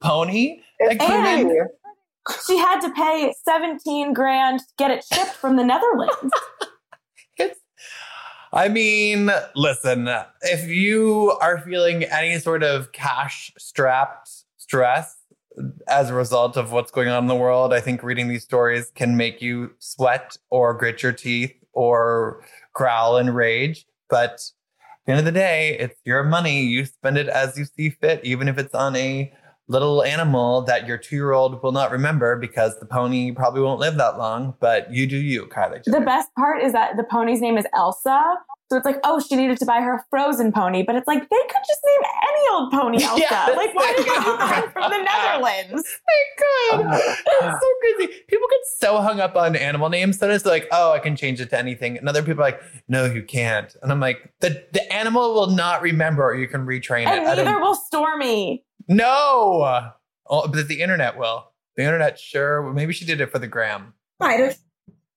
pony 0.00 0.60
that 0.78 1.00
came 1.00 1.24
in. 1.24 1.50
And 1.50 1.68
She 2.46 2.56
had 2.56 2.80
to 2.80 2.90
pay 2.92 3.34
17 3.44 4.12
grand 4.12 4.60
to 4.60 4.66
get 4.78 4.92
it 4.92 5.04
shipped 5.04 5.32
from 5.32 5.56
the 5.56 5.64
Netherlands. 5.64 6.14
It's, 7.38 7.58
I 8.52 8.68
mean, 8.68 9.30
listen, 9.56 10.06
if 10.42 10.68
you 10.68 11.30
are 11.40 11.58
feeling 11.58 12.04
any 12.04 12.38
sort 12.38 12.62
of 12.62 12.92
cash 12.92 13.50
strapped 13.58 14.28
stress 14.58 15.16
as 15.88 16.10
a 16.10 16.14
result 16.14 16.58
of 16.58 16.72
what's 16.72 16.90
going 16.90 17.08
on 17.08 17.24
in 17.24 17.28
the 17.28 17.34
world, 17.34 17.72
I 17.72 17.80
think 17.80 18.02
reading 18.02 18.28
these 18.28 18.42
stories 18.42 18.92
can 18.94 19.16
make 19.16 19.40
you 19.40 19.72
sweat 19.78 20.36
or 20.50 20.74
grit 20.74 21.02
your 21.02 21.12
teeth 21.12 21.54
or 21.72 22.44
growl 22.72 23.16
and 23.16 23.34
rage. 23.34 23.86
But 24.08 24.32
at 24.32 25.06
the 25.06 25.12
end 25.12 25.18
of 25.20 25.24
the 25.24 25.32
day, 25.32 25.76
it's 25.78 25.98
your 26.04 26.22
money. 26.22 26.62
You 26.62 26.84
spend 26.84 27.18
it 27.18 27.28
as 27.28 27.58
you 27.58 27.64
see 27.64 27.90
fit, 27.90 28.20
even 28.24 28.48
if 28.48 28.58
it's 28.58 28.74
on 28.74 28.94
a 28.96 29.32
little 29.68 30.02
animal 30.02 30.62
that 30.62 30.86
your 30.86 30.98
two 30.98 31.16
year 31.16 31.32
old 31.32 31.62
will 31.62 31.72
not 31.72 31.90
remember 31.90 32.36
because 32.36 32.78
the 32.78 32.86
pony 32.86 33.32
probably 33.32 33.62
won't 33.62 33.80
live 33.80 33.96
that 33.96 34.18
long. 34.18 34.54
But 34.60 34.92
you 34.92 35.06
do 35.06 35.16
you, 35.16 35.46
Kylie. 35.46 35.82
the 35.84 36.00
best 36.00 36.28
part 36.34 36.62
is 36.62 36.72
that 36.72 36.96
the 36.96 37.04
pony's 37.04 37.40
name 37.40 37.56
is 37.58 37.66
Elsa. 37.74 38.34
So 38.72 38.78
it's 38.78 38.86
like, 38.86 39.00
oh, 39.04 39.20
she 39.20 39.36
needed 39.36 39.58
to 39.58 39.66
buy 39.66 39.82
her 39.82 39.96
a 39.96 40.04
frozen 40.08 40.50
pony, 40.50 40.82
but 40.82 40.96
it's 40.96 41.06
like 41.06 41.20
they 41.28 41.36
could 41.36 41.62
just 41.68 41.80
name 41.84 42.10
any 42.22 42.48
old 42.52 42.72
pony 42.72 43.02
Elsa. 43.04 43.20
Yes, 43.20 43.54
like, 43.54 43.74
why 43.74 43.92
did 43.94 44.06
they 44.06 44.10
they 44.10 44.18
need 44.18 44.38
one 44.38 44.70
from 44.72 44.90
the. 44.90 45.02
Netherlands? 45.02 45.88
They 46.08 46.78
could. 46.78 46.86
It's 46.90 47.60
so 47.60 47.68
crazy. 47.98 48.12
People 48.28 48.48
get 48.48 48.60
so 48.78 49.00
hung 49.02 49.20
up 49.20 49.36
on 49.36 49.56
animal 49.56 49.90
names. 49.90 50.18
Sometimes 50.18 50.42
they're 50.42 50.52
like, 50.54 50.68
oh, 50.72 50.92
I 50.92 51.00
can 51.00 51.16
change 51.16 51.40
it 51.40 51.50
to 51.50 51.58
anything. 51.58 51.98
And 51.98 52.08
other 52.08 52.22
people 52.22 52.40
are 52.42 52.46
like, 52.46 52.62
no, 52.88 53.04
you 53.04 53.22
can't. 53.22 53.74
And 53.82 53.92
I'm 53.92 54.00
like, 54.00 54.32
the, 54.40 54.64
the 54.72 54.90
animal 54.92 55.34
will 55.34 55.48
not 55.48 55.82
remember 55.82 56.22
or 56.24 56.34
you 56.34 56.48
can 56.48 56.64
retrain 56.66 57.06
And 57.06 57.22
it. 57.24 57.28
I 57.28 57.34
don't- 57.34 57.44
neither 57.44 57.60
will 57.60 57.76
Stormi. 57.92 58.62
no. 58.88 59.90
Oh, 60.30 60.48
but 60.48 60.68
the 60.68 60.80
internet 60.80 61.18
will. 61.18 61.48
The 61.76 61.82
internet, 61.82 62.18
sure. 62.18 62.72
Maybe 62.72 62.92
she 62.92 63.04
did 63.04 63.20
it 63.20 63.30
for 63.30 63.38
the 63.38 63.48
gram. 63.48 63.92
Might 64.20 64.40
have. 64.40 64.56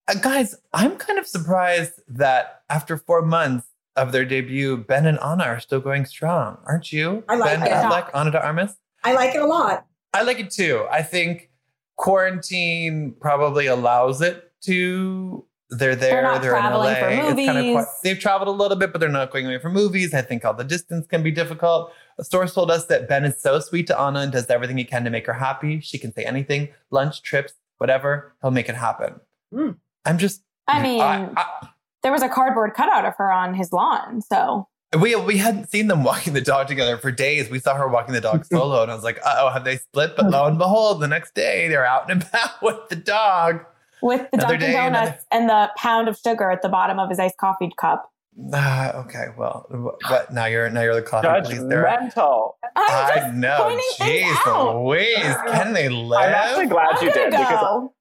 Uh, 0.08 0.14
guys, 0.16 0.56
I'm 0.74 0.98
kind 0.98 1.18
of 1.18 1.28
surprised 1.28 1.94
that 2.08 2.62
after 2.70 2.98
four 2.98 3.22
months 3.24 3.68
of 3.96 4.12
their 4.12 4.26
debut, 4.26 4.78
Ben 4.78 5.06
and 5.08 5.18
Ana 5.20 5.44
are 5.46 5.60
still 5.60 5.80
going 5.80 6.06
strong. 6.06 6.58
Aren't 6.66 6.92
you? 6.92 7.24
I 7.28 7.36
like 7.36 7.60
Ben 7.60 7.68
it. 7.68 7.72
Affleck, 7.72 8.10
Ana 8.14 8.32
de 8.32 8.44
Armas? 8.44 8.76
I 9.04 9.14
like 9.14 9.34
it 9.36 9.42
a 9.42 9.46
lot. 9.46 9.86
I 10.14 10.24
like 10.24 10.40
it 10.40 10.52
too. 10.52 10.86
I 10.92 11.02
think 11.02 11.50
quarantine 11.98 13.16
probably 13.20 13.66
allows 13.68 14.22
it 14.22 14.52
to. 14.64 15.46
They're 15.72 15.96
there. 15.96 16.12
They're 16.12 16.22
not 16.22 16.42
They're, 16.44 16.56
in 16.56 16.64
LA. 16.64 16.94
traveling 16.94 16.96
for 17.26 17.30
movies. 17.54 17.74
qui- 17.86 17.86
they've 18.04 18.20
traveled 18.20 18.48
a 18.48 18.52
little 18.52 18.78
bit, 18.78 18.92
but 18.92 19.00
they're 19.00 19.10
not 19.10 19.32
going 19.32 19.48
away 19.48 19.58
for 19.58 19.70
movies. 19.72 20.14
I 20.14 20.22
think 20.22 20.46
all 20.46 20.54
the 20.54 20.64
distance 20.64 21.08
can 21.08 21.24
be 21.24 21.32
difficult. 21.32 21.92
A 22.20 22.24
source 22.24 22.54
told 22.54 22.70
us 22.70 22.86
that 22.86 23.10
Ben 23.10 23.26
is 23.26 23.42
so 23.42 23.60
sweet 23.60 23.88
to 23.88 23.98
Ana 24.00 24.20
and 24.20 24.32
does 24.32 24.48
everything 24.50 24.78
he 24.78 24.86
can 24.86 25.04
to 25.06 25.10
make 25.10 25.26
her 25.26 25.34
happy. 25.34 25.80
She 25.80 25.98
can 25.98 26.14
say 26.14 26.24
anything, 26.24 26.70
lunch, 26.92 27.24
trips, 27.24 27.54
whatever. 27.80 28.36
He'll 28.42 28.52
make 28.52 28.70
it 28.70 28.76
happen. 28.76 29.20
Mm. 29.52 29.78
I'm 30.06 30.18
just. 30.18 30.42
I 30.68 30.82
mean, 30.82 31.02
I- 31.02 31.68
there 32.04 32.12
was 32.12 32.22
a 32.22 32.30
cardboard 32.30 32.74
cutout 32.76 33.06
of 33.06 33.16
her 33.18 33.32
on 33.32 33.54
his 33.56 33.72
lawn. 33.74 34.22
So 34.22 34.68
we 35.00 35.16
we 35.16 35.38
hadn't 35.38 35.70
seen 35.72 35.88
them 35.88 36.04
walking 36.04 36.34
the 36.34 36.42
dog 36.42 36.68
together 36.68 36.98
for 36.98 37.12
days. 37.12 37.50
We 37.50 37.60
saw 37.60 37.76
her 37.76 37.88
walking 37.88 38.14
the 38.14 38.22
dog 38.22 38.46
solo, 38.52 38.82
and 38.84 38.92
I 38.92 38.96
was 38.96 39.04
like, 39.04 39.20
"Uh 39.26 39.36
oh, 39.40 39.50
have 39.50 39.64
they 39.64 39.78
split?" 39.78 40.16
But 40.16 40.30
lo 40.30 40.46
and 40.46 40.58
behold, 40.58 41.02
the 41.02 41.08
next 41.08 41.34
day 41.34 41.68
they're 41.68 41.86
out 41.86 42.10
and 42.10 42.22
about 42.22 42.50
with 42.62 42.90
the 42.90 42.96
dog. 42.96 43.62
with 44.02 44.22
the 44.32 44.38
Another 44.38 44.58
Dunkin' 44.58 44.72
day, 44.72 44.86
another- 44.88 45.06
Donuts 45.08 45.26
and 45.32 45.50
the 45.50 45.72
pound 45.78 46.08
of 46.08 46.18
sugar 46.18 46.52
at 46.52 46.62
the 46.62 46.70
bottom 46.70 47.00
of 47.00 47.10
his 47.10 47.20
iced 47.20 47.38
coffee 47.38 47.72
cup. 47.78 48.12
Ah, 48.54 48.92
okay, 48.98 49.28
well, 49.38 49.66
wh- 49.72 50.12
what 50.12 50.32
now? 50.34 50.46
You're 50.46 50.70
now 50.70 50.82
you're 50.82 50.96
the 50.96 51.02
coffee 51.02 51.28
police 51.42 51.64
there. 51.70 51.86
Judgmental. 51.86 52.52
I'm 52.76 52.84
I 52.88 53.12
just 53.16 53.34
know. 53.34 53.58
pointing 53.62 53.86
things 53.98 54.36
Jeez. 54.38 54.84
Louise, 54.84 55.36
can 55.48 55.74
they 55.74 55.88
live? 55.90 56.20
I'm 56.20 56.34
actually 56.34 56.66
glad 56.68 56.98
I'm 56.98 57.06
you 57.08 57.14
did 57.14 57.32
gonna 57.32 57.44
because 57.46 57.62
go. 57.62 57.94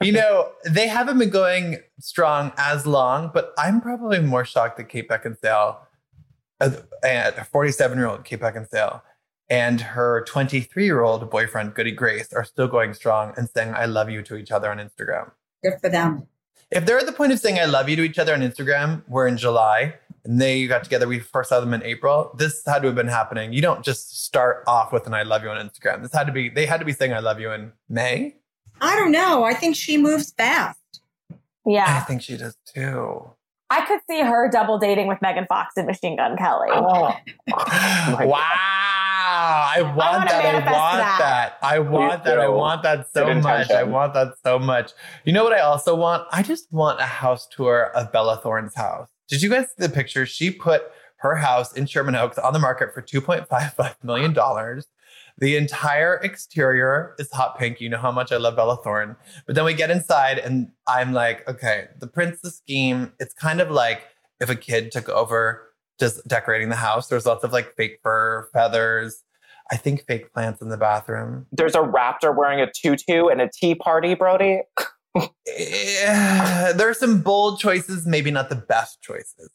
You 0.00 0.12
know, 0.12 0.52
they 0.64 0.86
haven't 0.86 1.18
been 1.18 1.30
going 1.30 1.78
strong 1.98 2.52
as 2.56 2.86
long, 2.86 3.30
but 3.34 3.52
I'm 3.58 3.80
probably 3.80 4.20
more 4.20 4.44
shocked 4.44 4.76
that 4.76 4.84
Kate 4.84 5.08
Beckinsale, 5.08 5.78
a 6.60 7.44
47 7.44 7.98
year 7.98 8.06
old 8.06 8.24
Kate 8.24 8.40
Beckinsale, 8.40 9.02
and 9.50 9.80
her 9.80 10.24
23 10.24 10.84
year 10.84 11.00
old 11.00 11.28
boyfriend, 11.30 11.74
Goody 11.74 11.90
Grace, 11.90 12.32
are 12.32 12.44
still 12.44 12.68
going 12.68 12.94
strong 12.94 13.34
and 13.36 13.48
saying, 13.48 13.74
I 13.74 13.86
love 13.86 14.08
you 14.08 14.22
to 14.22 14.36
each 14.36 14.52
other 14.52 14.70
on 14.70 14.78
Instagram. 14.78 15.32
Good 15.64 15.80
for 15.80 15.88
them. 15.88 16.28
If 16.70 16.84
they're 16.84 16.98
at 16.98 17.06
the 17.06 17.12
point 17.12 17.32
of 17.32 17.40
saying, 17.40 17.58
I 17.58 17.64
love 17.64 17.88
you 17.88 17.96
to 17.96 18.02
each 18.02 18.18
other 18.18 18.34
on 18.34 18.40
Instagram, 18.40 19.02
we're 19.08 19.26
in 19.26 19.38
July 19.38 19.94
and 20.24 20.40
they 20.40 20.66
got 20.66 20.84
together. 20.84 21.08
We 21.08 21.18
first 21.18 21.48
saw 21.48 21.60
them 21.60 21.72
in 21.72 21.82
April. 21.82 22.30
This 22.36 22.62
had 22.66 22.82
to 22.82 22.88
have 22.88 22.94
been 22.94 23.08
happening. 23.08 23.52
You 23.52 23.62
don't 23.62 23.82
just 23.82 24.24
start 24.24 24.64
off 24.66 24.92
with 24.92 25.06
an 25.06 25.14
I 25.14 25.22
love 25.22 25.42
you 25.42 25.48
on 25.48 25.56
Instagram. 25.56 26.02
This 26.02 26.12
had 26.12 26.26
to 26.26 26.32
be, 26.32 26.50
they 26.50 26.66
had 26.66 26.78
to 26.78 26.84
be 26.84 26.92
saying, 26.92 27.14
I 27.14 27.20
love 27.20 27.40
you 27.40 27.50
in 27.50 27.72
May. 27.88 28.36
I 28.80 28.96
don't 28.96 29.12
know. 29.12 29.44
I 29.44 29.54
think 29.54 29.76
she 29.76 29.98
moves 29.98 30.32
fast. 30.32 30.78
Yeah. 31.66 31.84
I 31.86 32.00
think 32.00 32.22
she 32.22 32.36
does 32.36 32.56
too. 32.74 33.30
I 33.70 33.84
could 33.84 34.00
see 34.08 34.20
her 34.20 34.50
double 34.50 34.78
dating 34.78 35.08
with 35.08 35.20
Megan 35.20 35.46
Fox 35.46 35.74
and 35.76 35.86
Machine 35.86 36.16
Gun 36.16 36.36
Kelly. 36.38 36.68
Oh, 36.72 37.12
oh 37.52 38.26
wow. 38.26 38.38
I 39.30 39.82
want 39.82 39.96
wanna 39.96 40.30
that. 40.30 40.44
I 40.44 40.72
want 40.72 40.98
that. 40.98 41.18
that. 41.18 41.58
I 41.60 41.78
want 41.78 42.24
that. 42.24 42.38
I 42.38 42.48
want 42.48 42.82
that 42.82 43.12
so 43.12 43.26
Good 43.26 43.42
much. 43.42 43.70
I 43.70 43.82
want 43.82 44.14
that 44.14 44.34
so 44.42 44.58
much. 44.58 44.92
You 45.24 45.34
know 45.34 45.44
what 45.44 45.52
I 45.52 45.60
also 45.60 45.94
want? 45.94 46.26
I 46.32 46.42
just 46.42 46.72
want 46.72 47.00
a 47.00 47.04
house 47.04 47.46
tour 47.46 47.90
of 47.94 48.10
Bella 48.10 48.40
Thorne's 48.42 48.74
house. 48.74 49.08
Did 49.28 49.42
you 49.42 49.50
guys 49.50 49.66
see 49.66 49.86
the 49.86 49.90
picture? 49.90 50.24
She 50.24 50.50
put 50.50 50.90
her 51.16 51.34
house 51.34 51.72
in 51.74 51.84
Sherman 51.86 52.14
Oaks 52.14 52.38
on 52.38 52.54
the 52.54 52.58
market 52.58 52.94
for 52.94 53.02
$2.55 53.02 53.96
million. 54.02 54.34
The 55.38 55.56
entire 55.56 56.16
exterior 56.16 57.14
is 57.18 57.30
hot 57.32 57.58
pink. 57.58 57.80
You 57.80 57.88
know 57.88 57.98
how 57.98 58.10
much 58.10 58.32
I 58.32 58.36
love 58.36 58.56
Bella 58.56 58.76
Thorne. 58.82 59.16
But 59.46 59.54
then 59.54 59.64
we 59.64 59.74
get 59.74 59.90
inside 59.90 60.38
and 60.38 60.70
I'm 60.86 61.12
like, 61.12 61.48
okay, 61.48 61.88
the 61.98 62.08
princess 62.08 62.56
scheme, 62.56 63.12
it's 63.20 63.34
kind 63.34 63.60
of 63.60 63.70
like 63.70 64.02
if 64.40 64.50
a 64.50 64.56
kid 64.56 64.90
took 64.90 65.08
over 65.08 65.68
just 66.00 66.26
decorating 66.26 66.68
the 66.68 66.76
house. 66.76 67.08
There's 67.08 67.26
lots 67.26 67.44
of 67.44 67.52
like 67.52 67.74
fake 67.76 68.00
fur, 68.02 68.48
feathers, 68.52 69.22
I 69.70 69.76
think 69.76 70.04
fake 70.06 70.32
plants 70.32 70.62
in 70.62 70.70
the 70.70 70.76
bathroom. 70.76 71.46
there's 71.52 71.74
a 71.74 71.80
raptor 71.80 72.34
wearing 72.34 72.60
a 72.60 72.70
tutu 72.70 73.26
and 73.26 73.40
a 73.40 73.50
tea 73.52 73.74
party, 73.74 74.14
Brody. 74.14 74.62
Eh, 75.16 76.72
there 76.74 76.88
are 76.88 76.94
some 76.94 77.20
bold 77.22 77.58
choices, 77.58 78.06
maybe 78.06 78.30
not 78.30 78.50
the 78.50 78.54
best 78.54 79.02
choices. 79.02 79.50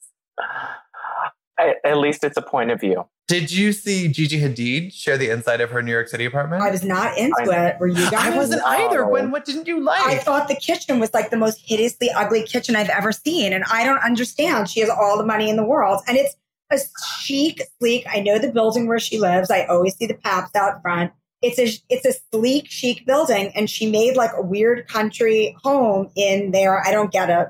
At, 1.59 1.77
at 1.85 1.97
least 1.97 2.23
it's 2.23 2.35
a 2.35 2.41
point 2.41 2.71
of 2.71 2.81
view. 2.81 3.05
Did 3.27 3.51
you 3.51 3.71
see 3.71 4.09
Gigi 4.09 4.39
Hadid 4.41 4.93
share 4.93 5.17
the 5.17 5.29
inside 5.29 5.61
of 5.61 5.69
her 5.71 5.81
New 5.81 5.91
York 5.91 6.09
City 6.09 6.25
apartment? 6.25 6.61
I 6.61 6.69
was 6.69 6.83
not 6.83 7.17
into 7.17 7.51
I- 7.51 7.67
it. 7.67 7.79
Were 7.79 7.87
you 7.87 8.09
guys? 8.11 8.33
I 8.33 8.35
wasn't 8.35 8.63
either. 8.63 9.01
No. 9.03 9.09
When 9.09 9.31
what 9.31 9.45
didn't 9.45 9.67
you 9.67 9.79
like? 9.79 10.03
I 10.05 10.17
thought 10.17 10.49
the 10.49 10.55
kitchen 10.55 10.99
was 10.99 11.13
like 11.13 11.29
the 11.29 11.37
most 11.37 11.59
hideously 11.63 12.09
ugly 12.11 12.43
kitchen 12.43 12.75
I've 12.75 12.89
ever 12.89 13.13
seen. 13.13 13.53
And 13.53 13.63
I 13.71 13.85
don't 13.85 14.03
understand. 14.03 14.69
She 14.69 14.81
has 14.81 14.89
all 14.89 15.17
the 15.17 15.25
money 15.25 15.49
in 15.49 15.55
the 15.55 15.63
world. 15.63 16.01
And 16.07 16.17
it's 16.17 16.35
a 16.69 16.77
chic, 17.21 17.61
sleek. 17.79 18.05
I 18.11 18.19
know 18.19 18.39
the 18.39 18.51
building 18.51 18.87
where 18.87 18.99
she 18.99 19.19
lives. 19.19 19.49
I 19.49 19.65
always 19.65 19.95
see 19.95 20.05
the 20.05 20.15
paps 20.15 20.53
out 20.55 20.81
front. 20.81 21.13
It's 21.41 21.59
a 21.59 21.67
it's 21.89 22.05
a 22.05 22.13
sleek, 22.31 22.69
chic 22.69 23.05
building. 23.05 23.53
And 23.55 23.69
she 23.69 23.89
made 23.89 24.17
like 24.17 24.31
a 24.35 24.41
weird 24.41 24.87
country 24.89 25.55
home 25.63 26.09
in 26.15 26.51
there. 26.51 26.85
I 26.85 26.91
don't 26.91 27.11
get 27.11 27.29
it. 27.29 27.47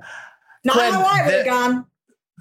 Not 0.64 0.76
Gwen, 0.76 0.94
how 0.94 1.02
I 1.04 1.26
would 1.26 1.34
have 1.34 1.46
gone. 1.46 1.86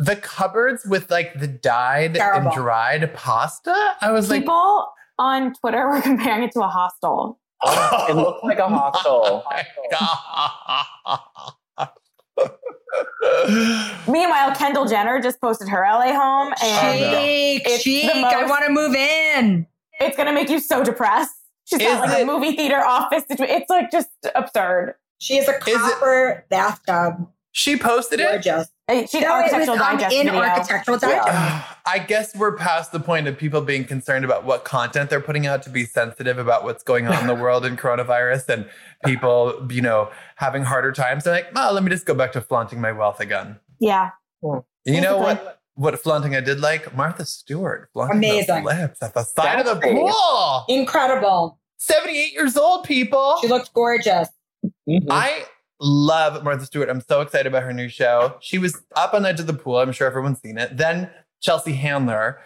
The 0.04 0.16
cupboards 0.16 0.84
with 0.86 1.10
like 1.10 1.38
the 1.38 1.46
dyed 1.46 2.14
Terrible. 2.14 2.48
and 2.50 2.56
dried 2.56 3.14
pasta. 3.14 3.74
I 4.00 4.10
was 4.12 4.30
like, 4.30 4.42
People 4.42 4.88
on 5.18 5.54
Twitter 5.54 5.86
were 5.90 6.00
comparing 6.02 6.42
it 6.44 6.52
to 6.52 6.60
a 6.60 6.68
hostel. 6.68 7.38
Oh, 7.64 8.06
it 8.08 8.14
looked 8.16 8.44
like 8.44 8.58
a 8.58 8.64
oh 8.66 8.68
hostel. 8.68 9.22
Oh 9.24 9.42
my 9.50 9.64
God. 9.90 11.88
Meanwhile, 14.08 14.54
Kendall 14.56 14.84
Jenner 14.86 15.20
just 15.20 15.40
posted 15.40 15.68
her 15.68 15.82
LA 15.82 16.12
home, 16.12 16.52
and 16.62 17.00
no. 17.00 17.20
Chic, 17.20 17.62
It's 17.64 17.82
chic. 17.82 18.12
the 18.12 18.20
most- 18.20 18.34
I 18.34 18.44
want 18.46 18.64
to 18.66 18.70
move 18.72 18.94
in. 18.94 19.66
it's 20.00 20.16
gonna 20.16 20.32
make 20.32 20.48
you 20.50 20.58
so 20.60 20.82
depressed. 20.84 21.32
She's 21.64 21.78
got 21.78 22.00
like 22.08 22.18
it- 22.18 22.22
a 22.22 22.26
movie 22.26 22.56
theater 22.56 22.84
office. 22.84 23.24
situa- 23.30 23.48
It's 23.48 23.70
like 23.70 23.90
just 23.90 24.08
absurd. 24.34 24.94
She 25.18 25.36
has 25.36 25.48
a 25.48 25.54
it- 25.54 25.60
copper 25.60 26.44
bathtub. 26.50 27.28
she 27.52 27.76
posted 27.78 28.18
it. 28.20 28.24
Gorgeous. 28.24 28.68
She 29.06 29.20
No, 29.20 29.38
it 29.40 29.52
was 29.52 29.52
architectural 29.52 29.72
um, 29.72 29.96
digest 29.98 30.14
in 30.14 30.26
video. 30.26 30.40
Architectural 30.40 30.98
Digest. 30.98 31.28
I 31.86 31.98
guess 31.98 32.34
we're 32.36 32.56
past 32.56 32.92
the 32.92 33.00
point 33.00 33.26
of 33.26 33.36
people 33.36 33.60
being 33.60 33.84
concerned 33.84 34.24
about 34.24 34.44
what 34.44 34.64
content 34.64 35.10
they're 35.10 35.20
putting 35.20 35.46
out 35.46 35.62
to 35.64 35.70
be 35.70 35.84
sensitive 35.84 36.38
about 36.38 36.64
what's 36.64 36.82
going 36.82 37.06
on 37.08 37.18
in 37.20 37.26
the 37.26 37.34
world 37.42 37.64
in 37.66 37.76
coronavirus 37.76 38.48
and 38.48 38.70
people, 39.04 39.66
you 39.70 39.82
know, 39.82 40.10
having 40.36 40.62
harder 40.64 40.92
times. 40.92 41.24
They're 41.24 41.34
like, 41.34 41.48
oh, 41.56 41.72
let 41.72 41.82
me 41.82 41.90
just 41.90 42.06
go 42.06 42.14
back 42.14 42.32
to 42.32 42.40
flaunting 42.40 42.80
my 42.80 42.92
wealth 42.92 43.20
again. 43.20 43.58
Yeah. 43.80 44.10
You 44.84 45.00
know 45.00 45.18
what? 45.18 45.60
What 45.74 45.98
flaunting 46.02 46.36
I 46.36 46.40
did 46.40 46.60
like? 46.60 46.94
Martha 46.94 47.24
Stewart 47.24 47.88
flaunting 47.94 48.18
Amazing. 48.18 48.62
those 48.62 48.78
lips 48.78 49.02
at 49.02 49.14
the 49.14 49.22
side 49.24 49.58
of 49.58 49.66
the 49.66 49.74
That's 49.74 49.92
pool. 49.92 50.64
Incredible. 50.68 51.58
78 51.78 52.32
years 52.32 52.56
old, 52.56 52.84
people. 52.84 53.38
She 53.40 53.48
looked 53.48 53.72
gorgeous. 53.72 54.28
Mhm. 54.88 55.06
I 55.10 55.44
love 55.82 56.42
Martha 56.44 56.64
Stewart. 56.66 56.88
I'm 56.88 57.00
so 57.00 57.20
excited 57.20 57.46
about 57.46 57.62
her 57.64 57.72
new 57.72 57.88
show. 57.88 58.36
She 58.40 58.58
was 58.58 58.80
up 58.96 59.12
on 59.14 59.22
the 59.22 59.28
edge 59.28 59.40
of 59.40 59.46
the 59.46 59.52
pool. 59.54 59.78
I'm 59.78 59.92
sure 59.92 60.06
everyone's 60.06 60.40
seen 60.40 60.56
it. 60.58 60.76
Then 60.76 61.10
Chelsea 61.40 61.72
Handler 61.72 62.40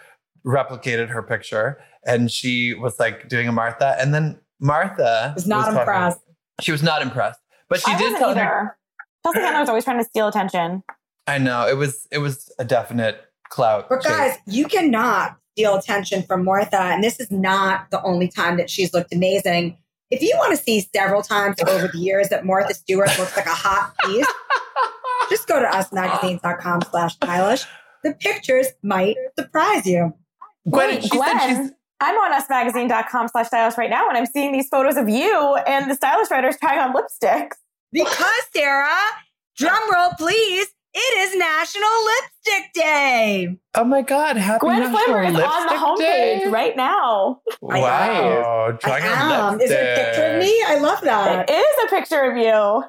replicated 0.45 1.09
her 1.09 1.21
picture 1.23 1.79
and 2.05 2.31
she 2.31 2.73
was 2.73 2.99
like 2.99 3.27
doing 3.29 3.47
a 3.47 3.51
Martha. 3.51 3.95
And 3.99 4.13
then 4.13 4.39
Martha 4.59 5.33
Was 5.35 5.47
not 5.47 5.65
talking- 5.65 5.79
impressed. 5.79 6.19
She 6.61 6.71
was 6.71 6.81
not 6.83 7.01
impressed. 7.01 7.39
But 7.69 7.79
she 7.81 7.91
I 7.91 7.97
did 7.97 8.13
wasn't 8.13 8.19
tell 8.19 8.35
her. 8.35 8.77
Chelsea 9.23 9.39
Handler 9.41 9.59
was 9.61 9.69
always 9.69 9.83
trying 9.83 9.99
to 9.99 10.05
steal 10.05 10.27
attention. 10.27 10.83
I 11.27 11.37
know. 11.37 11.67
It 11.67 11.75
was 11.77 12.07
it 12.11 12.19
was 12.19 12.51
a 12.57 12.63
definite 12.65 13.21
clout. 13.49 13.87
But 13.89 14.01
chase. 14.01 14.11
guys, 14.11 14.37
you 14.47 14.65
cannot 14.67 15.35
steal 15.53 15.75
attention 15.75 16.23
from 16.23 16.45
Martha. 16.45 16.79
And 16.79 17.03
this 17.03 17.19
is 17.19 17.29
not 17.29 17.91
the 17.91 18.01
only 18.03 18.29
time 18.29 18.57
that 18.57 18.69
she's 18.69 18.93
looked 18.93 19.13
amazing. 19.13 19.77
If 20.09 20.21
you 20.21 20.33
want 20.37 20.57
to 20.57 20.63
see 20.63 20.87
several 20.95 21.21
times 21.21 21.57
over 21.67 21.87
the 21.87 21.97
years 21.97 22.29
that 22.29 22.45
Martha 22.45 22.73
Stewart 22.73 23.09
looks 23.19 23.35
like 23.35 23.45
a 23.45 23.49
hot 23.49 23.93
piece, 24.05 24.27
just 25.29 25.47
go 25.47 25.59
to 25.59 25.67
usmagazine.com 25.67 26.81
slash 26.89 27.15
stylish. 27.15 27.65
The 28.03 28.13
pictures 28.13 28.67
might 28.83 29.17
surprise 29.37 29.85
you. 29.85 30.13
Gwen, 30.69 30.95
Wait, 30.95 31.03
she 31.03 31.09
Gwen, 31.09 31.39
said 31.39 31.47
she's 31.47 31.71
I'm 31.99 32.15
on 32.15 32.41
usmagazine.com 32.41 33.27
slash 33.29 33.47
stylish 33.47 33.77
right 33.77 33.89
now 33.89 34.07
and 34.07 34.17
I'm 34.17 34.25
seeing 34.25 34.51
these 34.51 34.67
photos 34.69 34.97
of 34.97 35.09
you 35.09 35.55
and 35.67 35.89
the 35.89 35.95
stylish 35.95 36.29
writers 36.29 36.55
trying 36.59 36.79
on 36.79 36.93
lipsticks. 36.93 37.55
Because, 37.91 38.41
Sarah, 38.53 38.95
drum 39.57 39.81
roll, 39.91 40.11
please, 40.17 40.67
it 40.97 41.17
is 41.29 41.35
National 41.37 41.89
Lipstick 42.05 42.73
Day. 42.73 43.57
Oh 43.75 43.83
my 43.83 44.01
god, 44.01 44.35
happy 44.35 44.61
Gwen 44.61 44.79
National 44.79 44.97
Flamberg 44.97 45.29
is 45.29 45.35
on 45.35 45.35
the 45.35 45.39
Lipstick 45.41 45.77
homepage 45.77 46.43
Day. 46.43 46.49
right 46.49 46.75
now. 46.75 47.41
Wow. 47.61 48.69
I 48.69 48.77
trying 48.77 49.03
on 49.03 49.53
am. 49.53 49.61
Is 49.61 49.69
there 49.69 49.93
a 49.93 50.05
picture 50.05 50.25
of 50.33 50.39
me? 50.39 50.63
I 50.67 50.79
love 50.79 51.01
that. 51.01 51.49
It 51.49 51.53
is 51.53 51.85
a 51.85 51.95
picture 51.95 52.21
of 52.21 52.37
you. 52.37 52.83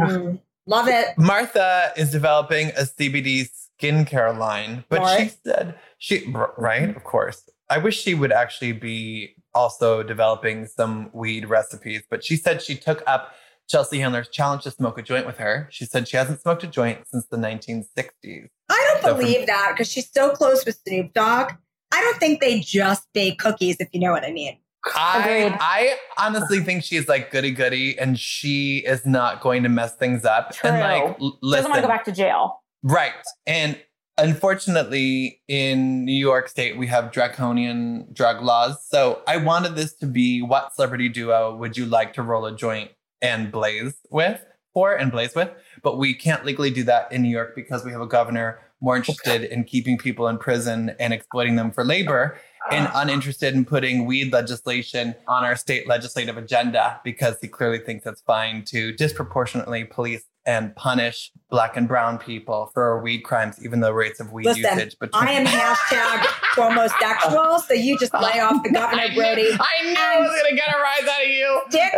Mm, 0.00 0.40
love 0.66 0.88
it. 0.88 1.16
Martha 1.16 1.92
is 1.96 2.10
developing 2.10 2.70
a 2.70 2.82
CBD 2.82 3.48
skincare 3.80 4.36
line, 4.36 4.84
but 4.88 5.16
she 5.16 5.28
said 5.28 5.78
she 5.98 6.34
right, 6.56 6.96
of 6.96 7.04
course. 7.04 7.48
I 7.70 7.78
wish 7.78 8.00
she 8.00 8.14
would 8.14 8.32
actually 8.32 8.72
be 8.72 9.34
also 9.54 10.02
developing 10.02 10.66
some 10.66 11.10
weed 11.12 11.48
recipes, 11.48 12.02
but 12.10 12.24
she 12.24 12.36
said 12.36 12.62
she 12.62 12.76
took 12.76 13.02
up 13.06 13.34
Chelsea 13.68 13.98
Handler's 13.98 14.28
challenged 14.28 14.64
to 14.64 14.70
smoke 14.70 14.98
a 14.98 15.02
joint 15.02 15.26
with 15.26 15.38
her. 15.38 15.68
She 15.70 15.84
said 15.84 16.06
she 16.08 16.16
hasn't 16.16 16.40
smoked 16.40 16.62
a 16.62 16.66
joint 16.68 17.00
since 17.08 17.26
the 17.26 17.36
1960s. 17.36 18.46
I 18.68 18.88
don't 18.92 19.02
So 19.02 19.08
from- 19.08 19.18
believe 19.18 19.46
that 19.46 19.72
because 19.72 19.90
she's 19.90 20.10
so 20.10 20.30
close 20.30 20.64
with 20.64 20.78
Snoop 20.86 21.12
Dogg. 21.14 21.52
I 21.92 22.00
don't 22.00 22.18
think 22.18 22.40
they 22.40 22.60
just 22.60 23.06
bake 23.12 23.38
cookies, 23.38 23.76
if 23.80 23.88
you 23.92 24.00
know 24.00 24.12
what 24.12 24.24
I 24.24 24.30
mean. 24.32 24.58
I, 24.94 25.18
Agreed. 25.18 25.58
I 25.60 25.96
honestly 26.16 26.60
think 26.60 26.84
she's 26.84 27.08
like 27.08 27.32
goody 27.32 27.50
goody 27.50 27.98
and 27.98 28.18
she 28.18 28.78
is 28.86 29.04
not 29.04 29.40
going 29.40 29.64
to 29.64 29.68
mess 29.68 29.96
things 29.96 30.24
up. 30.24 30.52
True. 30.52 30.70
And 30.70 30.80
like, 30.80 31.20
l- 31.20 31.38
She 31.42 31.50
doesn't 31.56 31.70
want 31.70 31.76
to 31.76 31.82
go 31.82 31.88
back 31.88 32.04
to 32.04 32.12
jail. 32.12 32.62
Right. 32.84 33.12
And 33.48 33.76
unfortunately, 34.18 35.40
in 35.48 36.04
New 36.04 36.12
York 36.16 36.48
State, 36.48 36.76
we 36.76 36.86
have 36.86 37.10
draconian 37.10 38.06
drug 38.12 38.42
laws. 38.42 38.86
So 38.88 39.22
I 39.26 39.38
wanted 39.38 39.74
this 39.74 39.92
to 39.96 40.06
be 40.06 40.40
what 40.40 40.74
celebrity 40.74 41.08
duo 41.08 41.56
would 41.56 41.76
you 41.76 41.86
like 41.86 42.12
to 42.14 42.22
roll 42.22 42.46
a 42.46 42.54
joint 42.56 42.90
and 43.22 43.50
blaze 43.50 43.94
with 44.10 44.44
for 44.72 44.94
and 44.94 45.10
blaze 45.10 45.34
with? 45.34 45.50
But 45.82 45.98
we 45.98 46.14
can't 46.14 46.44
legally 46.44 46.70
do 46.70 46.84
that 46.84 47.10
in 47.12 47.22
New 47.22 47.30
York 47.30 47.54
because 47.54 47.84
we 47.84 47.92
have 47.92 48.00
a 48.00 48.06
governor 48.06 48.60
more 48.80 48.96
interested 48.96 49.44
in 49.44 49.64
keeping 49.64 49.96
people 49.96 50.28
in 50.28 50.38
prison 50.38 50.94
and 51.00 51.12
exploiting 51.12 51.56
them 51.56 51.70
for 51.70 51.84
labor 51.84 52.38
and 52.70 52.88
ah. 52.92 53.00
uninterested 53.00 53.54
in 53.54 53.64
putting 53.64 54.06
weed 54.06 54.32
legislation 54.32 55.14
on 55.26 55.44
our 55.44 55.56
state 55.56 55.88
legislative 55.88 56.36
agenda 56.36 57.00
because 57.04 57.36
he 57.40 57.48
clearly 57.48 57.78
thinks 57.78 58.06
it's 58.06 58.20
fine 58.20 58.64
to 58.64 58.92
disproportionately 58.92 59.84
police 59.84 60.24
and 60.46 60.74
punish 60.76 61.32
black 61.50 61.76
and 61.76 61.88
brown 61.88 62.18
people 62.18 62.70
for 62.72 63.02
weed 63.02 63.22
crimes, 63.22 63.56
even 63.64 63.80
though 63.80 63.90
rates 63.90 64.20
of 64.20 64.32
weed 64.32 64.46
Listen, 64.46 64.62
usage 64.62 64.98
between 64.98 65.28
I 65.28 65.32
am 65.32 65.46
hashtag 65.46 66.24
homosexual, 66.54 67.58
so 67.58 67.74
you 67.74 67.98
just 67.98 68.14
lay 68.14 68.38
off 68.38 68.62
the 68.62 68.70
governor, 68.72 69.02
I 69.02 69.08
knew- 69.08 69.16
Brody. 69.16 69.50
I 69.52 69.82
knew 69.84 69.96
I 69.98 70.20
was 70.20 70.30
gonna 70.42 70.56
get 70.56 70.68
a 70.68 70.78
rise 70.78 71.08
out 71.08 71.22
of 71.22 71.28
you. 71.28 71.62
Stick, 71.68 71.92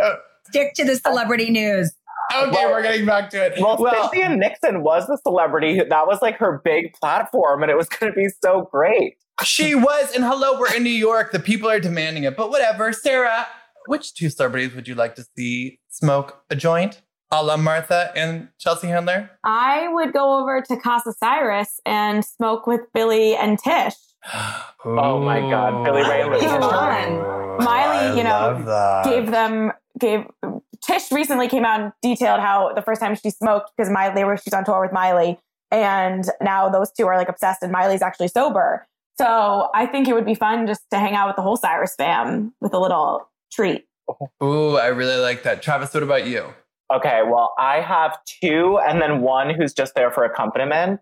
stick 0.48 0.74
to 0.74 0.84
the 0.84 0.96
celebrity 0.96 1.50
news. 1.50 1.92
Okay, 2.34 2.50
Well- 2.50 2.70
we're 2.72 2.82
getting 2.82 3.06
back 3.06 3.30
to 3.30 3.44
it. 3.46 3.54
Well, 3.60 3.78
Cynthia 3.78 4.28
Nixon 4.36 4.82
was 4.82 5.06
the 5.06 5.16
celebrity. 5.18 5.80
That 5.88 6.06
was 6.06 6.20
like 6.20 6.36
her 6.38 6.60
big 6.64 6.92
platform, 6.94 7.62
and 7.62 7.70
it 7.70 7.76
was 7.76 7.88
going 7.88 8.12
to 8.12 8.16
be 8.16 8.28
so 8.42 8.68
great. 8.70 9.14
She 9.44 9.74
was, 9.74 10.12
and 10.14 10.24
hello, 10.24 10.58
we're 10.58 10.74
in 10.74 10.82
New 10.82 10.90
York. 10.90 11.32
The 11.32 11.38
people 11.38 11.70
are 11.70 11.80
demanding 11.80 12.24
it, 12.24 12.36
but 12.36 12.50
whatever. 12.50 12.92
Sarah, 12.92 13.46
which 13.86 14.12
two 14.14 14.28
celebrities 14.30 14.74
would 14.74 14.88
you 14.88 14.94
like 14.96 15.14
to 15.14 15.24
see 15.36 15.78
smoke 15.88 16.42
a 16.50 16.56
joint? 16.56 17.00
A 17.30 17.42
la 17.44 17.56
Martha 17.58 18.10
and 18.16 18.48
Chelsea 18.58 18.86
Handler? 18.88 19.30
I 19.44 19.88
would 19.92 20.12
go 20.14 20.40
over 20.40 20.62
to 20.62 20.76
Casa 20.78 21.12
Cyrus 21.12 21.78
and 21.84 22.24
smoke 22.24 22.66
with 22.66 22.80
Billy 22.94 23.36
and 23.36 23.58
Tish. 23.58 23.92
Oh 24.84 25.20
my 25.20 25.40
God, 25.40 25.84
Billy 25.84 26.02
Ray 26.08 26.22
and 26.22 26.30
Louise. 26.30 26.42
Miley, 27.64 28.16
you 28.18 28.24
know. 28.24 29.02
Gave 29.04 29.30
them 29.30 29.72
gave 29.98 30.24
Tish 30.84 31.10
recently 31.10 31.48
came 31.48 31.64
out 31.64 31.80
and 31.80 31.92
detailed 32.02 32.40
how 32.40 32.72
the 32.74 32.82
first 32.82 33.00
time 33.00 33.14
she 33.16 33.30
smoked 33.30 33.72
because 33.76 33.90
Miley 33.90 34.14
they 34.14 34.24
were 34.24 34.36
she's 34.36 34.54
on 34.54 34.64
tour 34.64 34.80
with 34.80 34.92
Miley 34.92 35.38
and 35.70 36.24
now 36.40 36.68
those 36.68 36.90
two 36.92 37.06
are 37.06 37.16
like 37.16 37.28
obsessed 37.28 37.62
and 37.62 37.72
Miley's 37.72 38.02
actually 38.02 38.28
sober. 38.28 38.86
So 39.18 39.68
I 39.74 39.86
think 39.86 40.08
it 40.08 40.14
would 40.14 40.24
be 40.24 40.34
fun 40.34 40.66
just 40.66 40.82
to 40.92 40.98
hang 40.98 41.14
out 41.14 41.26
with 41.26 41.36
the 41.36 41.42
whole 41.42 41.56
Cyrus 41.56 41.94
fam 41.96 42.54
with 42.60 42.72
a 42.72 42.78
little 42.78 43.28
treat. 43.52 43.84
Ooh, 44.42 44.76
I 44.76 44.86
really 44.86 45.20
like 45.20 45.42
that. 45.42 45.62
Travis, 45.62 45.92
what 45.92 46.02
about 46.02 46.26
you? 46.26 46.46
Okay, 46.90 47.20
well, 47.28 47.52
I 47.58 47.80
have 47.82 48.16
two, 48.40 48.78
and 48.78 49.02
then 49.02 49.20
one 49.20 49.50
who's 49.50 49.74
just 49.74 49.94
there 49.94 50.10
for 50.10 50.24
accompaniment. 50.24 51.00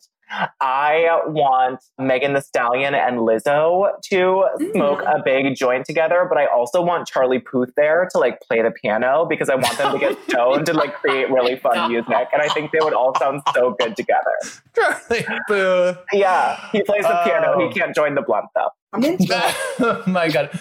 I 0.61 1.21
want 1.27 1.81
Megan 1.99 2.35
Thee 2.35 2.41
Stallion 2.41 2.95
and 2.95 3.19
Lizzo 3.19 3.91
to 4.05 4.17
mm-hmm. 4.17 4.71
smoke 4.73 5.03
a 5.03 5.23
big 5.25 5.55
joint 5.55 5.85
together, 5.85 6.27
but 6.29 6.39
I 6.39 6.47
also 6.47 6.83
want 6.83 7.07
Charlie 7.07 7.39
Puth 7.39 7.71
there 7.77 8.09
to 8.13 8.19
like 8.19 8.41
play 8.41 8.63
the 8.63 8.71
piano 8.71 9.27
because 9.29 9.49
I 9.49 9.55
want 9.55 9.79
them 9.79 9.93
to 9.93 9.99
get 9.99 10.19
stoned 10.29 10.69
and 10.69 10.77
like 10.77 10.95
create 10.97 11.31
really 11.31 11.57
fun 11.57 11.91
music. 11.93 12.29
And 12.33 12.43
I 12.43 12.49
think 12.49 12.73
they 12.73 12.81
would 12.81 12.95
all 12.95 13.15
sound 13.19 13.43
so 13.55 13.77
good 13.79 13.97
together. 13.97 14.33
Charlie 14.75 15.27
Booth. 15.49 15.99
Yeah, 16.13 16.71
he 16.73 16.83
plays 16.83 17.03
the 17.03 17.21
piano. 17.25 17.55
Oh. 17.57 17.69
He 17.69 17.73
can't 17.79 17.95
join 17.95 18.15
the 18.15 18.23
blunt 18.23 18.47
though. 18.55 18.71
I'm 18.93 19.05
into 19.05 19.25
it. 19.25 19.55
oh 19.81 20.03
my 20.07 20.29
God. 20.29 20.59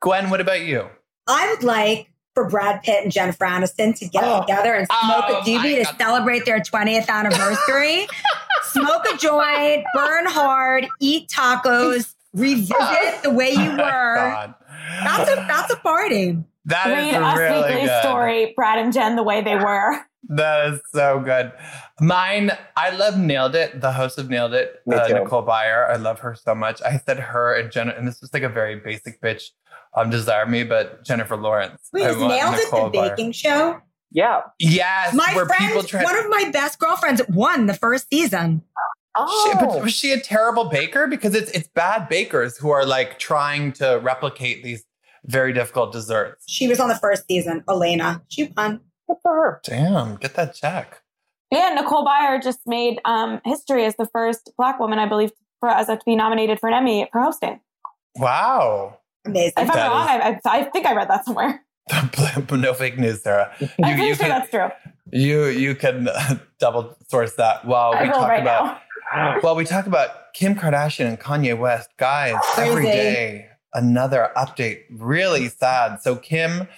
Gwen, 0.00 0.30
what 0.30 0.40
about 0.40 0.62
you? 0.62 0.86
I 1.26 1.50
would 1.52 1.62
like 1.62 2.10
for 2.34 2.48
Brad 2.48 2.82
Pitt 2.82 3.02
and 3.02 3.12
Jennifer 3.12 3.44
Aniston 3.44 3.98
to 3.98 4.06
get 4.08 4.22
Oh. 4.24 4.40
together 4.42 4.74
and 4.74 4.86
smoke 4.86 5.24
Oh 5.28 5.40
a 5.40 5.42
doobie 5.42 5.78
to 5.78 5.84
God. 5.84 5.96
celebrate 5.98 6.44
their 6.44 6.60
20th 6.60 7.08
anniversary. 7.08 8.06
smoke 8.72 9.04
a 9.12 9.16
joint, 9.16 9.84
burn 9.94 10.26
hard, 10.26 10.86
eat 11.00 11.28
tacos, 11.28 12.14
revisit 12.32 13.22
the 13.22 13.30
way 13.30 13.50
you 13.50 13.70
were. 13.76 14.54
That's 15.04 15.30
a 15.30 15.34
that's 15.46 15.72
a 15.72 15.76
party. 15.76 16.38
That 16.66 16.86
is 16.88 16.92
Read 17.14 17.14
Us 17.22 17.38
really 17.38 17.62
Weekly 17.72 17.86
good. 17.86 18.02
story, 18.02 18.52
Brad 18.56 18.78
and 18.78 18.92
Jen 18.92 19.16
the 19.16 19.22
way 19.22 19.42
they 19.42 19.56
were. 19.56 19.96
That 20.28 20.74
is 20.74 20.80
so 20.92 21.18
good. 21.20 21.52
Mine, 22.00 22.52
I 22.76 22.90
love 22.90 23.16
Nailed 23.18 23.54
It, 23.54 23.80
the 23.80 23.92
host 23.92 24.18
of 24.18 24.28
Nailed 24.28 24.52
It, 24.54 24.80
uh. 24.92 25.08
Nicole 25.08 25.42
Byer. 25.44 25.88
I 25.90 25.96
love 25.96 26.18
her 26.20 26.34
so 26.34 26.54
much. 26.54 26.80
I 26.82 26.98
said 26.98 27.18
her 27.18 27.54
and 27.54 27.72
Jenna, 27.72 27.94
and 27.96 28.06
this 28.06 28.20
was 28.20 28.32
like 28.32 28.42
a 28.42 28.48
very 28.48 28.76
basic 28.76 29.20
bitch 29.22 29.44
um, 29.96 30.10
desire 30.10 30.46
me, 30.46 30.62
but 30.62 31.04
Jennifer 31.04 31.36
Lawrence. 31.36 31.88
Wait, 31.92 32.04
I 32.04 32.10
is 32.10 32.16
want 32.18 32.28
Nailed 32.34 32.54
It 32.54 32.70
the 32.70 32.76
Nicole 32.76 32.90
Byer. 32.90 33.10
baking 33.16 33.32
show? 33.32 33.80
Yeah. 34.12 34.40
Yes, 34.58 35.14
My 35.14 35.32
where 35.34 35.46
people 35.46 35.82
friend, 35.82 35.88
try. 35.88 36.02
one 36.04 36.16
of 36.16 36.28
my 36.28 36.50
best 36.52 36.78
girlfriends 36.78 37.22
won 37.28 37.66
the 37.66 37.74
first 37.74 38.06
season. 38.12 38.62
She, 39.16 39.52
but 39.54 39.68
Oh. 39.70 39.82
was 39.82 39.92
she 39.92 40.12
a 40.12 40.20
terrible 40.20 40.64
baker? 40.66 41.06
Because 41.08 41.34
it's 41.34 41.50
it's 41.50 41.68
bad 41.68 42.08
bakers 42.08 42.56
who 42.56 42.70
are 42.70 42.86
like 42.86 43.18
trying 43.18 43.72
to 43.74 43.98
replicate 44.02 44.62
these 44.62 44.84
very 45.26 45.52
difficult 45.52 45.92
desserts. 45.92 46.44
She 46.48 46.68
was 46.68 46.78
on 46.80 46.88
the 46.88 46.96
first 46.96 47.26
season. 47.28 47.64
Elena, 47.68 48.22
she 48.28 48.52
won. 48.56 48.80
Good 49.08 49.16
for 49.22 49.32
her. 49.34 49.60
Damn, 49.64 50.16
get 50.16 50.34
that 50.34 50.54
check. 50.54 51.02
Yeah, 51.50 51.70
Nicole 51.74 52.06
Byer 52.06 52.40
just 52.40 52.60
made 52.66 53.00
um, 53.04 53.40
history 53.44 53.84
as 53.84 53.96
the 53.96 54.06
first 54.06 54.52
Black 54.56 54.78
woman, 54.78 55.00
I 55.00 55.06
believe, 55.08 55.32
for 55.58 55.68
us 55.68 55.88
to 55.88 55.98
be 56.06 56.14
nominated 56.14 56.60
for 56.60 56.68
an 56.68 56.74
Emmy 56.74 57.08
for 57.10 57.20
hosting. 57.20 57.58
Wow. 58.16 58.98
Amazing. 59.26 59.52
If 59.56 59.68
I'm 59.70 59.76
That 59.76 59.88
wrong, 59.88 60.06
I, 60.08 60.40
I, 60.44 60.58
I 60.60 60.64
think 60.70 60.86
I 60.86 60.94
read 60.94 61.10
that 61.10 61.24
somewhere. 61.24 61.64
no 62.50 62.74
fake 62.74 62.98
news, 62.98 63.22
Sarah. 63.22 63.52
I'm 63.60 63.68
You- 63.90 63.94
pretty 63.94 64.06
sure 64.08 64.16
can- 64.16 64.28
that's 64.28 64.50
true. 64.50 64.68
You 65.12 65.46
you 65.46 65.74
can 65.74 66.08
double 66.60 66.96
source 67.08 67.32
that 67.34 67.64
while 67.64 67.92
I 67.94 68.04
we 68.04 68.08
talk 68.10 68.28
right 68.28 68.42
about 68.42 68.80
now. 69.14 69.38
while 69.40 69.56
we 69.56 69.64
talk 69.64 69.86
about 69.86 70.32
Kim 70.34 70.54
Kardashian 70.54 71.06
and 71.08 71.18
Kanye 71.20 71.58
West. 71.58 71.90
Guys, 71.96 72.36
every 72.56 72.84
Crazy. 72.84 72.92
day 72.92 73.46
another 73.74 74.30
update. 74.36 74.82
Really 74.90 75.48
sad. 75.48 76.00
So 76.00 76.14
Kim 76.16 76.68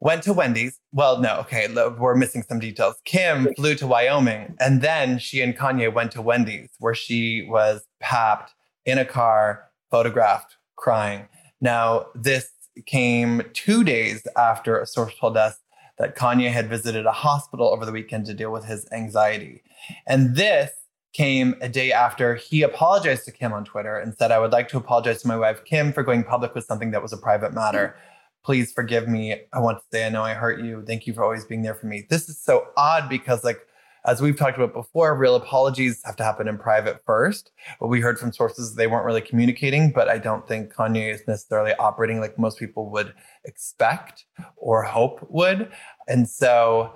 went 0.00 0.22
to 0.22 0.32
Wendy's. 0.32 0.78
Well, 0.92 1.20
no, 1.20 1.36
okay, 1.40 1.68
we're 1.98 2.14
missing 2.16 2.42
some 2.42 2.58
details. 2.60 2.96
Kim 3.04 3.52
flew 3.54 3.74
to 3.74 3.86
Wyoming, 3.86 4.54
and 4.58 4.80
then 4.80 5.18
she 5.18 5.42
and 5.42 5.54
Kanye 5.56 5.92
went 5.92 6.12
to 6.12 6.22
Wendy's, 6.22 6.70
where 6.78 6.94
she 6.94 7.46
was 7.48 7.86
papped 8.00 8.54
in 8.86 8.96
a 8.96 9.04
car, 9.04 9.68
photographed, 9.90 10.56
crying. 10.76 11.28
Now, 11.60 12.06
this 12.14 12.50
came 12.86 13.42
two 13.52 13.84
days 13.84 14.26
after 14.36 14.78
a 14.78 14.86
source 14.86 15.14
told 15.18 15.36
us 15.36 15.58
that 15.98 16.16
Kanye 16.16 16.50
had 16.50 16.68
visited 16.68 17.06
a 17.06 17.12
hospital 17.12 17.68
over 17.68 17.84
the 17.84 17.92
weekend 17.92 18.26
to 18.26 18.34
deal 18.34 18.50
with 18.50 18.64
his 18.64 18.86
anxiety. 18.90 19.62
And 20.06 20.34
this 20.34 20.70
came 21.12 21.56
a 21.60 21.68
day 21.68 21.92
after 21.92 22.36
he 22.36 22.62
apologized 22.62 23.24
to 23.24 23.32
Kim 23.32 23.52
on 23.52 23.64
Twitter 23.64 23.98
and 23.98 24.14
said, 24.16 24.30
I 24.30 24.38
would 24.38 24.52
like 24.52 24.68
to 24.68 24.78
apologize 24.78 25.22
to 25.22 25.28
my 25.28 25.36
wife, 25.36 25.64
Kim, 25.64 25.92
for 25.92 26.02
going 26.02 26.24
public 26.24 26.54
with 26.54 26.64
something 26.64 26.90
that 26.92 27.02
was 27.02 27.12
a 27.12 27.18
private 27.18 27.52
matter. 27.52 27.96
Please 28.44 28.72
forgive 28.72 29.08
me. 29.08 29.42
I 29.52 29.58
want 29.58 29.78
to 29.78 29.84
say, 29.92 30.06
I 30.06 30.08
know 30.08 30.22
I 30.22 30.34
hurt 30.34 30.60
you. 30.60 30.82
Thank 30.86 31.06
you 31.06 31.12
for 31.12 31.22
always 31.22 31.44
being 31.44 31.62
there 31.62 31.74
for 31.74 31.86
me. 31.86 32.06
This 32.08 32.28
is 32.28 32.38
so 32.38 32.68
odd 32.76 33.08
because, 33.08 33.44
like, 33.44 33.58
as 34.06 34.22
we've 34.22 34.36
talked 34.36 34.56
about 34.56 34.72
before, 34.72 35.16
real 35.16 35.36
apologies 35.36 36.02
have 36.04 36.16
to 36.16 36.24
happen 36.24 36.48
in 36.48 36.58
private 36.58 37.02
first. 37.04 37.52
What 37.78 37.88
we 37.88 38.00
heard 38.00 38.18
from 38.18 38.32
sources, 38.32 38.74
they 38.74 38.86
weren't 38.86 39.04
really 39.04 39.20
communicating, 39.20 39.92
but 39.92 40.08
I 40.08 40.18
don't 40.18 40.46
think 40.48 40.72
Kanye 40.72 41.12
is 41.12 41.22
necessarily 41.26 41.74
operating 41.74 42.20
like 42.20 42.38
most 42.38 42.58
people 42.58 42.90
would 42.90 43.12
expect 43.44 44.24
or 44.56 44.82
hope 44.82 45.26
would. 45.28 45.70
And 46.08 46.28
so 46.28 46.94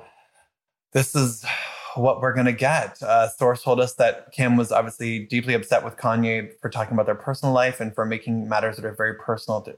this 0.93 1.15
is 1.15 1.45
what 1.95 2.21
we're 2.21 2.33
going 2.33 2.47
to 2.47 2.53
get. 2.53 3.03
Uh, 3.03 3.29
source 3.29 3.63
told 3.63 3.81
us 3.81 3.95
that 3.95 4.33
Kim 4.33 4.57
was 4.57 4.73
obviously 4.73 5.27
deeply 5.27 5.55
upset 5.55 5.85
with 5.85 5.97
Kanye 5.97 6.51
for 6.61 6.71
talking 6.71 6.95
about 6.95 7.07
their 7.07 7.15
personal 7.15 7.55
life 7.55 7.81
and 7.81 7.95
for 7.95 8.05
making 8.05 8.49
matters 8.49 8.77
that 8.77 8.85
are 8.85 8.95
very 8.95 9.15
personal 9.15 9.61
to, 9.63 9.77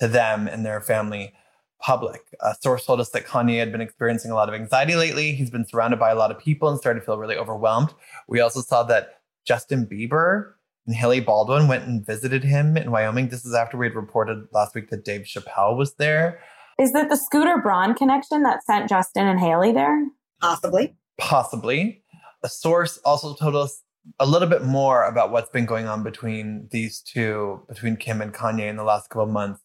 to 0.00 0.08
them 0.08 0.46
and 0.46 0.64
their 0.64 0.80
family 0.80 1.32
public. 1.80 2.22
A 2.40 2.54
source 2.60 2.84
told 2.84 3.00
us 3.00 3.10
that 3.10 3.26
Kanye 3.26 3.58
had 3.58 3.72
been 3.72 3.80
experiencing 3.80 4.30
a 4.30 4.34
lot 4.34 4.48
of 4.48 4.54
anxiety 4.54 4.94
lately. 4.94 5.32
He's 5.32 5.50
been 5.50 5.66
surrounded 5.66 5.98
by 5.98 6.10
a 6.10 6.14
lot 6.14 6.30
of 6.30 6.38
people 6.38 6.68
and 6.68 6.78
started 6.78 7.00
to 7.00 7.06
feel 7.06 7.18
really 7.18 7.36
overwhelmed. 7.36 7.94
We 8.26 8.40
also 8.40 8.60
saw 8.60 8.82
that 8.84 9.20
Justin 9.46 9.86
Bieber 9.86 10.52
and 10.86 10.96
Hailey 10.96 11.20
Baldwin 11.20 11.68
went 11.68 11.86
and 11.86 12.04
visited 12.04 12.44
him 12.44 12.76
in 12.76 12.90
Wyoming. 12.90 13.28
This 13.28 13.44
is 13.44 13.54
after 13.54 13.76
we 13.76 13.86
had 13.86 13.94
reported 13.94 14.46
last 14.52 14.74
week 14.74 14.90
that 14.90 15.04
Dave 15.04 15.22
Chappelle 15.22 15.76
was 15.76 15.94
there. 15.94 16.40
Is 16.78 16.92
that 16.92 17.08
the 17.08 17.16
Scooter 17.16 17.58
Braun 17.58 17.94
connection 17.94 18.42
that 18.44 18.64
sent 18.64 18.88
Justin 18.88 19.26
and 19.26 19.40
Hailey 19.40 19.72
there? 19.72 20.06
Possibly. 20.40 20.96
Possibly. 21.18 22.02
A 22.42 22.48
source 22.48 22.98
also 23.04 23.34
told 23.34 23.56
us 23.56 23.82
a 24.20 24.26
little 24.26 24.48
bit 24.48 24.62
more 24.62 25.04
about 25.04 25.30
what's 25.30 25.50
been 25.50 25.66
going 25.66 25.86
on 25.86 26.02
between 26.02 26.68
these 26.70 27.00
two, 27.00 27.60
between 27.68 27.96
Kim 27.96 28.22
and 28.22 28.32
Kanye 28.32 28.68
in 28.68 28.76
the 28.76 28.84
last 28.84 29.10
couple 29.10 29.24
of 29.24 29.30
months. 29.30 29.60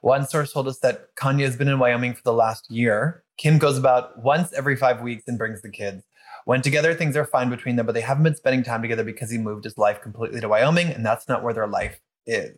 One 0.00 0.26
source 0.26 0.52
told 0.52 0.68
us 0.68 0.78
that 0.80 1.14
Kanye 1.16 1.44
has 1.44 1.56
been 1.56 1.68
in 1.68 1.78
Wyoming 1.78 2.14
for 2.14 2.22
the 2.22 2.32
last 2.32 2.70
year. 2.70 3.24
Kim 3.36 3.58
goes 3.58 3.78
about 3.78 4.22
once 4.22 4.52
every 4.52 4.76
five 4.76 5.00
weeks 5.00 5.24
and 5.26 5.38
brings 5.38 5.62
the 5.62 5.70
kids. 5.70 6.04
When 6.44 6.62
together, 6.62 6.94
things 6.94 7.16
are 7.16 7.24
fine 7.24 7.50
between 7.50 7.76
them, 7.76 7.86
but 7.86 7.94
they 7.94 8.00
haven't 8.00 8.22
been 8.22 8.34
spending 8.34 8.62
time 8.62 8.80
together 8.80 9.04
because 9.04 9.30
he 9.30 9.38
moved 9.38 9.64
his 9.64 9.76
life 9.76 10.00
completely 10.00 10.40
to 10.40 10.48
Wyoming, 10.48 10.88
and 10.88 11.04
that's 11.04 11.28
not 11.28 11.42
where 11.42 11.52
their 11.52 11.66
life 11.66 12.00
is. 12.26 12.56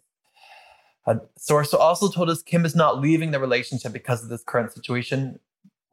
A 1.06 1.16
source 1.36 1.74
also 1.74 2.08
told 2.08 2.30
us 2.30 2.42
Kim 2.42 2.64
is 2.64 2.76
not 2.76 3.00
leaving 3.00 3.30
the 3.30 3.40
relationship 3.40 3.92
because 3.92 4.22
of 4.22 4.28
this 4.28 4.44
current 4.44 4.72
situation. 4.72 5.40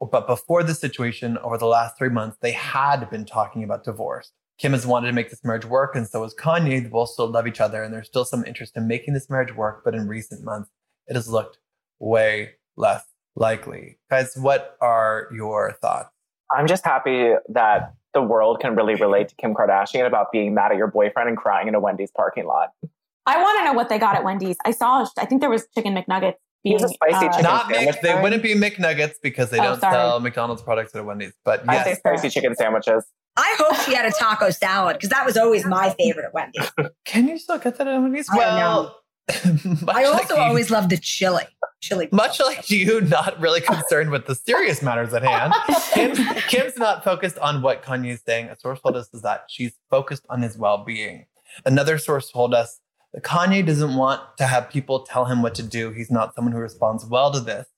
But 0.00 0.28
before 0.28 0.62
this 0.62 0.78
situation, 0.78 1.38
over 1.38 1.58
the 1.58 1.66
last 1.66 1.98
three 1.98 2.08
months, 2.08 2.36
they 2.40 2.52
had 2.52 3.10
been 3.10 3.24
talking 3.24 3.64
about 3.64 3.82
divorce. 3.82 4.32
Kim 4.58 4.72
has 4.72 4.86
wanted 4.86 5.08
to 5.08 5.12
make 5.12 5.30
this 5.30 5.42
marriage 5.42 5.64
work, 5.64 5.96
and 5.96 6.06
so 6.06 6.22
has 6.22 6.34
Kanye. 6.34 6.82
They 6.82 6.88
both 6.88 7.10
still 7.10 7.28
love 7.28 7.46
each 7.46 7.60
other, 7.60 7.82
and 7.82 7.92
there's 7.92 8.06
still 8.06 8.24
some 8.24 8.44
interest 8.44 8.76
in 8.76 8.86
making 8.86 9.14
this 9.14 9.30
marriage 9.30 9.54
work. 9.54 9.82
But 9.84 9.94
in 9.94 10.06
recent 10.06 10.44
months, 10.44 10.70
it 11.08 11.14
has 11.16 11.28
looked 11.28 11.58
way 11.98 12.52
less 12.76 13.04
likely. 13.34 13.98
Guys, 14.10 14.34
what 14.36 14.76
are 14.80 15.28
your 15.32 15.72
thoughts? 15.80 16.10
I'm 16.56 16.66
just 16.66 16.84
happy 16.84 17.32
that 17.50 17.94
the 18.14 18.22
world 18.22 18.60
can 18.60 18.74
really 18.74 18.94
relate 18.94 19.28
to 19.28 19.34
Kim 19.36 19.54
Kardashian 19.54 20.06
about 20.06 20.32
being 20.32 20.54
mad 20.54 20.70
at 20.72 20.78
your 20.78 20.86
boyfriend 20.86 21.28
and 21.28 21.36
crying 21.36 21.68
in 21.68 21.74
a 21.74 21.80
Wendy's 21.80 22.10
parking 22.16 22.46
lot. 22.46 22.70
I 23.26 23.42
want 23.42 23.58
to 23.60 23.64
know 23.66 23.72
what 23.74 23.88
they 23.90 23.98
got 23.98 24.16
at 24.16 24.24
Wendy's. 24.24 24.56
I 24.64 24.70
saw, 24.70 25.06
I 25.18 25.26
think 25.26 25.40
there 25.42 25.50
was 25.50 25.66
chicken 25.74 25.94
McNuggets. 25.94 26.34
Being, 26.64 26.78
He's 26.78 26.82
a 26.84 26.88
spicy 26.88 27.26
uh, 27.26 27.28
chicken 27.30 27.42
Not 27.44 27.70
sandwich 27.70 27.96
Mc, 27.96 28.02
they 28.02 28.20
wouldn't 28.20 28.42
be 28.42 28.54
McNuggets 28.54 29.14
because 29.22 29.50
they 29.50 29.60
Oh, 29.60 29.64
don't 29.64 29.80
sorry. 29.80 29.94
sell 29.94 30.20
McDonald's 30.20 30.62
products 30.62 30.94
at 30.96 31.04
Wendy's. 31.04 31.32
But 31.44 31.68
I 31.68 31.74
yes, 31.74 31.84
say 31.84 31.94
spicy 31.94 32.30
chicken 32.30 32.54
sandwiches. 32.56 33.04
I 33.36 33.54
hope 33.58 33.76
she 33.84 33.94
had 33.94 34.06
a 34.06 34.10
taco 34.10 34.50
salad 34.50 34.96
because 34.96 35.10
that 35.10 35.24
was 35.24 35.36
always 35.36 35.64
my 35.64 35.90
favorite 35.98 36.24
at 36.24 36.34
Wendy's. 36.34 36.68
can 37.04 37.28
you 37.28 37.38
still 37.38 37.58
get 37.58 37.76
that 37.78 37.86
at 37.86 38.00
Wendy's? 38.00 38.28
I 38.32 38.36
don't 38.36 38.56
Well, 38.56 38.82
much 38.82 38.92
I 39.88 40.04
also 40.04 40.34
you- 40.36 40.40
always 40.40 40.70
loved 40.70 40.90
the 40.90 40.98
chili. 40.98 41.44
Chili. 41.80 42.08
Much 42.10 42.40
like 42.40 42.68
you, 42.70 43.00
not 43.02 43.38
really 43.38 43.60
concerned 43.60 44.10
with 44.10 44.26
the 44.26 44.34
serious 44.34 44.82
matters 44.82 45.14
at 45.14 45.22
hand. 45.22 45.54
Kim's, 45.92 46.18
Kim's 46.48 46.76
not 46.76 47.04
focused 47.04 47.38
on 47.38 47.62
what 47.62 47.84
Kanye 47.84 48.14
is 48.14 48.22
saying. 48.26 48.48
A 48.48 48.58
source 48.58 48.80
told 48.80 48.96
us 48.96 49.08
is 49.14 49.22
that 49.22 49.44
she's 49.48 49.74
focused 49.88 50.24
on 50.28 50.42
his 50.42 50.58
well-being. 50.58 51.26
Another 51.64 51.96
source 51.96 52.32
told 52.32 52.52
us 52.52 52.80
that 53.14 53.22
Kanye 53.22 53.64
doesn't 53.64 53.94
want 53.94 54.20
to 54.38 54.44
have 54.46 54.68
people 54.68 55.04
tell 55.04 55.26
him 55.26 55.40
what 55.40 55.54
to 55.54 55.62
do. 55.62 55.90
He's 55.92 56.10
not 56.10 56.34
someone 56.34 56.50
who 56.52 56.58
responds 56.58 57.06
well 57.06 57.32
to 57.32 57.38
this, 57.38 57.68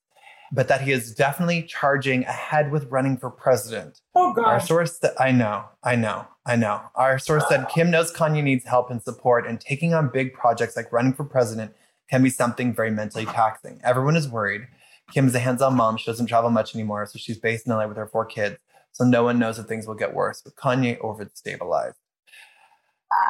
but 0.51 0.67
that 0.67 0.81
he 0.81 0.91
is 0.91 1.13
definitely 1.13 1.61
charging 1.61 2.23
ahead 2.23 2.71
with 2.71 2.85
running 2.89 3.17
for 3.17 3.29
president. 3.29 4.01
Oh 4.15 4.33
Our 4.43 4.59
source 4.59 4.97
said, 4.97 5.13
I 5.19 5.31
know, 5.31 5.65
I 5.83 5.95
know, 5.95 6.25
I 6.45 6.55
know. 6.55 6.81
Our 6.95 7.19
source 7.19 7.43
said 7.47 7.67
Kim 7.69 7.91
knows 7.91 8.11
Kanye 8.11 8.43
needs 8.43 8.65
help 8.65 8.89
and 8.89 9.01
support, 9.01 9.45
and 9.45 9.59
taking 9.59 9.93
on 9.93 10.09
big 10.09 10.33
projects 10.33 10.75
like 10.75 10.91
running 10.91 11.13
for 11.13 11.23
president 11.23 11.73
can 12.09 12.23
be 12.23 12.29
something 12.29 12.73
very 12.73 12.91
mentally 12.91 13.25
taxing. 13.25 13.79
Everyone 13.83 14.15
is 14.15 14.27
worried. 14.27 14.67
Kim 15.11 15.27
is 15.27 15.35
a 15.35 15.39
hands 15.39 15.61
on 15.61 15.75
mom. 15.75 15.97
She 15.97 16.05
doesn't 16.05 16.27
travel 16.27 16.49
much 16.49 16.73
anymore, 16.73 17.05
so 17.05 17.19
she's 17.19 17.37
based 17.37 17.67
in 17.67 17.73
LA 17.73 17.87
with 17.87 17.97
her 17.97 18.07
four 18.07 18.25
kids. 18.25 18.57
So 18.91 19.03
no 19.03 19.23
one 19.23 19.39
knows 19.39 19.59
if 19.59 19.67
things 19.67 19.87
will 19.87 19.95
get 19.95 20.13
worse. 20.13 20.41
With 20.43 20.55
Kanye 20.55 20.99
over 20.99 21.29
stabilized. 21.33 21.97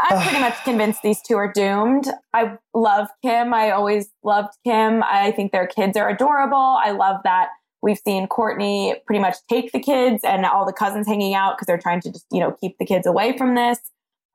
I'm 0.10 0.22
pretty 0.22 0.40
much 0.40 0.64
convinced 0.64 1.02
these 1.02 1.22
two 1.22 1.36
are 1.36 1.52
doomed. 1.52 2.06
I 2.34 2.58
love 2.74 3.08
Kim. 3.24 3.54
I 3.54 3.72
always 3.72 4.10
loved 4.24 4.54
Kim. 4.64 5.04
I 5.04 5.32
think 5.32 5.52
their 5.52 5.66
kids 5.66 5.98
are 5.98 6.10
adorable. 6.10 6.78
I 6.84 6.92
love 6.92 7.22
that 7.24 7.50
we've 7.82 7.98
seen 7.98 8.28
Courtney 8.28 8.96
pretty 9.06 9.20
much 9.20 9.36
take 9.50 9.72
the 9.72 9.80
kids 9.80 10.24
and 10.24 10.46
all 10.46 10.66
the 10.66 10.74
cousins 10.74 11.08
hanging 11.08 11.34
out 11.34 11.56
because 11.58 11.66
they're 11.68 11.78
trying 11.80 12.02
to 12.02 12.12
just, 12.12 12.26
you 12.32 12.40
know, 12.40 12.52
keep 12.52 12.78
the 12.78 12.86
kids 12.86 13.06
away 13.08 13.38
from 13.38 13.56
this. 13.56 13.80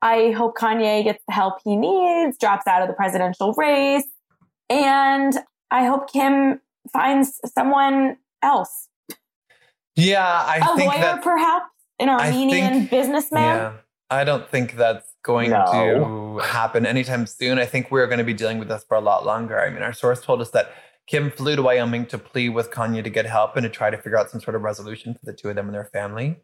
I 0.01 0.31
hope 0.31 0.57
Kanye 0.57 1.03
gets 1.03 1.23
the 1.27 1.33
help 1.33 1.55
he 1.63 1.75
needs, 1.75 2.37
drops 2.37 2.67
out 2.67 2.81
of 2.81 2.87
the 2.87 2.93
presidential 2.93 3.53
race, 3.53 4.05
and 4.69 5.33
I 5.71 5.85
hope 5.85 6.11
Kim 6.11 6.61
finds 6.93 7.39
someone 7.55 8.17
else. 8.43 8.89
Yeah, 9.95 10.23
I 10.23 10.57
a 10.57 10.75
think 10.75 10.91
lawyer, 10.93 11.01
that. 11.01 11.23
perhaps, 11.23 11.65
an 11.99 12.09
Armenian 12.09 12.73
think- 12.81 12.89
businessman. 12.91 13.43
Yeah, 13.57 13.73
I 14.11 14.23
don't 14.23 14.47
think 14.47 14.75
that's 14.75 15.07
going 15.23 15.49
No. 15.49 16.37
to 16.39 16.45
happen 16.45 16.85
anytime 16.85 17.25
soon. 17.25 17.57
I 17.57 17.65
think 17.65 17.89
we're 17.89 18.05
going 18.05 18.19
to 18.19 18.23
be 18.23 18.33
dealing 18.35 18.59
with 18.59 18.67
this 18.67 18.83
for 18.87 18.95
a 18.95 19.01
lot 19.01 19.25
longer. 19.25 19.59
I 19.59 19.69
mean, 19.71 19.81
our 19.81 19.93
source 19.93 20.21
told 20.21 20.39
us 20.41 20.51
that 20.51 20.71
Kim 21.07 21.31
flew 21.31 21.55
to 21.55 21.61
Wyoming 21.61 22.05
to 22.07 22.17
plead 22.17 22.49
with 22.49 22.69
Kanye 22.69 23.01
to 23.01 23.09
get 23.09 23.25
help 23.25 23.55
and 23.55 23.63
to 23.63 23.69
try 23.69 23.89
to 23.89 23.97
figure 23.97 24.17
out 24.17 24.29
some 24.29 24.41
sort 24.41 24.55
of 24.55 24.61
resolution 24.61 25.13
for 25.13 25.25
the 25.25 25.31
two 25.31 25.47
of 25.47 25.55
them 25.55 25.67
and 25.67 25.73
their 25.73 25.89
family. 25.93 26.37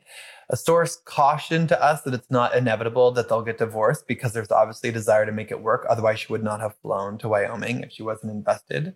A 0.49 0.55
source 0.55 0.95
cautioned 1.03 1.68
to 1.70 1.84
us 1.84 2.01
that 2.03 2.14
it's 2.14 2.32
not 2.32 2.55
inevitable 2.55 3.11
that 3.11 3.28
they'll 3.28 3.41
get 3.41 3.57
divorced 3.57 4.07
because 4.07 4.32
there's 4.32 4.51
obviously 4.51 4.89
a 4.89 4.93
desire 4.93 5.26
to 5.26 5.34
make 5.34 5.51
it 5.51 5.61
work. 5.61 5.86
Otherwise, 5.89 6.22
she 6.22 6.32
would 6.32 6.43
not 6.43 6.61
have 6.61 6.76
flown 6.82 7.18
to 7.18 7.28
Wyoming 7.28 7.82
if 7.82 7.91
she 7.91 8.03
wasn't 8.03 8.32
invested. 8.32 8.95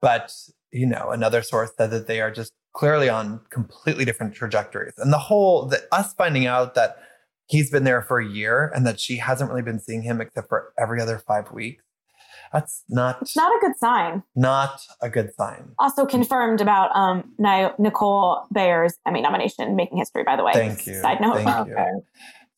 But, 0.00 0.32
you 0.72 0.86
know, 0.86 1.10
another 1.10 1.42
source 1.42 1.72
said 1.76 1.90
that 1.90 2.06
they 2.06 2.22
are 2.22 2.30
just 2.30 2.52
clearly 2.72 3.10
on 3.10 3.40
completely 3.50 4.06
different 4.06 4.34
trajectories. 4.34 4.94
And 4.96 5.12
the 5.12 5.18
whole, 5.18 5.66
that 5.66 5.88
us 5.92 6.14
finding 6.14 6.46
out 6.46 6.74
that 6.74 6.96
he's 7.46 7.70
been 7.70 7.84
there 7.84 8.02
for 8.02 8.18
a 8.18 8.26
year 8.26 8.72
and 8.74 8.86
that 8.86 8.98
she 8.98 9.16
hasn't 9.16 9.50
really 9.50 9.62
been 9.62 9.80
seeing 9.80 10.02
him 10.02 10.20
except 10.20 10.48
for 10.48 10.72
every 10.78 11.00
other 11.00 11.18
five 11.18 11.52
weeks, 11.52 11.84
that's 12.56 12.82
not, 12.88 13.20
It's 13.22 13.36
not 13.36 13.50
a 13.52 13.58
good 13.60 13.76
sign. 13.76 14.22
not 14.34 14.80
a 15.02 15.10
good 15.10 15.34
sign. 15.34 15.72
also 15.78 16.06
confirmed 16.06 16.60
about 16.60 16.90
um 16.96 17.32
Ni- 17.38 17.70
Nicole 17.78 18.46
Byer's 18.50 18.94
Emmy 19.06 19.20
nomination, 19.20 19.76
making 19.76 19.98
history. 19.98 20.24
By 20.24 20.36
the 20.36 20.44
way, 20.44 20.52
Thank 20.52 20.86
you. 20.86 20.94
Side 21.00 21.20
note. 21.20 21.42
Thank 21.42 21.68
you. 21.68 21.74
Okay. 21.74 21.90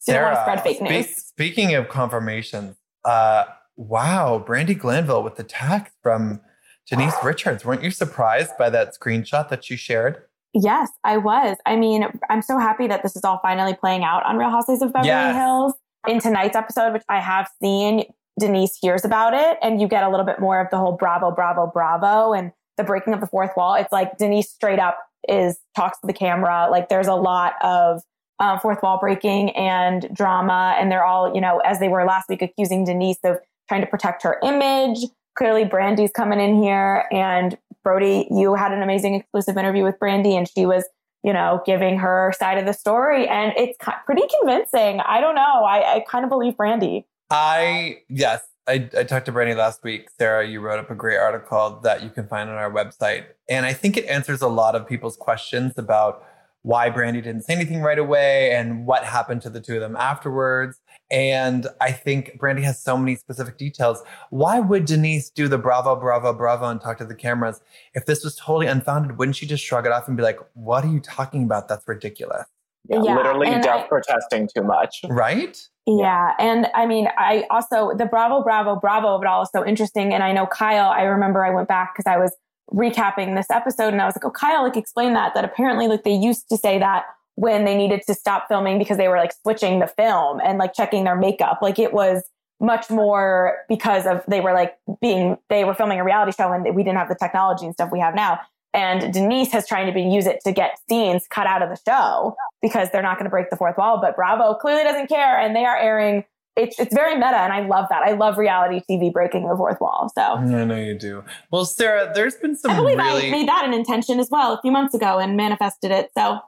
Didn't 0.06 0.22
want 0.22 0.34
to 0.36 0.40
spread 0.42 0.62
fake 0.62 0.76
spe- 0.76 0.82
news. 0.82 1.16
speaking 1.16 1.74
of 1.74 1.88
confirmations, 1.88 2.76
uh, 3.04 3.44
wow, 3.76 4.42
Brandi 4.46 4.78
Glanville 4.78 5.22
with 5.22 5.36
the 5.36 5.44
text 5.44 5.92
from 6.02 6.40
Denise 6.88 7.14
Richards. 7.22 7.64
Weren't 7.64 7.82
you 7.82 7.90
surprised 7.90 8.52
by 8.58 8.70
that 8.70 8.94
screenshot 8.98 9.48
that 9.50 9.64
she 9.64 9.76
shared? 9.76 10.22
Yes, 10.54 10.88
I 11.04 11.18
was. 11.18 11.56
I 11.66 11.76
mean, 11.76 12.06
I'm 12.30 12.40
so 12.42 12.58
happy 12.58 12.86
that 12.86 13.02
this 13.02 13.14
is 13.16 13.22
all 13.24 13.38
finally 13.42 13.74
playing 13.74 14.02
out 14.04 14.24
on 14.24 14.38
Real 14.38 14.48
Housewives 14.50 14.80
of 14.80 14.92
Beverly 14.94 15.08
Yes. 15.08 15.36
Hills. 15.36 15.74
In 16.06 16.20
tonight's 16.20 16.56
episode, 16.56 16.92
which 16.94 17.02
I 17.08 17.20
have 17.20 17.50
seen, 17.60 18.04
Denise 18.38 18.76
hears 18.80 19.04
about 19.04 19.34
it, 19.34 19.58
and 19.62 19.80
you 19.80 19.88
get 19.88 20.04
a 20.04 20.08
little 20.08 20.26
bit 20.26 20.40
more 20.40 20.60
of 20.60 20.70
the 20.70 20.78
whole 20.78 20.92
bravo, 20.92 21.30
bravo, 21.30 21.66
bravo, 21.66 22.32
and 22.32 22.52
the 22.76 22.84
breaking 22.84 23.12
of 23.12 23.20
the 23.20 23.26
fourth 23.26 23.50
wall. 23.56 23.74
It's 23.74 23.92
like 23.92 24.16
Denise 24.18 24.50
straight 24.50 24.78
up 24.78 24.98
is 25.28 25.58
talks 25.76 25.98
to 26.00 26.06
the 26.06 26.12
camera. 26.12 26.68
Like 26.70 26.88
there's 26.88 27.06
a 27.06 27.14
lot 27.14 27.54
of 27.62 28.02
uh, 28.38 28.58
fourth 28.58 28.82
wall 28.82 28.98
breaking 28.98 29.50
and 29.50 30.08
drama, 30.14 30.76
and 30.78 30.90
they're 30.90 31.04
all 31.04 31.34
you 31.34 31.40
know 31.40 31.58
as 31.58 31.80
they 31.80 31.88
were 31.88 32.04
last 32.04 32.28
week 32.28 32.42
accusing 32.42 32.84
Denise 32.84 33.18
of 33.24 33.38
trying 33.68 33.80
to 33.80 33.86
protect 33.86 34.22
her 34.22 34.38
image. 34.42 34.98
Clearly, 35.36 35.64
Brandi's 35.64 36.10
coming 36.12 36.40
in 36.40 36.60
here, 36.62 37.04
and 37.12 37.58
Brody, 37.84 38.26
you 38.30 38.54
had 38.54 38.72
an 38.72 38.82
amazing 38.82 39.14
exclusive 39.14 39.56
interview 39.56 39.84
with 39.84 39.98
Brandi, 39.98 40.36
and 40.36 40.48
she 40.48 40.66
was 40.66 40.84
you 41.24 41.32
know, 41.32 41.62
giving 41.66 41.98
her 41.98 42.32
side 42.38 42.58
of 42.58 42.66
the 42.66 42.72
story. 42.72 43.26
And 43.26 43.52
it's 43.56 43.76
pretty 44.06 44.22
convincing. 44.40 45.00
I 45.00 45.20
don't 45.20 45.34
know. 45.34 45.64
I, 45.64 45.96
I 45.96 46.04
kind 46.08 46.24
of 46.24 46.30
believe 46.30 46.54
Brandi. 46.54 47.04
I, 47.30 47.98
yes, 48.08 48.42
I, 48.66 48.88
I 48.96 49.04
talked 49.04 49.26
to 49.26 49.32
Brandi 49.32 49.56
last 49.56 49.82
week. 49.82 50.08
Sarah, 50.18 50.46
you 50.46 50.60
wrote 50.60 50.78
up 50.78 50.90
a 50.90 50.94
great 50.94 51.16
article 51.16 51.80
that 51.82 52.02
you 52.02 52.10
can 52.10 52.28
find 52.28 52.50
on 52.50 52.56
our 52.56 52.70
website. 52.70 53.24
And 53.48 53.64
I 53.64 53.72
think 53.72 53.96
it 53.96 54.06
answers 54.06 54.42
a 54.42 54.48
lot 54.48 54.74
of 54.74 54.86
people's 54.86 55.16
questions 55.16 55.72
about 55.76 56.24
why 56.62 56.90
Brandi 56.90 57.22
didn't 57.22 57.42
say 57.42 57.54
anything 57.54 57.80
right 57.80 57.98
away 57.98 58.52
and 58.52 58.86
what 58.86 59.04
happened 59.04 59.40
to 59.42 59.50
the 59.50 59.60
two 59.60 59.76
of 59.76 59.80
them 59.80 59.96
afterwards. 59.96 60.80
And 61.10 61.66
I 61.80 61.92
think 61.92 62.38
Brandi 62.38 62.62
has 62.62 62.82
so 62.82 62.96
many 62.96 63.16
specific 63.16 63.56
details. 63.56 64.02
Why 64.30 64.60
would 64.60 64.84
Denise 64.84 65.30
do 65.30 65.48
the 65.48 65.56
bravo, 65.56 65.96
bravo, 65.96 66.34
bravo 66.34 66.66
and 66.66 66.80
talk 66.80 66.98
to 66.98 67.06
the 67.06 67.14
cameras? 67.14 67.60
If 67.94 68.04
this 68.04 68.22
was 68.22 68.36
totally 68.36 68.66
unfounded, 68.66 69.16
wouldn't 69.16 69.36
she 69.36 69.46
just 69.46 69.64
shrug 69.64 69.86
it 69.86 69.92
off 69.92 70.08
and 70.08 70.16
be 70.16 70.22
like, 70.22 70.38
what 70.54 70.84
are 70.84 70.88
you 70.88 71.00
talking 71.00 71.44
about? 71.44 71.68
That's 71.68 71.86
ridiculous. 71.88 72.44
Yeah, 72.88 73.02
yeah 73.02 73.16
literally 73.16 73.46
death 73.46 73.84
I, 73.84 73.88
protesting 73.88 74.48
too 74.54 74.62
much. 74.62 75.00
Right? 75.08 75.58
Yeah. 75.90 76.34
And 76.38 76.66
I 76.74 76.84
mean, 76.84 77.08
I 77.16 77.46
also, 77.50 77.94
the 77.96 78.04
bravo, 78.04 78.42
bravo, 78.42 78.76
bravo 78.76 79.14
of 79.14 79.22
it 79.22 79.26
all 79.26 79.42
is 79.42 79.48
so 79.50 79.64
interesting. 79.64 80.12
And 80.12 80.22
I 80.22 80.32
know 80.32 80.46
Kyle, 80.46 80.90
I 80.90 81.04
remember 81.04 81.46
I 81.46 81.50
went 81.50 81.66
back 81.66 81.94
because 81.94 82.06
I 82.06 82.18
was 82.18 82.36
recapping 82.70 83.34
this 83.34 83.50
episode 83.50 83.94
and 83.94 84.02
I 84.02 84.04
was 84.04 84.14
like, 84.14 84.24
oh, 84.26 84.30
Kyle, 84.30 84.64
like 84.64 84.76
explain 84.76 85.14
that, 85.14 85.32
that 85.34 85.46
apparently 85.46 85.88
like 85.88 86.04
they 86.04 86.12
used 86.12 86.50
to 86.50 86.58
say 86.58 86.78
that 86.78 87.06
when 87.36 87.64
they 87.64 87.74
needed 87.74 88.02
to 88.06 88.12
stop 88.12 88.48
filming 88.48 88.78
because 88.78 88.98
they 88.98 89.08
were 89.08 89.16
like 89.16 89.32
switching 89.42 89.78
the 89.78 89.86
film 89.86 90.40
and 90.44 90.58
like 90.58 90.74
checking 90.74 91.04
their 91.04 91.16
makeup. 91.16 91.60
Like 91.62 91.78
it 91.78 91.94
was 91.94 92.22
much 92.60 92.90
more 92.90 93.56
because 93.66 94.06
of 94.06 94.22
they 94.28 94.40
were 94.40 94.52
like 94.52 94.76
being 95.00 95.38
they 95.48 95.64
were 95.64 95.74
filming 95.74 96.00
a 96.00 96.04
reality 96.04 96.32
show 96.36 96.52
and 96.52 96.74
we 96.74 96.82
didn't 96.82 96.98
have 96.98 97.08
the 97.08 97.14
technology 97.14 97.64
and 97.64 97.72
stuff 97.72 97.90
we 97.90 98.00
have 98.00 98.14
now. 98.14 98.40
And 98.74 99.12
Denise 99.12 99.50
has 99.52 99.66
trying 99.66 99.86
to 99.86 99.92
be, 99.92 100.02
use 100.02 100.26
it 100.26 100.40
to 100.44 100.52
get 100.52 100.78
scenes 100.88 101.26
cut 101.30 101.46
out 101.46 101.62
of 101.62 101.70
the 101.70 101.78
show 101.88 102.36
because 102.60 102.90
they're 102.90 103.02
not 103.02 103.16
going 103.16 103.24
to 103.24 103.30
break 103.30 103.50
the 103.50 103.56
fourth 103.56 103.78
wall. 103.78 103.98
But 104.00 104.14
Bravo 104.14 104.54
clearly 104.54 104.82
doesn't 104.84 105.08
care, 105.08 105.38
and 105.38 105.56
they 105.56 105.64
are 105.64 105.76
airing. 105.76 106.24
It's 106.54 106.78
it's 106.78 106.92
very 106.92 107.14
meta, 107.14 107.38
and 107.38 107.52
I 107.52 107.66
love 107.66 107.86
that. 107.88 108.02
I 108.02 108.12
love 108.12 108.36
reality 108.36 108.82
TV 108.90 109.12
breaking 109.12 109.48
the 109.48 109.56
fourth 109.56 109.80
wall. 109.80 110.10
So 110.14 110.22
I 110.22 110.64
know 110.64 110.76
you 110.76 110.98
do. 110.98 111.24
Well, 111.50 111.64
Sarah, 111.64 112.10
there's 112.14 112.34
been 112.34 112.56
some. 112.56 112.72
I 112.72 112.76
believe 112.76 112.98
really... 112.98 113.28
I 113.28 113.30
made 113.30 113.48
that 113.48 113.64
an 113.64 113.72
intention 113.72 114.20
as 114.20 114.28
well 114.30 114.52
a 114.52 114.60
few 114.60 114.72
months 114.72 114.92
ago 114.92 115.18
and 115.18 115.36
manifested 115.36 115.90
it. 115.90 116.10
So 116.16 116.40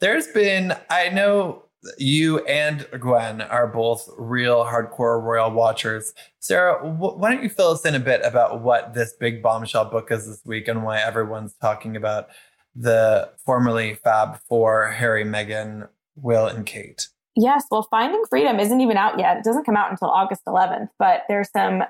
there's 0.00 0.26
been. 0.28 0.74
I 0.90 1.10
know 1.10 1.65
you 1.98 2.44
and 2.46 2.86
Gwen 2.98 3.42
are 3.42 3.66
both 3.66 4.08
real 4.16 4.64
hardcore 4.64 5.22
royal 5.22 5.50
watchers. 5.50 6.12
Sarah, 6.40 6.78
wh- 6.78 7.18
why 7.18 7.32
don't 7.32 7.42
you 7.42 7.48
fill 7.48 7.70
us 7.70 7.84
in 7.84 7.94
a 7.94 8.00
bit 8.00 8.20
about 8.24 8.62
what 8.62 8.94
this 8.94 9.14
big 9.18 9.42
bombshell 9.42 9.86
book 9.86 10.10
is 10.10 10.26
this 10.26 10.40
week 10.44 10.68
and 10.68 10.84
why 10.84 11.00
everyone's 11.00 11.54
talking 11.54 11.96
about 11.96 12.28
the 12.74 13.30
formerly 13.44 13.94
Fab 13.94 14.38
Four 14.48 14.90
Harry, 14.90 15.24
Meghan, 15.24 15.88
Will, 16.16 16.46
and 16.46 16.66
Kate? 16.66 17.08
Yes, 17.34 17.64
well, 17.70 17.86
Finding 17.90 18.22
Freedom 18.30 18.58
isn't 18.58 18.80
even 18.80 18.96
out 18.96 19.18
yet. 19.18 19.36
It 19.38 19.44
doesn't 19.44 19.64
come 19.64 19.76
out 19.76 19.90
until 19.90 20.08
August 20.08 20.42
11th, 20.46 20.88
but 20.98 21.22
there's 21.28 21.50
some 21.50 21.82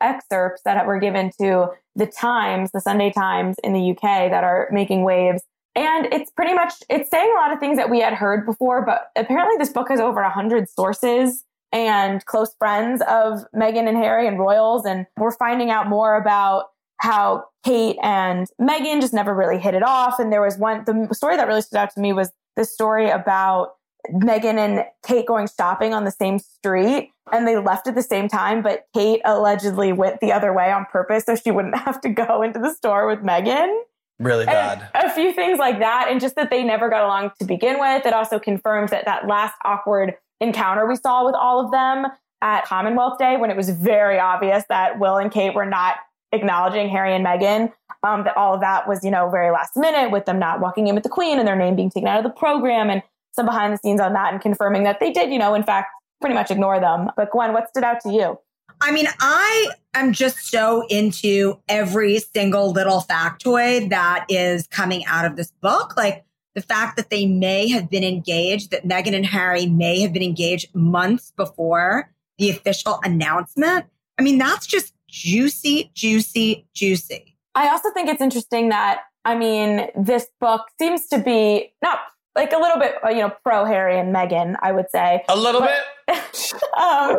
excerpts 0.00 0.62
that 0.64 0.86
were 0.86 0.98
given 0.98 1.30
to 1.40 1.68
the 1.94 2.06
Times, 2.06 2.70
the 2.72 2.80
Sunday 2.80 3.12
Times 3.12 3.56
in 3.62 3.72
the 3.72 3.90
UK 3.90 4.30
that 4.30 4.44
are 4.44 4.68
making 4.72 5.04
waves 5.04 5.42
and 5.76 6.06
it's 6.12 6.30
pretty 6.30 6.54
much, 6.54 6.72
it's 6.88 7.10
saying 7.10 7.32
a 7.36 7.40
lot 7.40 7.52
of 7.52 7.58
things 7.58 7.76
that 7.76 7.90
we 7.90 8.00
had 8.00 8.12
heard 8.12 8.46
before, 8.46 8.84
but 8.84 9.10
apparently 9.16 9.56
this 9.58 9.70
book 9.72 9.88
has 9.88 10.00
over 10.00 10.20
a 10.20 10.30
hundred 10.30 10.68
sources 10.68 11.44
and 11.72 12.24
close 12.26 12.54
friends 12.58 13.02
of 13.08 13.44
Meghan 13.54 13.88
and 13.88 13.96
Harry 13.96 14.28
and 14.28 14.38
royals. 14.38 14.86
And 14.86 15.06
we're 15.16 15.32
finding 15.32 15.70
out 15.70 15.88
more 15.88 16.16
about 16.16 16.66
how 16.98 17.44
Kate 17.64 17.96
and 18.02 18.46
Meghan 18.60 19.00
just 19.00 19.12
never 19.12 19.34
really 19.34 19.58
hit 19.58 19.74
it 19.74 19.82
off. 19.82 20.18
And 20.20 20.32
there 20.32 20.42
was 20.42 20.56
one, 20.56 20.84
the 20.84 21.08
story 21.12 21.36
that 21.36 21.48
really 21.48 21.62
stood 21.62 21.78
out 21.78 21.90
to 21.94 22.00
me 22.00 22.12
was 22.12 22.30
the 22.56 22.64
story 22.64 23.10
about 23.10 23.72
Meghan 24.12 24.58
and 24.58 24.84
Kate 25.04 25.26
going 25.26 25.48
shopping 25.48 25.92
on 25.92 26.04
the 26.04 26.10
same 26.10 26.38
street 26.38 27.10
and 27.32 27.48
they 27.48 27.56
left 27.56 27.86
at 27.86 27.94
the 27.94 28.02
same 28.02 28.28
time, 28.28 28.62
but 28.62 28.84
Kate 28.94 29.20
allegedly 29.24 29.92
went 29.92 30.20
the 30.20 30.32
other 30.32 30.52
way 30.52 30.70
on 30.70 30.86
purpose 30.92 31.24
so 31.24 31.34
she 31.34 31.50
wouldn't 31.50 31.76
have 31.84 32.00
to 32.02 32.08
go 32.08 32.42
into 32.42 32.58
the 32.58 32.72
store 32.74 33.06
with 33.06 33.20
Meghan. 33.20 33.74
Really 34.18 34.46
bad. 34.46 34.88
And 34.94 35.06
a 35.06 35.10
few 35.10 35.32
things 35.32 35.58
like 35.58 35.80
that. 35.80 36.08
And 36.08 36.20
just 36.20 36.36
that 36.36 36.50
they 36.50 36.62
never 36.62 36.88
got 36.88 37.04
along 37.04 37.32
to 37.40 37.44
begin 37.44 37.80
with. 37.80 38.06
It 38.06 38.12
also 38.12 38.38
confirms 38.38 38.90
that 38.90 39.04
that 39.06 39.26
last 39.26 39.54
awkward 39.64 40.14
encounter 40.40 40.86
we 40.86 40.96
saw 40.96 41.24
with 41.24 41.34
all 41.34 41.64
of 41.64 41.72
them 41.72 42.06
at 42.42 42.64
Commonwealth 42.64 43.18
Day, 43.18 43.36
when 43.36 43.50
it 43.50 43.56
was 43.56 43.70
very 43.70 44.18
obvious 44.18 44.64
that 44.68 44.98
Will 44.98 45.16
and 45.16 45.32
Kate 45.32 45.54
were 45.54 45.66
not 45.66 45.96
acknowledging 46.32 46.88
Harry 46.88 47.14
and 47.14 47.24
Meghan, 47.24 47.72
um, 48.02 48.24
that 48.24 48.36
all 48.36 48.54
of 48.54 48.60
that 48.60 48.86
was, 48.86 49.02
you 49.02 49.10
know, 49.10 49.30
very 49.30 49.50
last 49.50 49.76
minute 49.76 50.10
with 50.10 50.26
them 50.26 50.38
not 50.38 50.60
walking 50.60 50.86
in 50.86 50.94
with 50.94 51.04
the 51.04 51.10
Queen 51.10 51.38
and 51.38 51.48
their 51.48 51.56
name 51.56 51.74
being 51.74 51.90
taken 51.90 52.06
out 52.06 52.18
of 52.18 52.24
the 52.24 52.38
program 52.38 52.90
and 52.90 53.02
some 53.32 53.46
behind 53.46 53.72
the 53.72 53.78
scenes 53.78 54.00
on 54.00 54.12
that 54.12 54.32
and 54.32 54.42
confirming 54.42 54.84
that 54.84 55.00
they 55.00 55.10
did, 55.10 55.32
you 55.32 55.38
know, 55.38 55.54
in 55.54 55.62
fact, 55.62 55.88
pretty 56.20 56.34
much 56.34 56.50
ignore 56.50 56.78
them. 56.78 57.10
But 57.16 57.30
Gwen, 57.30 57.52
what 57.52 57.68
stood 57.68 57.82
out 57.82 58.00
to 58.02 58.12
you? 58.12 58.38
I 58.80 58.92
mean, 58.92 59.06
I 59.20 59.70
am 59.94 60.12
just 60.12 60.50
so 60.50 60.86
into 60.88 61.58
every 61.68 62.18
single 62.18 62.72
little 62.72 63.00
factoid 63.00 63.90
that 63.90 64.26
is 64.28 64.66
coming 64.66 65.04
out 65.06 65.24
of 65.24 65.36
this 65.36 65.52
book. 65.62 65.96
Like 65.96 66.24
the 66.54 66.62
fact 66.62 66.96
that 66.96 67.10
they 67.10 67.26
may 67.26 67.68
have 67.68 67.90
been 67.90 68.04
engaged, 68.04 68.70
that 68.70 68.86
Meghan 68.86 69.14
and 69.14 69.26
Harry 69.26 69.66
may 69.66 70.00
have 70.00 70.12
been 70.12 70.22
engaged 70.22 70.74
months 70.74 71.32
before 71.36 72.12
the 72.38 72.50
official 72.50 73.00
announcement. 73.04 73.86
I 74.18 74.22
mean, 74.22 74.38
that's 74.38 74.66
just 74.66 74.92
juicy, 75.08 75.90
juicy, 75.94 76.66
juicy. 76.74 77.36
I 77.54 77.68
also 77.68 77.90
think 77.92 78.08
it's 78.08 78.20
interesting 78.20 78.68
that, 78.70 79.00
I 79.24 79.36
mean, 79.36 79.88
this 79.96 80.26
book 80.40 80.62
seems 80.78 81.06
to 81.08 81.18
be 81.18 81.72
not 81.82 81.98
like 82.36 82.52
a 82.52 82.58
little 82.58 82.78
bit, 82.78 82.94
uh, 83.04 83.08
you 83.08 83.20
know, 83.20 83.32
pro 83.44 83.64
Harry 83.64 83.98
and 83.98 84.14
Meghan, 84.14 84.56
I 84.60 84.72
would 84.72 84.90
say. 84.90 85.22
A 85.28 85.36
little 85.36 85.60
but, 85.60 85.70
bit. 86.06 86.16
um, 86.78 87.16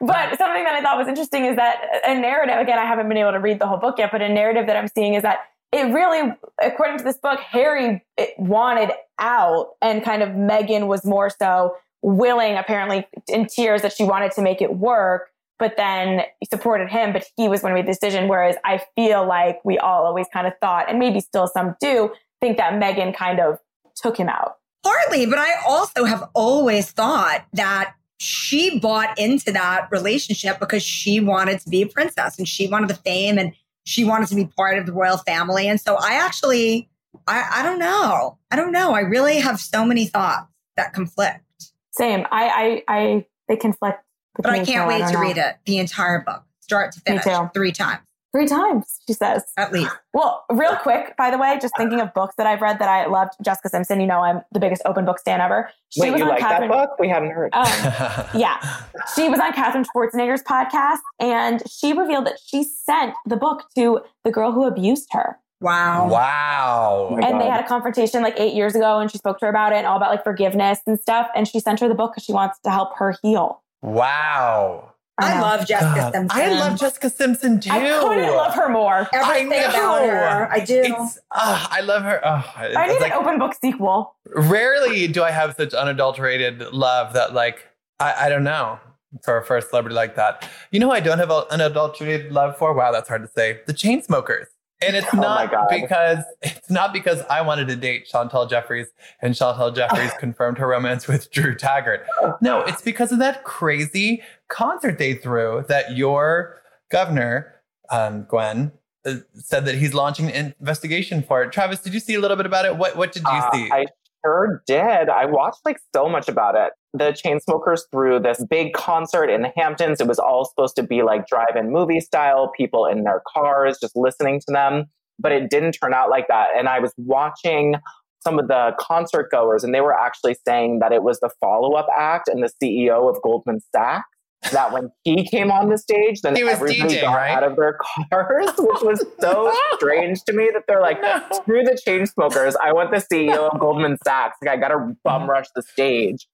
but 0.00 0.38
something 0.38 0.64
that 0.64 0.74
I 0.74 0.82
thought 0.82 0.98
was 0.98 1.08
interesting 1.08 1.46
is 1.46 1.56
that 1.56 1.82
a 2.04 2.14
narrative, 2.14 2.58
again, 2.58 2.78
I 2.78 2.86
haven't 2.86 3.08
been 3.08 3.16
able 3.16 3.32
to 3.32 3.40
read 3.40 3.58
the 3.58 3.66
whole 3.66 3.78
book 3.78 3.98
yet, 3.98 4.10
but 4.12 4.22
a 4.22 4.28
narrative 4.28 4.66
that 4.68 4.76
I'm 4.76 4.88
seeing 4.88 5.14
is 5.14 5.22
that 5.22 5.40
it 5.72 5.92
really, 5.92 6.32
according 6.62 6.98
to 6.98 7.04
this 7.04 7.18
book, 7.18 7.40
Harry 7.40 8.04
wanted 8.38 8.92
out 9.18 9.70
and 9.82 10.02
kind 10.04 10.22
of 10.22 10.30
Meghan 10.30 10.86
was 10.86 11.04
more 11.04 11.28
so 11.28 11.76
willing, 12.02 12.56
apparently 12.56 13.06
in 13.28 13.46
tears 13.46 13.82
that 13.82 13.92
she 13.92 14.04
wanted 14.04 14.30
to 14.32 14.42
make 14.42 14.62
it 14.62 14.76
work, 14.76 15.30
but 15.58 15.76
then 15.76 16.22
supported 16.48 16.88
him, 16.88 17.12
but 17.12 17.24
he 17.36 17.48
was 17.48 17.62
going 17.62 17.74
to 17.74 17.74
make 17.74 17.86
the 17.86 17.92
decision. 17.92 18.28
Whereas 18.28 18.56
I 18.64 18.80
feel 18.94 19.26
like 19.26 19.58
we 19.64 19.78
all 19.78 20.06
always 20.06 20.26
kind 20.32 20.46
of 20.46 20.52
thought, 20.60 20.88
and 20.88 21.00
maybe 21.00 21.20
still 21.20 21.48
some 21.48 21.74
do, 21.80 22.12
think 22.40 22.58
that 22.58 22.74
Meghan 22.74 23.14
kind 23.14 23.40
of 23.40 23.58
took 23.96 24.16
him 24.16 24.28
out. 24.28 24.56
Partly, 24.82 25.26
but 25.26 25.38
I 25.38 25.50
also 25.66 26.04
have 26.04 26.28
always 26.34 26.90
thought 26.92 27.44
that 27.54 27.94
she 28.18 28.78
bought 28.78 29.18
into 29.18 29.50
that 29.52 29.88
relationship 29.90 30.60
because 30.60 30.82
she 30.82 31.20
wanted 31.20 31.60
to 31.60 31.68
be 31.68 31.82
a 31.82 31.86
princess 31.86 32.38
and 32.38 32.46
she 32.46 32.68
wanted 32.68 32.88
the 32.88 32.94
fame 32.94 33.38
and 33.38 33.52
she 33.84 34.04
wanted 34.04 34.28
to 34.28 34.34
be 34.34 34.46
part 34.56 34.78
of 34.78 34.86
the 34.86 34.92
royal 34.92 35.18
family. 35.18 35.68
And 35.68 35.80
so 35.80 35.96
I 35.96 36.14
actually, 36.14 36.88
I, 37.26 37.44
I 37.56 37.62
don't 37.62 37.78
know. 37.78 38.38
I 38.50 38.56
don't 38.56 38.72
know. 38.72 38.92
I 38.92 39.00
really 39.00 39.38
have 39.38 39.60
so 39.60 39.84
many 39.84 40.06
thoughts 40.06 40.50
that 40.76 40.92
conflict. 40.92 41.42
Same. 41.90 42.26
I, 42.30 42.82
I, 42.88 42.96
I 42.96 43.26
they 43.48 43.56
conflict. 43.56 44.02
But 44.36 44.50
I 44.50 44.64
can't 44.64 44.86
wait 44.86 45.02
I 45.02 45.08
to 45.08 45.14
know. 45.14 45.20
read 45.20 45.38
it, 45.38 45.56
the 45.64 45.78
entire 45.78 46.20
book, 46.20 46.44
start 46.60 46.92
to 46.92 47.00
finish, 47.00 47.24
three 47.54 47.72
times. 47.72 48.00
Three 48.36 48.46
times, 48.46 49.00
she 49.06 49.14
says. 49.14 49.44
At 49.56 49.72
least. 49.72 49.90
Well, 50.12 50.44
real 50.52 50.76
quick, 50.76 51.16
by 51.16 51.30
the 51.30 51.38
way, 51.38 51.58
just 51.58 51.72
thinking 51.78 52.02
of 52.02 52.12
books 52.12 52.34
that 52.36 52.46
I've 52.46 52.60
read 52.60 52.78
that 52.80 52.88
I 52.88 53.06
loved. 53.06 53.32
Jessica 53.42 53.70
Simpson, 53.70 53.98
you 53.98 54.06
know, 54.06 54.20
I'm 54.20 54.42
the 54.52 54.60
biggest 54.60 54.82
open 54.84 55.06
book 55.06 55.18
stan 55.18 55.40
ever. 55.40 55.70
She 55.88 56.02
Wait, 56.02 56.10
was 56.10 56.18
you 56.18 56.24
on 56.24 56.32
like 56.32 56.40
Catherine, 56.40 56.70
that 56.70 56.76
book? 56.76 56.98
We 56.98 57.08
hadn't 57.08 57.30
heard. 57.30 57.54
Um, 57.54 57.64
yeah. 58.38 58.82
She 59.14 59.30
was 59.30 59.40
on 59.40 59.54
Katherine 59.54 59.86
Schwarzenegger's 59.86 60.42
podcast 60.42 60.98
and 61.18 61.62
she 61.66 61.94
revealed 61.94 62.26
that 62.26 62.38
she 62.44 62.62
sent 62.62 63.14
the 63.24 63.36
book 63.36 63.64
to 63.74 64.00
the 64.22 64.30
girl 64.30 64.52
who 64.52 64.64
abused 64.64 65.08
her. 65.12 65.38
Wow. 65.62 66.10
Wow. 66.10 67.08
Oh 67.12 67.16
and 67.16 67.40
they 67.40 67.46
had 67.46 67.64
a 67.64 67.66
confrontation 67.66 68.20
like 68.20 68.38
eight 68.38 68.52
years 68.52 68.74
ago 68.74 68.98
and 68.98 69.10
she 69.10 69.16
spoke 69.16 69.38
to 69.38 69.46
her 69.46 69.50
about 69.50 69.72
it 69.72 69.76
and 69.76 69.86
all 69.86 69.96
about 69.96 70.10
like 70.10 70.24
forgiveness 70.24 70.80
and 70.86 71.00
stuff. 71.00 71.28
And 71.34 71.48
she 71.48 71.58
sent 71.58 71.80
her 71.80 71.88
the 71.88 71.94
book 71.94 72.12
because 72.12 72.24
she 72.24 72.34
wants 72.34 72.58
to 72.64 72.70
help 72.70 72.98
her 72.98 73.14
heal. 73.22 73.62
Wow. 73.80 74.92
I, 75.18 75.40
love 75.40 75.66
Jessica 75.66 75.94
God. 75.94 76.12
Simpson. 76.12 76.40
I 76.40 76.48
love 76.48 76.78
Jessica 76.78 77.08
Simpson 77.10 77.60
too. 77.60 77.70
I 77.70 77.80
couldn't 77.80 78.34
love 78.34 78.54
her 78.54 78.68
more. 78.68 79.08
Everything 79.12 79.46
about 79.46 80.02
her. 80.02 80.52
I 80.52 80.60
do. 80.60 80.94
Uh, 81.30 81.66
I 81.70 81.80
love 81.80 82.02
her. 82.02 82.24
Uh, 82.24 82.42
I 82.56 82.86
need 82.86 83.00
like, 83.00 83.12
an 83.12 83.18
open 83.18 83.38
book 83.38 83.54
sequel. 83.54 84.14
Rarely 84.34 85.08
do 85.08 85.22
I 85.22 85.30
have 85.30 85.54
such 85.56 85.72
unadulterated 85.72 86.60
love 86.72 87.14
that, 87.14 87.32
like, 87.32 87.66
I, 87.98 88.26
I 88.26 88.28
don't 88.28 88.44
know, 88.44 88.78
for, 89.24 89.42
for 89.42 89.56
a 89.56 89.62
celebrity 89.62 89.94
like 89.94 90.16
that. 90.16 90.46
You 90.70 90.80
know 90.80 90.90
I 90.90 91.00
don't 91.00 91.18
have 91.18 91.30
unadulterated 91.30 92.32
love 92.32 92.58
for? 92.58 92.74
Wow, 92.74 92.92
that's 92.92 93.08
hard 93.08 93.22
to 93.22 93.28
say. 93.28 93.60
The 93.66 93.74
Chainsmokers. 93.74 94.46
And 94.82 94.94
it's 94.94 95.06
Oh 95.14 95.18
not 95.18 95.50
because 95.70 96.24
it's 96.42 96.70
not 96.70 96.92
because 96.92 97.22
I 97.30 97.40
wanted 97.40 97.68
to 97.68 97.76
date 97.76 98.06
Chantal 98.06 98.46
Jeffries 98.46 98.88
and 99.22 99.34
Chantal 99.34 99.70
Jeffries 99.70 100.12
confirmed 100.18 100.58
her 100.58 100.66
romance 100.66 101.08
with 101.08 101.30
Drew 101.30 101.54
Taggart. 101.54 102.06
No, 102.42 102.60
it's 102.62 102.82
because 102.82 103.10
of 103.12 103.18
that 103.20 103.44
crazy 103.44 104.22
concert 104.48 104.98
they 104.98 105.14
threw 105.14 105.64
that 105.68 105.96
your 105.96 106.60
governor, 106.90 107.54
um, 107.90 108.24
Gwen, 108.28 108.72
uh, 109.06 109.14
said 109.34 109.64
that 109.64 109.76
he's 109.76 109.94
launching 109.94 110.30
an 110.30 110.54
investigation 110.60 111.22
for 111.22 111.42
it. 111.42 111.52
Travis, 111.52 111.80
did 111.80 111.94
you 111.94 112.00
see 112.00 112.14
a 112.14 112.20
little 112.20 112.36
bit 112.36 112.46
about 112.46 112.64
it? 112.66 112.76
What 112.76 112.96
what 112.96 113.12
did 113.12 113.22
you 113.22 113.28
Uh, 113.30 113.52
see? 113.52 113.70
I 113.72 113.86
sure 114.24 114.62
did. 114.66 115.08
I 115.08 115.24
watched 115.26 115.60
like 115.64 115.78
so 115.94 116.08
much 116.08 116.28
about 116.28 116.54
it. 116.54 116.72
The 116.96 117.12
Chainsmokers 117.12 117.82
threw 117.92 118.18
this 118.20 118.44
big 118.48 118.72
concert 118.72 119.28
in 119.28 119.42
the 119.42 119.52
Hamptons. 119.56 120.00
It 120.00 120.06
was 120.06 120.18
all 120.18 120.44
supposed 120.44 120.76
to 120.76 120.82
be 120.82 121.02
like 121.02 121.26
drive-in 121.26 121.70
movie 121.70 122.00
style, 122.00 122.50
people 122.56 122.86
in 122.86 123.04
their 123.04 123.22
cars 123.32 123.78
just 123.80 123.94
listening 123.96 124.40
to 124.40 124.52
them, 124.52 124.84
but 125.18 125.32
it 125.32 125.50
didn't 125.50 125.72
turn 125.72 125.92
out 125.92 126.10
like 126.10 126.28
that. 126.28 126.48
And 126.56 126.68
I 126.68 126.78
was 126.80 126.92
watching 126.96 127.74
some 128.22 128.38
of 128.38 128.48
the 128.48 128.72
concert 128.80 129.30
goers, 129.30 129.62
and 129.62 129.72
they 129.74 129.80
were 129.80 129.96
actually 129.96 130.36
saying 130.46 130.80
that 130.80 130.92
it 130.92 131.02
was 131.02 131.20
the 131.20 131.30
follow-up 131.40 131.86
act 131.96 132.28
and 132.28 132.42
the 132.42 132.50
CEO 132.60 133.08
of 133.08 133.22
Goldman 133.22 133.60
Sachs. 133.74 134.08
That 134.52 134.72
when 134.72 134.90
he 135.02 135.26
came 135.26 135.50
on 135.50 135.70
the 135.70 135.78
stage, 135.78 136.20
then 136.20 136.36
everybody 136.36 136.96
DJing, 136.96 137.00
got 137.02 137.14
right? 137.16 137.30
out 137.30 137.42
of 137.42 137.56
their 137.56 137.78
cars, 138.10 138.50
which 138.58 138.82
was 138.82 139.04
so 139.18 139.52
strange 139.74 140.22
to 140.24 140.32
me 140.32 140.50
that 140.52 140.64
they're 140.68 140.82
like, 140.82 140.98
screw 141.34 141.64
the 141.64 141.76
Chainsmokers. 141.86 142.54
I 142.62 142.72
want 142.72 142.92
the 142.92 142.98
CEO 142.98 143.50
of 143.50 143.58
Goldman 143.60 143.96
Sachs. 144.04 144.36
Like, 144.42 144.50
I 144.50 144.56
got 144.60 144.68
to 144.68 144.94
bum 145.02 145.28
rush 145.28 145.46
the 145.56 145.62
stage. 145.62 146.28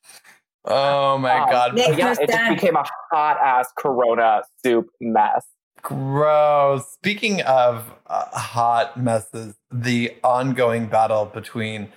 Oh 0.64 1.18
my 1.18 1.38
Um, 1.38 1.50
god. 1.50 1.74
Nick- 1.74 1.88
but 1.90 1.98
yeah, 1.98 2.14
it 2.20 2.28
just 2.28 2.48
became 2.54 2.76
a 2.76 2.84
hot 3.12 3.36
ass 3.38 3.68
Corona 3.78 4.42
soup 4.64 4.88
mess. 5.00 5.46
Gross. 5.82 6.90
Speaking 6.92 7.42
of 7.42 7.92
uh, 8.06 8.24
hot 8.38 8.96
messes, 8.96 9.56
the 9.70 10.14
ongoing 10.22 10.86
battle 10.86 11.26
between 11.26 11.88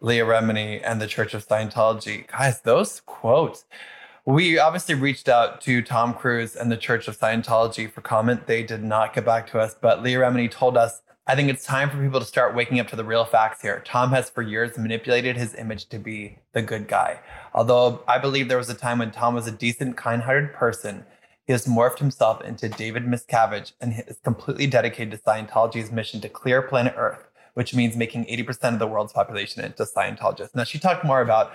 Leah 0.00 0.24
Remini 0.26 0.80
and 0.84 1.00
the 1.00 1.06
Church 1.06 1.34
of 1.34 1.46
Scientology. 1.46 2.26
Guys, 2.26 2.60
those 2.62 3.00
quotes. 3.06 3.64
We 4.24 4.58
obviously 4.58 4.94
reached 4.94 5.28
out 5.28 5.60
to 5.62 5.80
Tom 5.82 6.12
Cruise 6.14 6.54
and 6.56 6.70
the 6.70 6.76
Church 6.76 7.08
of 7.08 7.18
Scientology 7.18 7.90
for 7.90 8.00
comment. 8.02 8.46
They 8.46 8.62
did 8.62 8.82
not 8.84 9.14
get 9.14 9.24
back 9.24 9.46
to 9.52 9.58
us, 9.60 9.74
but 9.80 10.02
Leah 10.02 10.18
Remini 10.18 10.50
told 10.50 10.76
us, 10.76 11.00
I 11.30 11.36
think 11.36 11.50
it's 11.50 11.62
time 11.62 11.90
for 11.90 12.02
people 12.02 12.20
to 12.20 12.26
start 12.26 12.54
waking 12.54 12.80
up 12.80 12.88
to 12.88 12.96
the 12.96 13.04
real 13.04 13.26
facts 13.26 13.60
here. 13.60 13.82
Tom 13.84 14.12
has 14.12 14.30
for 14.30 14.40
years 14.40 14.78
manipulated 14.78 15.36
his 15.36 15.54
image 15.54 15.84
to 15.90 15.98
be 15.98 16.38
the 16.54 16.62
good 16.62 16.88
guy. 16.88 17.20
Although 17.52 18.02
I 18.08 18.16
believe 18.16 18.48
there 18.48 18.56
was 18.56 18.70
a 18.70 18.74
time 18.74 19.00
when 19.00 19.10
Tom 19.10 19.34
was 19.34 19.46
a 19.46 19.52
decent, 19.52 19.98
kind 19.98 20.22
hearted 20.22 20.54
person, 20.54 21.04
he 21.46 21.52
has 21.52 21.66
morphed 21.66 21.98
himself 21.98 22.40
into 22.40 22.70
David 22.70 23.04
Miscavige 23.04 23.72
and 23.78 24.02
is 24.06 24.16
completely 24.24 24.66
dedicated 24.66 25.10
to 25.10 25.18
Scientology's 25.18 25.92
mission 25.92 26.22
to 26.22 26.30
clear 26.30 26.62
planet 26.62 26.94
Earth, 26.96 27.28
which 27.52 27.74
means 27.74 27.94
making 27.94 28.24
80% 28.24 28.72
of 28.72 28.78
the 28.78 28.86
world's 28.86 29.12
population 29.12 29.62
into 29.62 29.84
Scientologists. 29.84 30.54
Now, 30.54 30.64
she 30.64 30.78
talked 30.78 31.04
more 31.04 31.20
about 31.20 31.52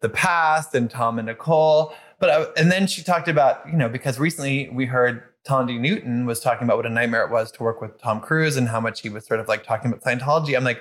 the 0.00 0.08
past 0.08 0.74
and 0.74 0.90
Tom 0.90 1.20
and 1.20 1.26
Nicole, 1.26 1.94
but 2.18 2.28
I, 2.28 2.42
and 2.60 2.72
then 2.72 2.88
she 2.88 3.04
talked 3.04 3.28
about, 3.28 3.68
you 3.70 3.76
know, 3.76 3.88
because 3.88 4.18
recently 4.18 4.68
we 4.70 4.86
heard 4.86 5.22
Thandie 5.46 5.78
Newton 5.80 6.26
was 6.26 6.40
talking 6.40 6.64
about 6.66 6.76
what 6.76 6.86
a 6.86 6.90
nightmare 6.90 7.24
it 7.24 7.30
was 7.30 7.50
to 7.52 7.62
work 7.62 7.80
with 7.80 7.98
Tom 8.00 8.20
Cruise 8.20 8.56
and 8.56 8.68
how 8.68 8.80
much 8.80 9.00
he 9.00 9.08
was 9.08 9.26
sort 9.26 9.40
of 9.40 9.48
like 9.48 9.64
talking 9.64 9.90
about 9.92 10.02
Scientology. 10.04 10.56
I'm 10.56 10.64
like, 10.64 10.80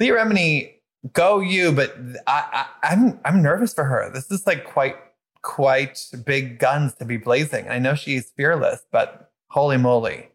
Leah 0.00 0.14
Remini, 0.14 0.72
go 1.12 1.40
you, 1.40 1.72
but 1.72 1.94
I, 2.26 2.66
I, 2.82 2.92
I'm 2.92 3.20
I'm 3.24 3.42
nervous 3.42 3.74
for 3.74 3.84
her. 3.84 4.10
This 4.12 4.30
is 4.30 4.46
like 4.46 4.64
quite 4.64 4.96
quite 5.42 6.06
big 6.24 6.58
guns 6.58 6.94
to 6.94 7.04
be 7.04 7.16
blazing. 7.16 7.68
I 7.68 7.78
know 7.78 7.94
she's 7.94 8.30
fearless, 8.36 8.82
but 8.90 9.30
holy 9.50 9.76
moly. 9.76 10.28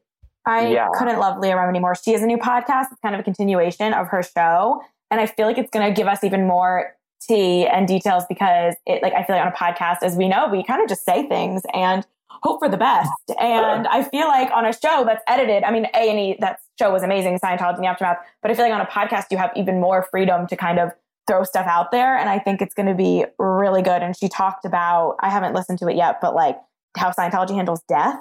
I 0.45 0.67
Yeah. 0.67 0.87
couldn't 0.93 1.19
love 1.19 1.39
Leah 1.39 1.55
Remini 1.55 1.81
more. 1.81 1.95
She 1.95 2.11
has 2.13 2.21
a 2.21 2.25
new 2.27 2.37
podcast. 2.37 2.85
It's 2.91 3.01
kind 3.01 3.15
of 3.15 3.19
a 3.21 3.23
continuation 3.23 3.93
of 3.93 4.07
her 4.07 4.21
show. 4.23 4.81
And 5.09 5.19
I 5.19 5.25
feel 5.25 5.45
like 5.47 5.57
it's 5.57 5.69
going 5.71 5.87
to 5.87 5.93
give 5.97 6.07
us 6.07 6.23
even 6.23 6.45
more 6.47 6.93
tea 7.21 7.65
and 7.65 7.87
details 7.87 8.23
because 8.29 8.75
it, 8.85 9.01
like, 9.01 9.13
I 9.13 9.23
feel 9.23 9.35
like 9.35 9.45
on 9.45 9.51
a 9.51 9.55
podcast, 9.55 9.97
as 10.03 10.15
we 10.15 10.27
know, 10.27 10.47
we 10.49 10.63
kind 10.63 10.81
of 10.81 10.87
just 10.89 11.03
say 11.05 11.27
things 11.27 11.63
and 11.73 12.05
hope 12.43 12.59
for 12.59 12.69
the 12.69 12.77
best. 12.77 13.11
And 13.39 13.87
I 13.87 14.03
feel 14.03 14.27
like 14.27 14.49
on 14.51 14.65
a 14.65 14.73
show 14.73 15.03
that's 15.05 15.23
edited, 15.27 15.63
I 15.63 15.71
mean, 15.71 15.87
A&E, 15.95 16.37
that 16.39 16.59
show 16.79 16.91
was 16.91 17.03
amazing, 17.03 17.39
Scientology 17.39 17.75
and 17.75 17.83
the 17.83 17.87
Aftermath. 17.87 18.17
But 18.41 18.51
I 18.51 18.55
feel 18.55 18.65
like 18.65 18.73
on 18.73 18.81
a 18.81 18.85
podcast, 18.85 19.25
you 19.31 19.37
have 19.37 19.51
even 19.55 19.79
more 19.79 20.07
freedom 20.09 20.47
to 20.47 20.55
kind 20.55 20.79
of 20.79 20.91
throw 21.27 21.43
stuff 21.43 21.67
out 21.67 21.91
there. 21.91 22.17
And 22.17 22.29
I 22.29 22.39
think 22.39 22.61
it's 22.61 22.73
going 22.73 22.87
to 22.87 22.95
be 22.95 23.25
really 23.37 23.81
good. 23.81 24.01
And 24.01 24.17
she 24.17 24.27
talked 24.27 24.65
about, 24.65 25.17
I 25.19 25.29
haven't 25.29 25.53
listened 25.53 25.79
to 25.79 25.87
it 25.87 25.95
yet, 25.95 26.19
but 26.21 26.33
like 26.33 26.57
how 26.97 27.11
Scientology 27.11 27.53
handles 27.53 27.81
death 27.87 28.17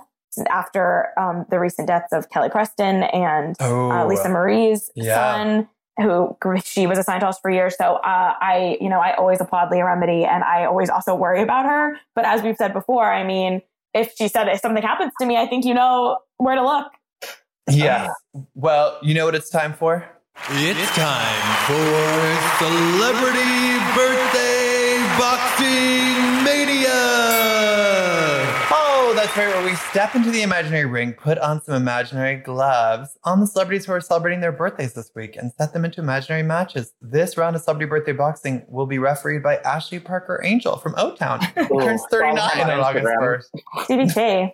after 0.51 1.19
um, 1.19 1.47
the 1.49 1.59
recent 1.59 1.87
deaths 1.89 2.13
of 2.13 2.29
Kelly 2.31 2.51
Preston 2.51 3.05
and 3.05 3.57
Oh, 3.61 3.91
uh, 3.91 4.07
Lisa 4.07 4.29
Marie's 4.29 4.91
yeah. 4.95 5.15
son, 5.15 5.69
who 5.99 6.37
she 6.63 6.87
was 6.87 6.99
a 6.99 7.05
Scientologist 7.05 7.41
for 7.41 7.51
years. 7.51 7.77
So 7.77 7.95
uh, 7.97 8.35
I, 8.39 8.77
you 8.81 8.89
know, 8.89 9.01
I 9.01 9.15
always 9.15 9.41
applaud 9.41 9.71
Leah 9.71 9.85
Remini, 9.85 10.27
and 10.27 10.45
I 10.45 10.67
always 10.67 10.91
also 10.91 11.15
worry 11.15 11.43
about 11.43 11.65
her. 11.65 11.97
But 12.15 12.27
as 12.27 12.43
we've 12.43 12.57
said 12.57 12.73
before, 12.75 13.11
I 13.11 13.25
mean, 13.25 13.63
if 13.97 14.13
she 14.17 14.29
said 14.29 14.49
if 14.49 14.61
something 14.61 14.83
happens 14.83 15.13
to 15.21 15.27
me, 15.27 15.37
I 15.37 15.47
think 15.47 15.65
you 15.65 15.75
know 15.75 16.19
where 16.37 16.55
to 16.55 16.63
look. 16.63 16.93
Yeah. 17.69 18.09
Well, 18.55 18.99
you 19.03 19.15
know 19.15 19.25
what 19.25 19.35
it's 19.35 19.51
time 19.51 19.73
for? 19.73 20.07
It's 20.51 20.91
time 20.95 21.47
for 21.67 21.97
Celebrity 22.61 23.81
Birthday 23.97 25.01
Boxing 25.19 26.45
Mania! 26.45 27.66
That's 29.27 29.39
right, 29.39 29.49
where 29.49 29.65
we 29.65 29.75
step 29.75 30.15
into 30.15 30.31
the 30.31 30.43
imaginary 30.43 30.85
ring, 30.85 31.13
put 31.13 31.37
on 31.39 31.61
some 31.61 31.75
imaginary 31.75 32.37
gloves 32.37 33.19
on 33.25 33.41
the 33.41 33.47
celebrities 33.49 33.85
who 33.85 33.91
are 33.91 34.01
celebrating 34.01 34.41
their 34.41 34.53
birthdays 34.53 34.93
this 34.93 35.11
week, 35.17 35.35
and 35.35 35.51
set 35.59 35.73
them 35.73 35.85
into 35.85 36.01
imaginary 36.01 36.45
matches. 36.45 36.93
This 37.03 37.37
round 37.37 37.57
of 37.57 37.63
celebrity 37.63 37.91
birthday 37.91 38.13
boxing 38.13 38.65
will 38.69 38.87
be 38.87 38.99
refereed 38.99 39.43
by 39.43 39.57
Ashley 39.57 39.99
Parker 39.99 40.41
Angel 40.45 40.77
from 40.77 40.95
O 40.97 41.17
Town, 41.17 41.41
who 41.57 41.81
turns 41.81 42.05
39 42.09 42.37
Follow 42.37 42.63
on 42.63 42.69
her 42.69 42.73
on 42.75 42.81
August 42.81 43.51
1st. 43.89 44.15
CBT. 44.15 44.53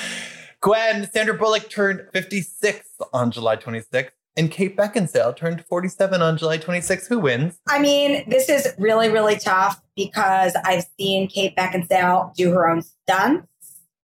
Gwen, 0.62 1.10
Sandra 1.12 1.34
Bullock 1.34 1.68
turned 1.68 2.06
56 2.14 2.88
on 3.12 3.30
July 3.30 3.56
26th, 3.56 4.12
and 4.34 4.50
Kate 4.50 4.78
Beckinsale 4.78 5.36
turned 5.36 5.62
47 5.66 6.22
on 6.22 6.38
July 6.38 6.56
26th. 6.56 7.06
Who 7.08 7.18
wins? 7.18 7.58
I 7.68 7.80
mean, 7.80 8.26
this 8.30 8.48
is 8.48 8.66
really, 8.78 9.10
really 9.10 9.36
tough 9.36 9.82
because 9.94 10.56
I've 10.64 10.86
seen 10.98 11.28
Kate 11.28 11.54
Beckinsale 11.54 12.34
do 12.34 12.52
her 12.52 12.66
own 12.66 12.80
stunts. 12.80 13.46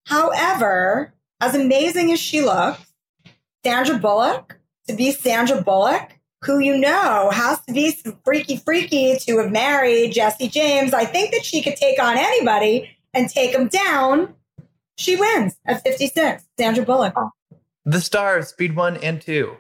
However, 0.05 1.14
as 1.40 1.55
amazing 1.55 2.12
as 2.12 2.20
she 2.20 2.40
looks, 2.40 2.94
Sandra 3.64 3.98
Bullock, 3.98 4.59
to 4.88 4.94
be 4.94 5.12
Sandra 5.12 5.62
Bullock, 5.62 6.18
who 6.42 6.59
you 6.59 6.76
know 6.76 7.30
has 7.32 7.61
to 7.66 7.72
be 7.72 7.92
some 7.92 8.18
freaky, 8.24 8.57
freaky 8.57 9.16
to 9.20 9.38
have 9.38 9.53
married 9.53 10.12
Jesse 10.12 10.48
James, 10.48 10.92
I 10.92 11.05
think 11.05 11.32
that 11.32 11.44
she 11.44 11.62
could 11.62 11.76
take 11.76 12.03
on 12.03 12.16
anybody 12.18 12.96
and 13.14 13.28
take 13.28 13.55
him 13.55 13.68
down. 13.68 14.34
She 14.96 15.16
wins 15.16 15.57
at 15.66 15.82
56. 15.82 16.44
Sandra 16.59 16.84
Bullock. 16.84 17.14
The 17.84 18.00
stars, 18.00 18.48
Speed 18.48 18.76
1 18.76 18.98
and 18.98 19.20
2. 19.20 19.57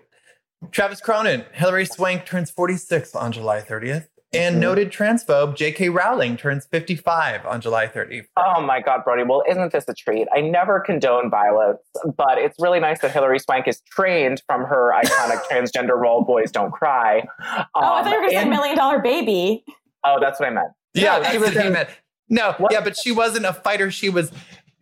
Travis 0.70 1.00
Cronin, 1.00 1.44
Hilary 1.52 1.86
Swank 1.86 2.24
turns 2.24 2.50
46 2.50 3.14
on 3.14 3.32
July 3.32 3.60
30th. 3.60 4.06
And 4.34 4.54
mm-hmm. 4.54 4.60
noted 4.60 4.90
transphobe 4.90 5.56
J.K. 5.56 5.90
Rowling 5.90 6.38
turns 6.38 6.64
55 6.66 7.44
on 7.44 7.60
July 7.60 7.86
30th. 7.86 8.26
Oh 8.36 8.62
my 8.62 8.80
God, 8.80 9.04
Brody. 9.04 9.24
Well, 9.24 9.42
isn't 9.48 9.72
this 9.72 9.86
a 9.88 9.94
treat? 9.94 10.26
I 10.34 10.40
never 10.40 10.80
condone 10.80 11.30
violence, 11.30 11.80
but 12.16 12.38
it's 12.38 12.56
really 12.58 12.80
nice 12.80 13.00
that 13.00 13.10
Hilary 13.10 13.38
Swank 13.38 13.68
is 13.68 13.82
trained 13.90 14.42
from 14.46 14.64
her 14.64 14.94
iconic 14.98 15.42
transgender 15.50 15.98
role, 15.98 16.24
Boys 16.24 16.50
Don't 16.50 16.70
Cry. 16.70 17.24
oh, 17.40 17.64
I 17.74 18.02
thought 18.02 18.06
you 18.06 18.16
were 18.16 18.22
going 18.22 18.30
to 18.30 18.36
say 18.36 18.42
um, 18.42 18.50
Million 18.50 18.76
Dollar 18.76 19.00
Baby. 19.00 19.64
Oh, 20.04 20.18
that's 20.18 20.40
what 20.40 20.48
I 20.48 20.52
meant. 20.52 20.68
Yeah, 20.94 21.16
No, 21.16 21.20
that's 21.20 21.32
she 21.32 21.38
was 21.38 21.54
what 21.54 21.64
he 21.64 21.70
meant. 21.70 21.88
No, 22.28 22.54
What? 22.56 22.72
yeah, 22.72 22.80
but 22.80 22.96
she 22.96 23.12
wasn't 23.12 23.44
a 23.44 23.52
fighter. 23.52 23.90
She 23.90 24.08
was 24.08 24.32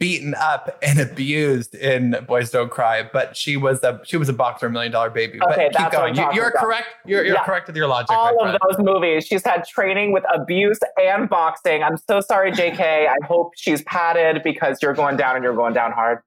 beaten 0.01 0.35
up 0.35 0.77
and 0.83 0.99
abused 0.99 1.75
in 1.77 2.17
Boys 2.27 2.51
Don't 2.51 2.71
Cry, 2.71 3.09
but 3.13 3.37
she 3.37 3.57
was 3.57 3.85
a 3.85 4.01
she 4.03 4.17
was 4.17 4.29
a 4.29 4.33
boxer, 4.33 4.69
million 4.69 4.91
dollar 4.91 5.11
baby. 5.11 5.39
but 5.39 5.53
Okay, 5.53 5.65
keep 5.69 5.75
that's 5.79 5.95
going. 5.95 6.17
You, 6.17 6.27
you're 6.35 6.49
about. 6.49 6.65
correct. 6.65 6.87
You're, 7.07 7.25
you're 7.25 7.35
Yeah. 7.37 7.45
correct 7.45 7.69
with 7.69 7.77
your 7.77 7.87
logic. 7.87 8.09
my 8.11 8.17
all 8.17 8.37
friend. 8.41 8.57
of 8.57 8.63
those 8.77 8.85
movies. 8.85 9.27
She's 9.27 9.45
had 9.45 9.65
training 9.69 10.11
with 10.13 10.25
abuse 10.35 10.81
and 11.01 11.29
boxing. 11.29 11.85
I'm 11.85 11.97
so 11.99 12.21
sorry, 12.21 12.51
JK. 12.51 12.81
I 12.81 13.15
hope 13.25 13.53
she's 13.57 13.83
padded 13.83 14.43
because 14.43 14.79
you're 14.83 14.95
going 14.95 15.17
down 15.17 15.37
and 15.37 15.45
you're 15.45 15.55
going 15.55 15.75
down 15.75 15.93
hard. 15.93 16.19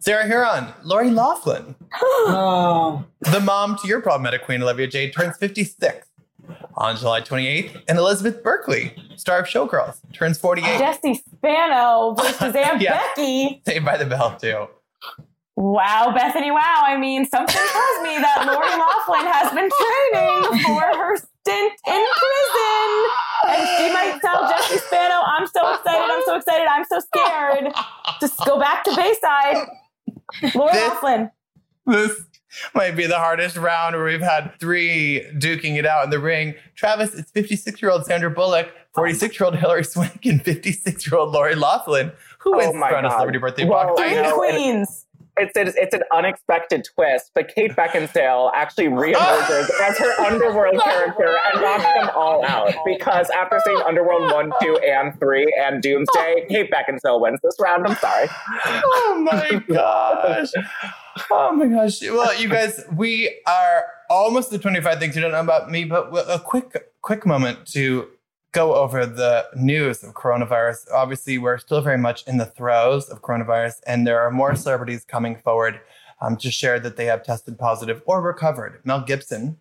Sarah 0.00 0.24
Hearon, 0.24 0.72
Lori 0.84 1.10
Loughlin, 1.10 1.74
Oh. 1.92 3.04
the 3.22 3.40
mom 3.40 3.76
to 3.82 3.88
your 3.88 4.00
problematic 4.00 4.44
queen 4.44 4.62
Olivia 4.62 4.86
Jade 4.86 5.12
turns 5.12 5.36
56 5.36 6.06
on 6.76 6.96
July 6.96 7.20
28th, 7.20 7.82
and 7.88 7.98
Elizabeth 7.98 8.42
Berkley, 8.42 8.94
star 9.16 9.40
of 9.40 9.46
Showgirls, 9.46 9.98
turns 10.12 10.38
48. 10.38 10.78
Jesse 10.78 11.14
Spano 11.14 12.14
versus 12.14 12.54
Aunt 12.54 12.80
Yeah. 12.80 13.00
Becky. 13.16 13.62
Saved 13.66 13.84
by 13.84 13.96
the 13.96 14.06
Bell 14.06 14.36
too. 14.38 14.66
Wow, 15.56 16.12
Bethany, 16.14 16.52
wow. 16.52 16.84
I 16.86 16.96
mean, 16.96 17.26
something 17.26 17.54
tells 17.56 18.02
me 18.04 18.16
that 18.18 18.44
Lori 18.46 18.68
Loughlin 18.78 19.26
has 19.32 19.50
been 19.52 19.68
training 19.68 20.62
for 20.64 20.80
her 20.80 21.16
stint 21.16 21.72
in 21.84 22.06
prison. 22.22 22.88
And 23.48 23.68
she 23.76 23.92
might 23.92 24.18
tell 24.22 24.48
Jesse 24.48 24.78
Spano, 24.78 25.20
I'm 25.26 25.48
so 25.48 25.74
excited, 25.74 26.12
I'm 26.12 26.22
so 26.26 26.36
excited, 26.36 26.66
I'm 26.70 26.84
so 26.84 27.00
scared. 27.00 27.72
Just 28.20 28.38
go 28.46 28.60
back 28.60 28.84
to 28.84 28.94
Bayside. 28.94 29.66
Lori 30.54 30.72
This- 30.72 30.88
Loughlin. 30.88 31.30
This 31.86 32.20
might 32.74 32.92
be 32.96 33.06
the 33.06 33.18
hardest 33.18 33.56
round 33.56 33.94
where 33.96 34.04
we've 34.04 34.20
had 34.20 34.52
three 34.58 35.26
duking 35.34 35.76
it 35.76 35.86
out 35.86 36.04
in 36.04 36.10
the 36.10 36.18
ring. 36.18 36.54
Travis, 36.74 37.14
it's 37.14 37.30
56 37.30 37.80
year 37.82 37.90
old 37.90 38.04
Sandra 38.06 38.30
Bullock, 38.30 38.70
46 38.94 39.38
year 39.38 39.44
old 39.46 39.56
Hilary 39.56 39.84
Swank, 39.84 40.24
and 40.24 40.42
56 40.42 41.06
year 41.10 41.18
old 41.18 41.32
Lori 41.32 41.54
Loughlin. 41.54 42.12
Who 42.40 42.54
Oh 42.54 42.58
wins 42.58 42.74
my 42.74 42.90
round 42.90 43.06
of 43.06 43.10
God. 43.10 43.16
celebrity 43.16 43.38
birthday 43.38 43.64
Well, 43.68 43.94
box? 43.96 44.00
Three 44.00 44.32
queens. 44.32 45.04
It's, 45.38 45.56
it's 45.56 45.76
it's 45.76 45.94
an 45.94 46.02
unexpected 46.12 46.86
twist, 46.94 47.30
but 47.34 47.52
Kate 47.54 47.72
Beckinsale 47.72 48.50
actually 48.54 48.86
reemerges 48.88 49.68
as 49.82 49.98
her 49.98 50.20
Underworld 50.26 50.80
character 50.82 51.36
and 51.52 51.62
knocks 51.62 51.84
them 51.84 52.10
all 52.14 52.44
out. 52.44 52.74
Because 52.86 53.28
after 53.30 53.60
seeing 53.64 53.80
Underworld 53.86 54.32
one, 54.32 54.50
two, 54.62 54.76
and 54.78 55.18
three, 55.20 55.46
and 55.64 55.82
Doomsday, 55.82 56.46
Kate 56.48 56.70
Beckinsale 56.70 57.20
wins 57.20 57.38
this 57.42 57.56
round. 57.60 57.86
I'm 57.86 57.96
sorry. 57.96 58.28
oh 58.64 59.18
my 59.30 59.62
gosh. 59.68 60.48
Oh 61.30 61.52
my 61.52 61.66
gosh. 61.66 62.00
Well, 62.02 62.34
you 62.40 62.48
guys, 62.48 62.84
we 62.94 63.40
are 63.46 63.84
almost 64.08 64.50
the 64.50 64.58
25 64.58 64.98
things 64.98 65.16
you 65.16 65.22
don't 65.22 65.32
know 65.32 65.40
about 65.40 65.70
me, 65.70 65.84
but 65.84 66.08
a 66.12 66.38
quick, 66.38 66.92
quick 67.02 67.26
moment 67.26 67.66
to 67.68 68.08
go 68.52 68.74
over 68.74 69.04
the 69.06 69.46
news 69.54 70.02
of 70.02 70.14
coronavirus. 70.14 70.90
Obviously, 70.92 71.38
we're 71.38 71.58
still 71.58 71.80
very 71.80 71.98
much 71.98 72.26
in 72.26 72.38
the 72.38 72.46
throes 72.46 73.08
of 73.08 73.22
coronavirus, 73.22 73.80
and 73.86 74.06
there 74.06 74.20
are 74.20 74.30
more 74.30 74.56
celebrities 74.56 75.04
coming 75.04 75.36
forward 75.36 75.80
um, 76.20 76.36
to 76.36 76.50
share 76.50 76.80
that 76.80 76.96
they 76.96 77.06
have 77.06 77.22
tested 77.22 77.58
positive 77.58 78.02
or 78.06 78.20
recovered. 78.22 78.80
Mel 78.84 79.00
Gibson 79.00 79.58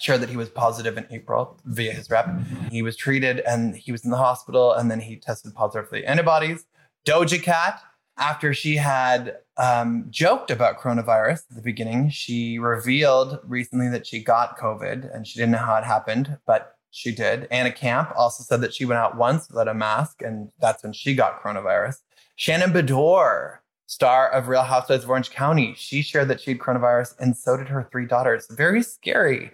shared 0.00 0.20
that 0.20 0.30
he 0.30 0.36
was 0.36 0.48
positive 0.48 0.96
in 0.96 1.06
April 1.10 1.60
via 1.64 1.92
his 1.92 2.08
rep. 2.08 2.28
He 2.70 2.82
was 2.82 2.96
treated 2.96 3.40
and 3.40 3.76
he 3.76 3.92
was 3.92 4.04
in 4.04 4.10
the 4.10 4.16
hospital, 4.16 4.72
and 4.72 4.90
then 4.90 5.00
he 5.00 5.16
tested 5.16 5.54
positive 5.54 5.88
for 5.88 5.96
the 5.96 6.06
antibodies. 6.06 6.64
Doja 7.06 7.42
Cat, 7.42 7.82
after 8.16 8.54
she 8.54 8.76
had 8.76 9.38
um, 9.56 10.06
joked 10.08 10.50
about 10.50 10.78
coronavirus 10.78 11.42
at 11.50 11.56
the 11.56 11.62
beginning, 11.62 12.10
she 12.10 12.58
revealed 12.58 13.40
recently 13.44 13.88
that 13.88 14.06
she 14.06 14.22
got 14.22 14.58
COVID 14.58 15.14
and 15.14 15.26
she 15.26 15.38
didn't 15.38 15.52
know 15.52 15.58
how 15.58 15.76
it 15.76 15.84
happened, 15.84 16.38
but 16.46 16.76
she 16.92 17.10
did. 17.10 17.48
Anna 17.50 17.72
Camp 17.72 18.12
also 18.16 18.44
said 18.44 18.60
that 18.60 18.74
she 18.74 18.84
went 18.84 18.98
out 18.98 19.16
once 19.16 19.48
without 19.48 19.66
a 19.66 19.74
mask, 19.74 20.22
and 20.22 20.50
that's 20.60 20.82
when 20.84 20.92
she 20.92 21.14
got 21.14 21.42
coronavirus. 21.42 21.96
Shannon 22.36 22.72
Beador, 22.72 23.58
star 23.86 24.30
of 24.30 24.46
Real 24.46 24.62
Housewives 24.62 25.02
of 25.02 25.10
Orange 25.10 25.30
County, 25.30 25.74
she 25.76 26.02
shared 26.02 26.28
that 26.28 26.40
she 26.40 26.52
had 26.52 26.60
coronavirus, 26.60 27.14
and 27.18 27.36
so 27.36 27.56
did 27.56 27.68
her 27.68 27.88
three 27.90 28.06
daughters. 28.06 28.46
Very 28.50 28.82
scary. 28.82 29.50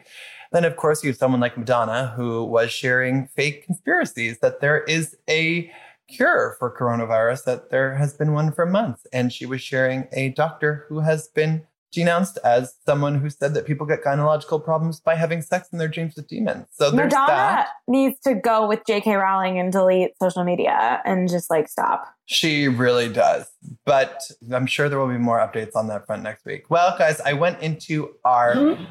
Then, 0.50 0.64
of 0.64 0.76
course, 0.76 1.04
you 1.04 1.10
have 1.10 1.16
someone 1.16 1.40
like 1.40 1.56
Madonna 1.56 2.12
who 2.16 2.44
was 2.44 2.72
sharing 2.72 3.28
fake 3.28 3.64
conspiracies 3.64 4.38
that 4.40 4.60
there 4.60 4.82
is 4.84 5.16
a 5.30 5.70
cure 6.08 6.56
for 6.58 6.74
coronavirus, 6.74 7.44
that 7.44 7.70
there 7.70 7.94
has 7.94 8.14
been 8.14 8.32
one 8.32 8.50
for 8.50 8.66
months. 8.66 9.06
And 9.12 9.32
she 9.32 9.46
was 9.46 9.60
sharing 9.60 10.08
a 10.12 10.30
doctor 10.30 10.86
who 10.88 11.00
has 11.00 11.28
been 11.28 11.66
denounced 11.92 12.38
as 12.44 12.74
someone 12.84 13.16
who 13.16 13.30
said 13.30 13.54
that 13.54 13.66
people 13.66 13.86
get 13.86 14.02
gynecological 14.02 14.62
problems 14.62 15.00
by 15.00 15.14
having 15.14 15.40
sex 15.42 15.68
in 15.72 15.78
their 15.78 15.88
dreams 15.88 16.14
with 16.16 16.28
demons. 16.28 16.66
So 16.72 16.90
there's 16.90 17.12
Madonna 17.12 17.26
that. 17.26 17.68
needs 17.86 18.18
to 18.20 18.34
go 18.34 18.66
with 18.66 18.80
J.K. 18.86 19.14
Rowling 19.14 19.58
and 19.58 19.72
delete 19.72 20.10
social 20.20 20.44
media 20.44 21.00
and 21.04 21.28
just 21.28 21.50
like 21.50 21.68
stop. 21.68 22.06
She 22.26 22.68
really 22.68 23.08
does. 23.08 23.46
But 23.84 24.20
I'm 24.52 24.66
sure 24.66 24.88
there 24.88 24.98
will 24.98 25.08
be 25.08 25.18
more 25.18 25.38
updates 25.38 25.74
on 25.74 25.88
that 25.88 26.06
front 26.06 26.22
next 26.22 26.44
week. 26.44 26.68
Well, 26.68 26.96
guys, 26.98 27.20
I 27.20 27.32
went 27.32 27.60
into 27.62 28.14
our 28.24 28.54
mm-hmm. 28.54 28.84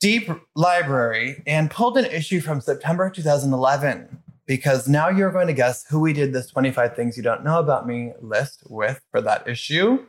deep 0.00 0.30
library 0.54 1.42
and 1.46 1.70
pulled 1.70 1.98
an 1.98 2.06
issue 2.06 2.40
from 2.40 2.60
September 2.60 3.10
2011 3.10 4.22
because 4.46 4.88
now 4.88 5.10
you're 5.10 5.30
going 5.30 5.46
to 5.46 5.52
guess 5.52 5.84
who 5.90 6.00
we 6.00 6.14
did 6.14 6.32
this 6.32 6.46
25 6.46 6.96
things 6.96 7.18
you 7.18 7.22
don't 7.22 7.44
know 7.44 7.58
about 7.58 7.86
me 7.86 8.12
list 8.20 8.62
with 8.68 9.00
for 9.10 9.20
that 9.20 9.46
issue. 9.46 10.06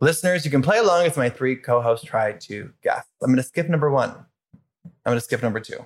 Listeners, 0.00 0.44
you 0.44 0.50
can 0.50 0.62
play 0.62 0.78
along 0.78 1.06
as 1.06 1.16
my 1.16 1.28
three 1.30 1.56
co-hosts 1.56 2.04
try 2.04 2.32
to 2.32 2.70
guess. 2.82 3.04
I'm 3.22 3.28
going 3.28 3.36
to 3.36 3.42
skip 3.42 3.68
number 3.68 3.90
one. 3.90 4.10
I'm 4.10 4.90
going 5.10 5.16
to 5.16 5.20
skip 5.20 5.42
number 5.42 5.60
two. 5.60 5.78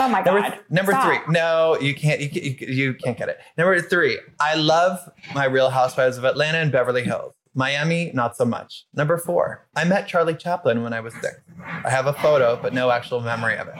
Oh 0.00 0.08
my 0.08 0.22
Number, 0.22 0.40
god! 0.40 0.58
number 0.70 0.92
Stop. 0.92 1.04
three. 1.24 1.32
No, 1.32 1.78
you 1.80 1.94
can't. 1.94 2.20
You, 2.20 2.28
can't- 2.30 2.44
you, 2.60 2.66
you 2.68 2.94
can't 2.94 3.16
get 3.18 3.28
it. 3.28 3.38
Number 3.58 3.80
three. 3.80 4.18
I 4.40 4.54
love 4.54 4.98
my 5.34 5.44
Real 5.44 5.70
Housewives 5.70 6.16
of 6.16 6.24
Atlanta 6.24 6.58
and 6.58 6.72
Beverly 6.72 7.04
Hills. 7.04 7.34
Miami, 7.54 8.10
not 8.14 8.36
so 8.36 8.44
much. 8.44 8.86
Number 8.94 9.16
four. 9.18 9.66
I 9.76 9.84
met 9.84 10.08
Charlie 10.08 10.34
Chaplin 10.34 10.82
when 10.82 10.92
I 10.92 11.00
was 11.00 11.14
six. 11.14 11.36
I 11.84 11.90
have 11.90 12.06
a 12.06 12.12
photo, 12.14 12.58
but 12.60 12.72
no 12.74 12.90
actual 12.90 13.20
memory 13.20 13.56
of 13.56 13.68
it. 13.68 13.74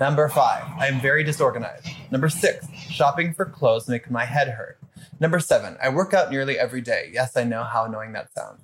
Number 0.00 0.28
five. 0.28 0.64
I 0.78 0.86
am 0.86 1.00
very 1.00 1.22
disorganized. 1.24 1.86
Number 2.10 2.28
six. 2.30 2.66
Shopping 2.88 3.34
for 3.34 3.44
clothes 3.44 3.88
makes 3.88 4.08
my 4.08 4.24
head 4.24 4.48
hurt. 4.48 4.78
Number 5.20 5.40
seven. 5.40 5.76
I 5.82 5.90
work 5.90 6.14
out 6.14 6.30
nearly 6.30 6.58
every 6.58 6.80
day. 6.80 7.10
Yes, 7.12 7.36
I 7.36 7.44
know 7.44 7.64
how 7.64 7.84
annoying 7.84 8.12
that 8.12 8.32
sounds. 8.32 8.62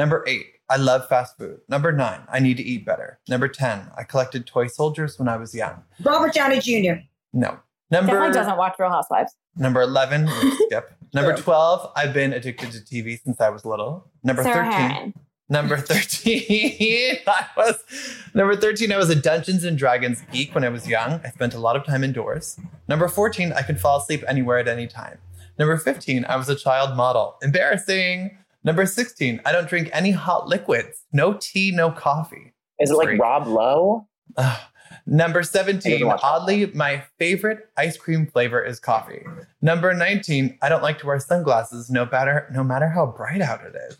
Number 0.00 0.24
eight, 0.26 0.46
I 0.70 0.76
love 0.78 1.06
fast 1.08 1.36
food. 1.36 1.60
Number 1.68 1.92
nine, 1.92 2.22
I 2.32 2.38
need 2.40 2.56
to 2.56 2.62
eat 2.62 2.86
better. 2.86 3.18
Number 3.28 3.48
10, 3.48 3.90
I 3.98 4.02
collected 4.02 4.46
toy 4.46 4.66
soldiers 4.66 5.18
when 5.18 5.28
I 5.28 5.36
was 5.36 5.54
young. 5.54 5.82
Robert 6.02 6.32
Downey 6.32 6.58
Jr. 6.58 7.02
No. 7.34 7.58
Number 7.90 8.12
Definitely 8.12 8.32
doesn't 8.32 8.56
watch 8.56 8.76
Real 8.78 8.88
Housewives. 8.88 9.34
number 9.56 9.82
11, 9.82 10.26
skip. 10.68 10.94
Number 11.12 11.36
12, 11.36 11.92
I've 11.96 12.14
been 12.14 12.32
addicted 12.32 12.70
to 12.72 12.78
TV 12.78 13.20
since 13.22 13.42
I 13.42 13.50
was 13.50 13.66
little. 13.66 14.10
Number 14.24 14.42
Sarah 14.42 14.72
13, 14.72 14.80
Hearon. 14.80 15.14
number 15.50 15.76
13, 15.92 17.16
I 17.26 17.46
was 17.58 17.84
number 18.32 18.56
13, 18.56 18.90
I 18.92 18.96
was 18.96 19.10
a 19.10 19.16
Dungeons 19.16 19.64
and 19.64 19.76
Dragons 19.76 20.22
geek 20.32 20.54
when 20.54 20.64
I 20.64 20.70
was 20.70 20.88
young. 20.88 21.20
I 21.26 21.28
spent 21.30 21.52
a 21.52 21.58
lot 21.58 21.76
of 21.76 21.84
time 21.84 22.04
indoors. 22.04 22.58
Number 22.88 23.06
14, 23.06 23.52
I 23.52 23.60
can 23.60 23.76
fall 23.76 23.98
asleep 23.98 24.24
anywhere 24.26 24.56
at 24.56 24.66
any 24.66 24.86
time. 24.86 25.18
Number 25.58 25.76
15, 25.76 26.24
I 26.24 26.36
was 26.36 26.48
a 26.48 26.54
child 26.56 26.96
model. 26.96 27.36
Embarrassing. 27.42 28.38
Number 28.62 28.86
16, 28.86 29.40
I 29.44 29.52
don't 29.52 29.68
drink 29.68 29.88
any 29.92 30.10
hot 30.10 30.46
liquids. 30.46 31.02
No 31.12 31.34
tea, 31.34 31.70
no 31.70 31.90
coffee. 31.90 32.52
Is 32.78 32.90
it 32.90 32.94
like 32.94 33.08
Three. 33.08 33.18
Rob 33.18 33.46
Lowe? 33.46 34.06
Ugh. 34.36 34.60
Number 35.06 35.42
17, 35.42 35.92
didn't 35.92 36.08
that. 36.08 36.20
oddly, 36.22 36.66
my 36.66 37.02
favorite 37.18 37.68
ice 37.76 37.96
cream 37.96 38.26
flavor 38.26 38.62
is 38.62 38.78
coffee. 38.78 39.24
Number 39.62 39.94
19, 39.94 40.58
I 40.62 40.68
don't 40.68 40.82
like 40.82 40.98
to 40.98 41.06
wear 41.06 41.18
sunglasses 41.18 41.90
no 41.90 42.06
matter 42.06 42.48
no 42.52 42.62
matter 42.62 42.88
how 42.88 43.06
bright 43.06 43.40
out 43.40 43.60
it 43.64 43.74
is. 43.88 43.96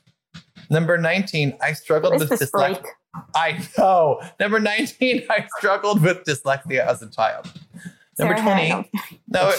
Number 0.70 0.98
19, 0.98 1.56
I 1.60 1.72
struggled 1.72 2.14
What 2.14 2.22
is 2.22 2.30
with 2.30 2.40
dyslexia. 2.40 2.84
I 3.34 3.66
know. 3.76 4.20
Number 4.38 4.60
19, 4.60 5.26
I 5.30 5.46
struggled 5.58 6.02
with 6.02 6.24
dyslexia 6.24 6.86
as 6.86 7.02
a 7.02 7.10
child. 7.10 7.50
Number 8.18 8.36
Sarah 8.36 8.74
20, 8.74 8.90
no, 9.28 9.52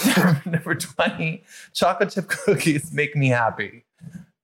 number 0.45 0.76
20, 0.76 1.43
chocolate 1.74 2.12
chip 2.12 2.28
cookies 2.45 2.93
make 2.93 3.16
me 3.16 3.28
happy. 3.28 3.86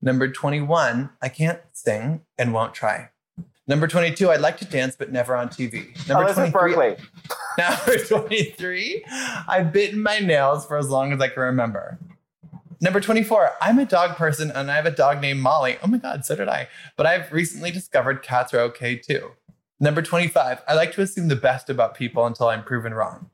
Number 0.01 0.31
21, 0.31 1.09
I 1.21 1.29
can't 1.29 1.59
sing 1.73 2.21
and 2.37 2.53
won't 2.53 2.73
try. 2.73 3.09
Number 3.67 3.87
22, 3.87 4.29
I'd 4.29 4.39
like 4.39 4.57
to 4.57 4.65
dance 4.65 4.95
but 4.95 5.11
never 5.11 5.35
on 5.35 5.49
TV. 5.49 5.87
Number 6.07 6.23
oh, 6.23 6.27
Elizabeth 6.27 6.53
23, 6.53 6.75
Berkley. 6.75 7.05
Number 7.57 8.03
23, 8.03 9.05
I've 9.47 9.73
bitten 9.73 10.01
my 10.01 10.19
nails 10.19 10.65
for 10.65 10.77
as 10.77 10.89
long 10.89 11.11
as 11.11 11.19
I 11.19 11.27
can 11.27 11.43
remember. 11.43 11.99
Number 12.79 13.01
24, 13.01 13.53
I'm 13.59 13.79
a 13.79 13.85
dog 13.85 14.15
person 14.15 14.51
and 14.51 14.69
I 14.69 14.75
have 14.75 14.85
a 14.85 14.91
dog 14.91 15.19
named 15.19 15.41
Molly. 15.41 15.77
Oh 15.83 15.87
my 15.87 15.97
God, 15.97 16.23
so 16.23 16.35
did 16.35 16.47
I. 16.47 16.67
But 16.95 17.07
I've 17.07 17.31
recently 17.33 17.71
discovered 17.71 18.21
cats 18.21 18.53
are 18.53 18.59
okay 18.59 18.95
too. 18.95 19.31
Number 19.79 20.01
25, 20.01 20.61
I 20.67 20.73
like 20.73 20.93
to 20.93 21.01
assume 21.01 21.27
the 21.27 21.35
best 21.35 21.69
about 21.69 21.95
people 21.95 22.25
until 22.25 22.47
I'm 22.47 22.63
proven 22.63 22.93
wrong. 22.93 23.29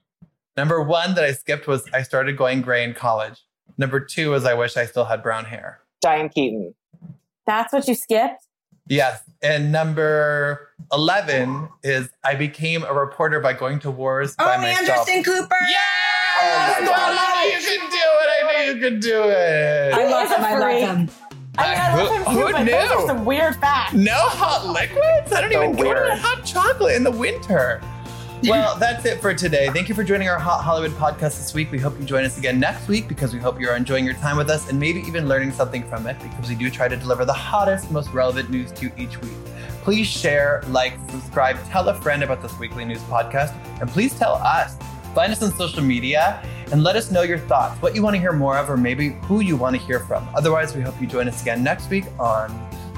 Number 0.58 0.82
one 0.82 1.16
that 1.16 1.24
I 1.24 1.34
skipped 1.34 1.68
was 1.68 1.86
I 1.94 2.04
started 2.04 2.38
going 2.38 2.62
gray 2.62 2.84
in 2.84 2.94
college. 2.94 3.46
Number 3.78 4.00
two 4.00 4.34
is 4.34 4.46
I 4.46 4.54
wish 4.54 4.78
I 4.78 4.86
still 4.86 5.06
had 5.06 5.22
brown 5.22 5.46
hair. 5.46 5.83
Diane 6.04 6.30
Keaton. 6.30 6.76
That's 7.48 7.74
what 7.74 7.88
you 7.88 7.96
skipped. 7.96 8.46
Yes. 8.88 9.22
And 9.42 9.72
number 9.72 10.70
11 10.92 11.70
is 11.84 12.10
I 12.24 12.36
became 12.36 12.84
a 12.84 12.94
reporter 12.94 13.40
by 13.40 13.54
going 13.54 13.80
to 13.80 13.92
wars 13.92 14.36
by 14.36 14.56
Oh, 14.56 14.62
myself. 14.62 15.08
Anderson 15.10 15.24
Cooper. 15.24 15.56
Yes! 15.70 15.80
Oh 16.42 16.82
my 16.82 16.92
I 16.92 17.16
God. 17.16 17.46
knew 17.46 17.52
you 17.52 17.80
could 17.80 17.90
do 17.90 17.98
it. 17.98 18.30
I 18.30 18.66
knew 18.66 18.74
you 18.74 18.82
could 18.82 19.00
do 19.00 19.24
it. 19.24 19.94
I 19.94 20.10
love 20.10 20.28
He's 20.28 20.32
a 20.32 20.36
him. 20.38 20.44
I 20.46 20.58
love 20.58 20.80
him. 20.98 21.10
I 21.56 21.70
mean, 21.70 21.80
I 21.80 21.92
Who- 21.92 22.04
love 22.04 22.16
him 22.16 22.24
who 22.34 22.48
too, 22.48 22.52
but 22.54 22.66
those 22.66 22.90
knew? 22.90 22.96
are 22.98 23.08
some 23.08 23.26
weird 23.26 23.56
facts. 23.58 23.94
No 23.94 24.14
hot 24.16 24.68
liquids? 24.68 25.32
I 25.34 25.42
don't 25.42 25.52
So 25.54 25.64
even 25.64 25.76
go 25.76 25.82
weird. 25.84 26.08
to 26.08 26.16
hot 26.18 26.44
chocolate 26.46 26.96
in 26.96 27.04
the 27.04 27.12
winter. 27.12 27.82
Well, 28.50 28.76
that's 28.78 29.06
it 29.06 29.22
for 29.22 29.34
today. 29.34 29.70
Thank 29.70 29.88
you 29.88 29.96
for 29.96 30.04
joining 30.04 30.28
our 30.28 30.38
Hot 30.38 30.62
Hollywood 30.62 30.92
podcast 30.98 31.38
this 31.38 31.54
week. 31.54 31.72
We 31.72 31.80
hope 31.80 31.98
you 31.98 32.04
join 32.06 32.26
us 32.26 32.38
again 32.38 32.60
next 32.60 32.90
week 32.90 33.08
because 33.08 33.34
we 33.34 33.40
hope 33.40 33.58
you're 33.58 33.76
enjoying 33.76 34.04
your 34.04 34.16
time 34.16 34.36
with 34.36 34.50
us 34.50 34.70
and 34.70 34.78
maybe 34.78 35.00
even 35.02 35.30
learning 35.30 35.54
something 35.54 35.82
from 35.84 36.08
it 36.08 36.22
because 36.22 36.50
we 36.50 36.56
do 36.56 36.70
try 36.70 36.90
to 36.90 36.98
deliver 36.98 37.24
the 37.24 37.32
hottest, 37.34 37.90
most 37.90 38.10
relevant 38.12 38.50
news 38.50 38.72
to 38.74 38.88
you 38.88 38.92
each 38.98 39.20
week. 39.22 39.32
Please 39.82 40.08
share, 40.08 40.62
like, 40.68 40.94
subscribe, 41.10 41.58
tell 41.70 41.88
a 41.88 41.94
friend 41.94 42.22
about 42.22 42.42
this 42.42 42.58
weekly 42.60 42.84
news 42.84 43.00
podcast, 43.04 43.56
and 43.80 43.90
please 43.90 44.14
tell 44.14 44.34
us. 44.34 44.78
Find 45.16 45.32
us 45.32 45.42
on 45.42 45.52
social 45.54 45.82
media 45.82 46.44
and 46.74 46.84
let 46.84 46.98
us 46.98 47.12
know 47.12 47.22
your 47.22 47.40
thoughts, 47.40 47.82
what 47.82 47.96
you 47.96 48.02
want 48.02 48.16
to 48.16 48.20
hear 48.20 48.34
more 48.34 48.58
of, 48.58 48.70
or 48.70 48.76
maybe 48.76 49.12
who 49.24 49.40
you 49.40 49.56
want 49.56 49.76
to 49.76 49.82
hear 49.82 50.00
from. 50.02 50.28
Otherwise, 50.36 50.76
we 50.76 50.82
hope 50.82 51.00
you 51.00 51.08
join 51.08 51.30
us 51.30 51.42
again 51.42 51.64
next 51.64 51.90
week 51.90 52.06
on 52.20 52.52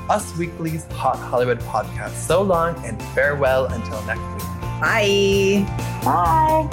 Us 0.10 0.36
Weekly's 0.38 0.86
Hot 0.94 1.18
Hollywood 1.18 1.60
podcast. 1.60 2.14
So 2.14 2.42
long 2.42 2.84
and 2.84 3.02
farewell 3.14 3.66
until 3.66 4.02
next 4.06 4.44
week. 4.44 4.55
Bye. 4.80 5.66
Bye. 6.04 6.68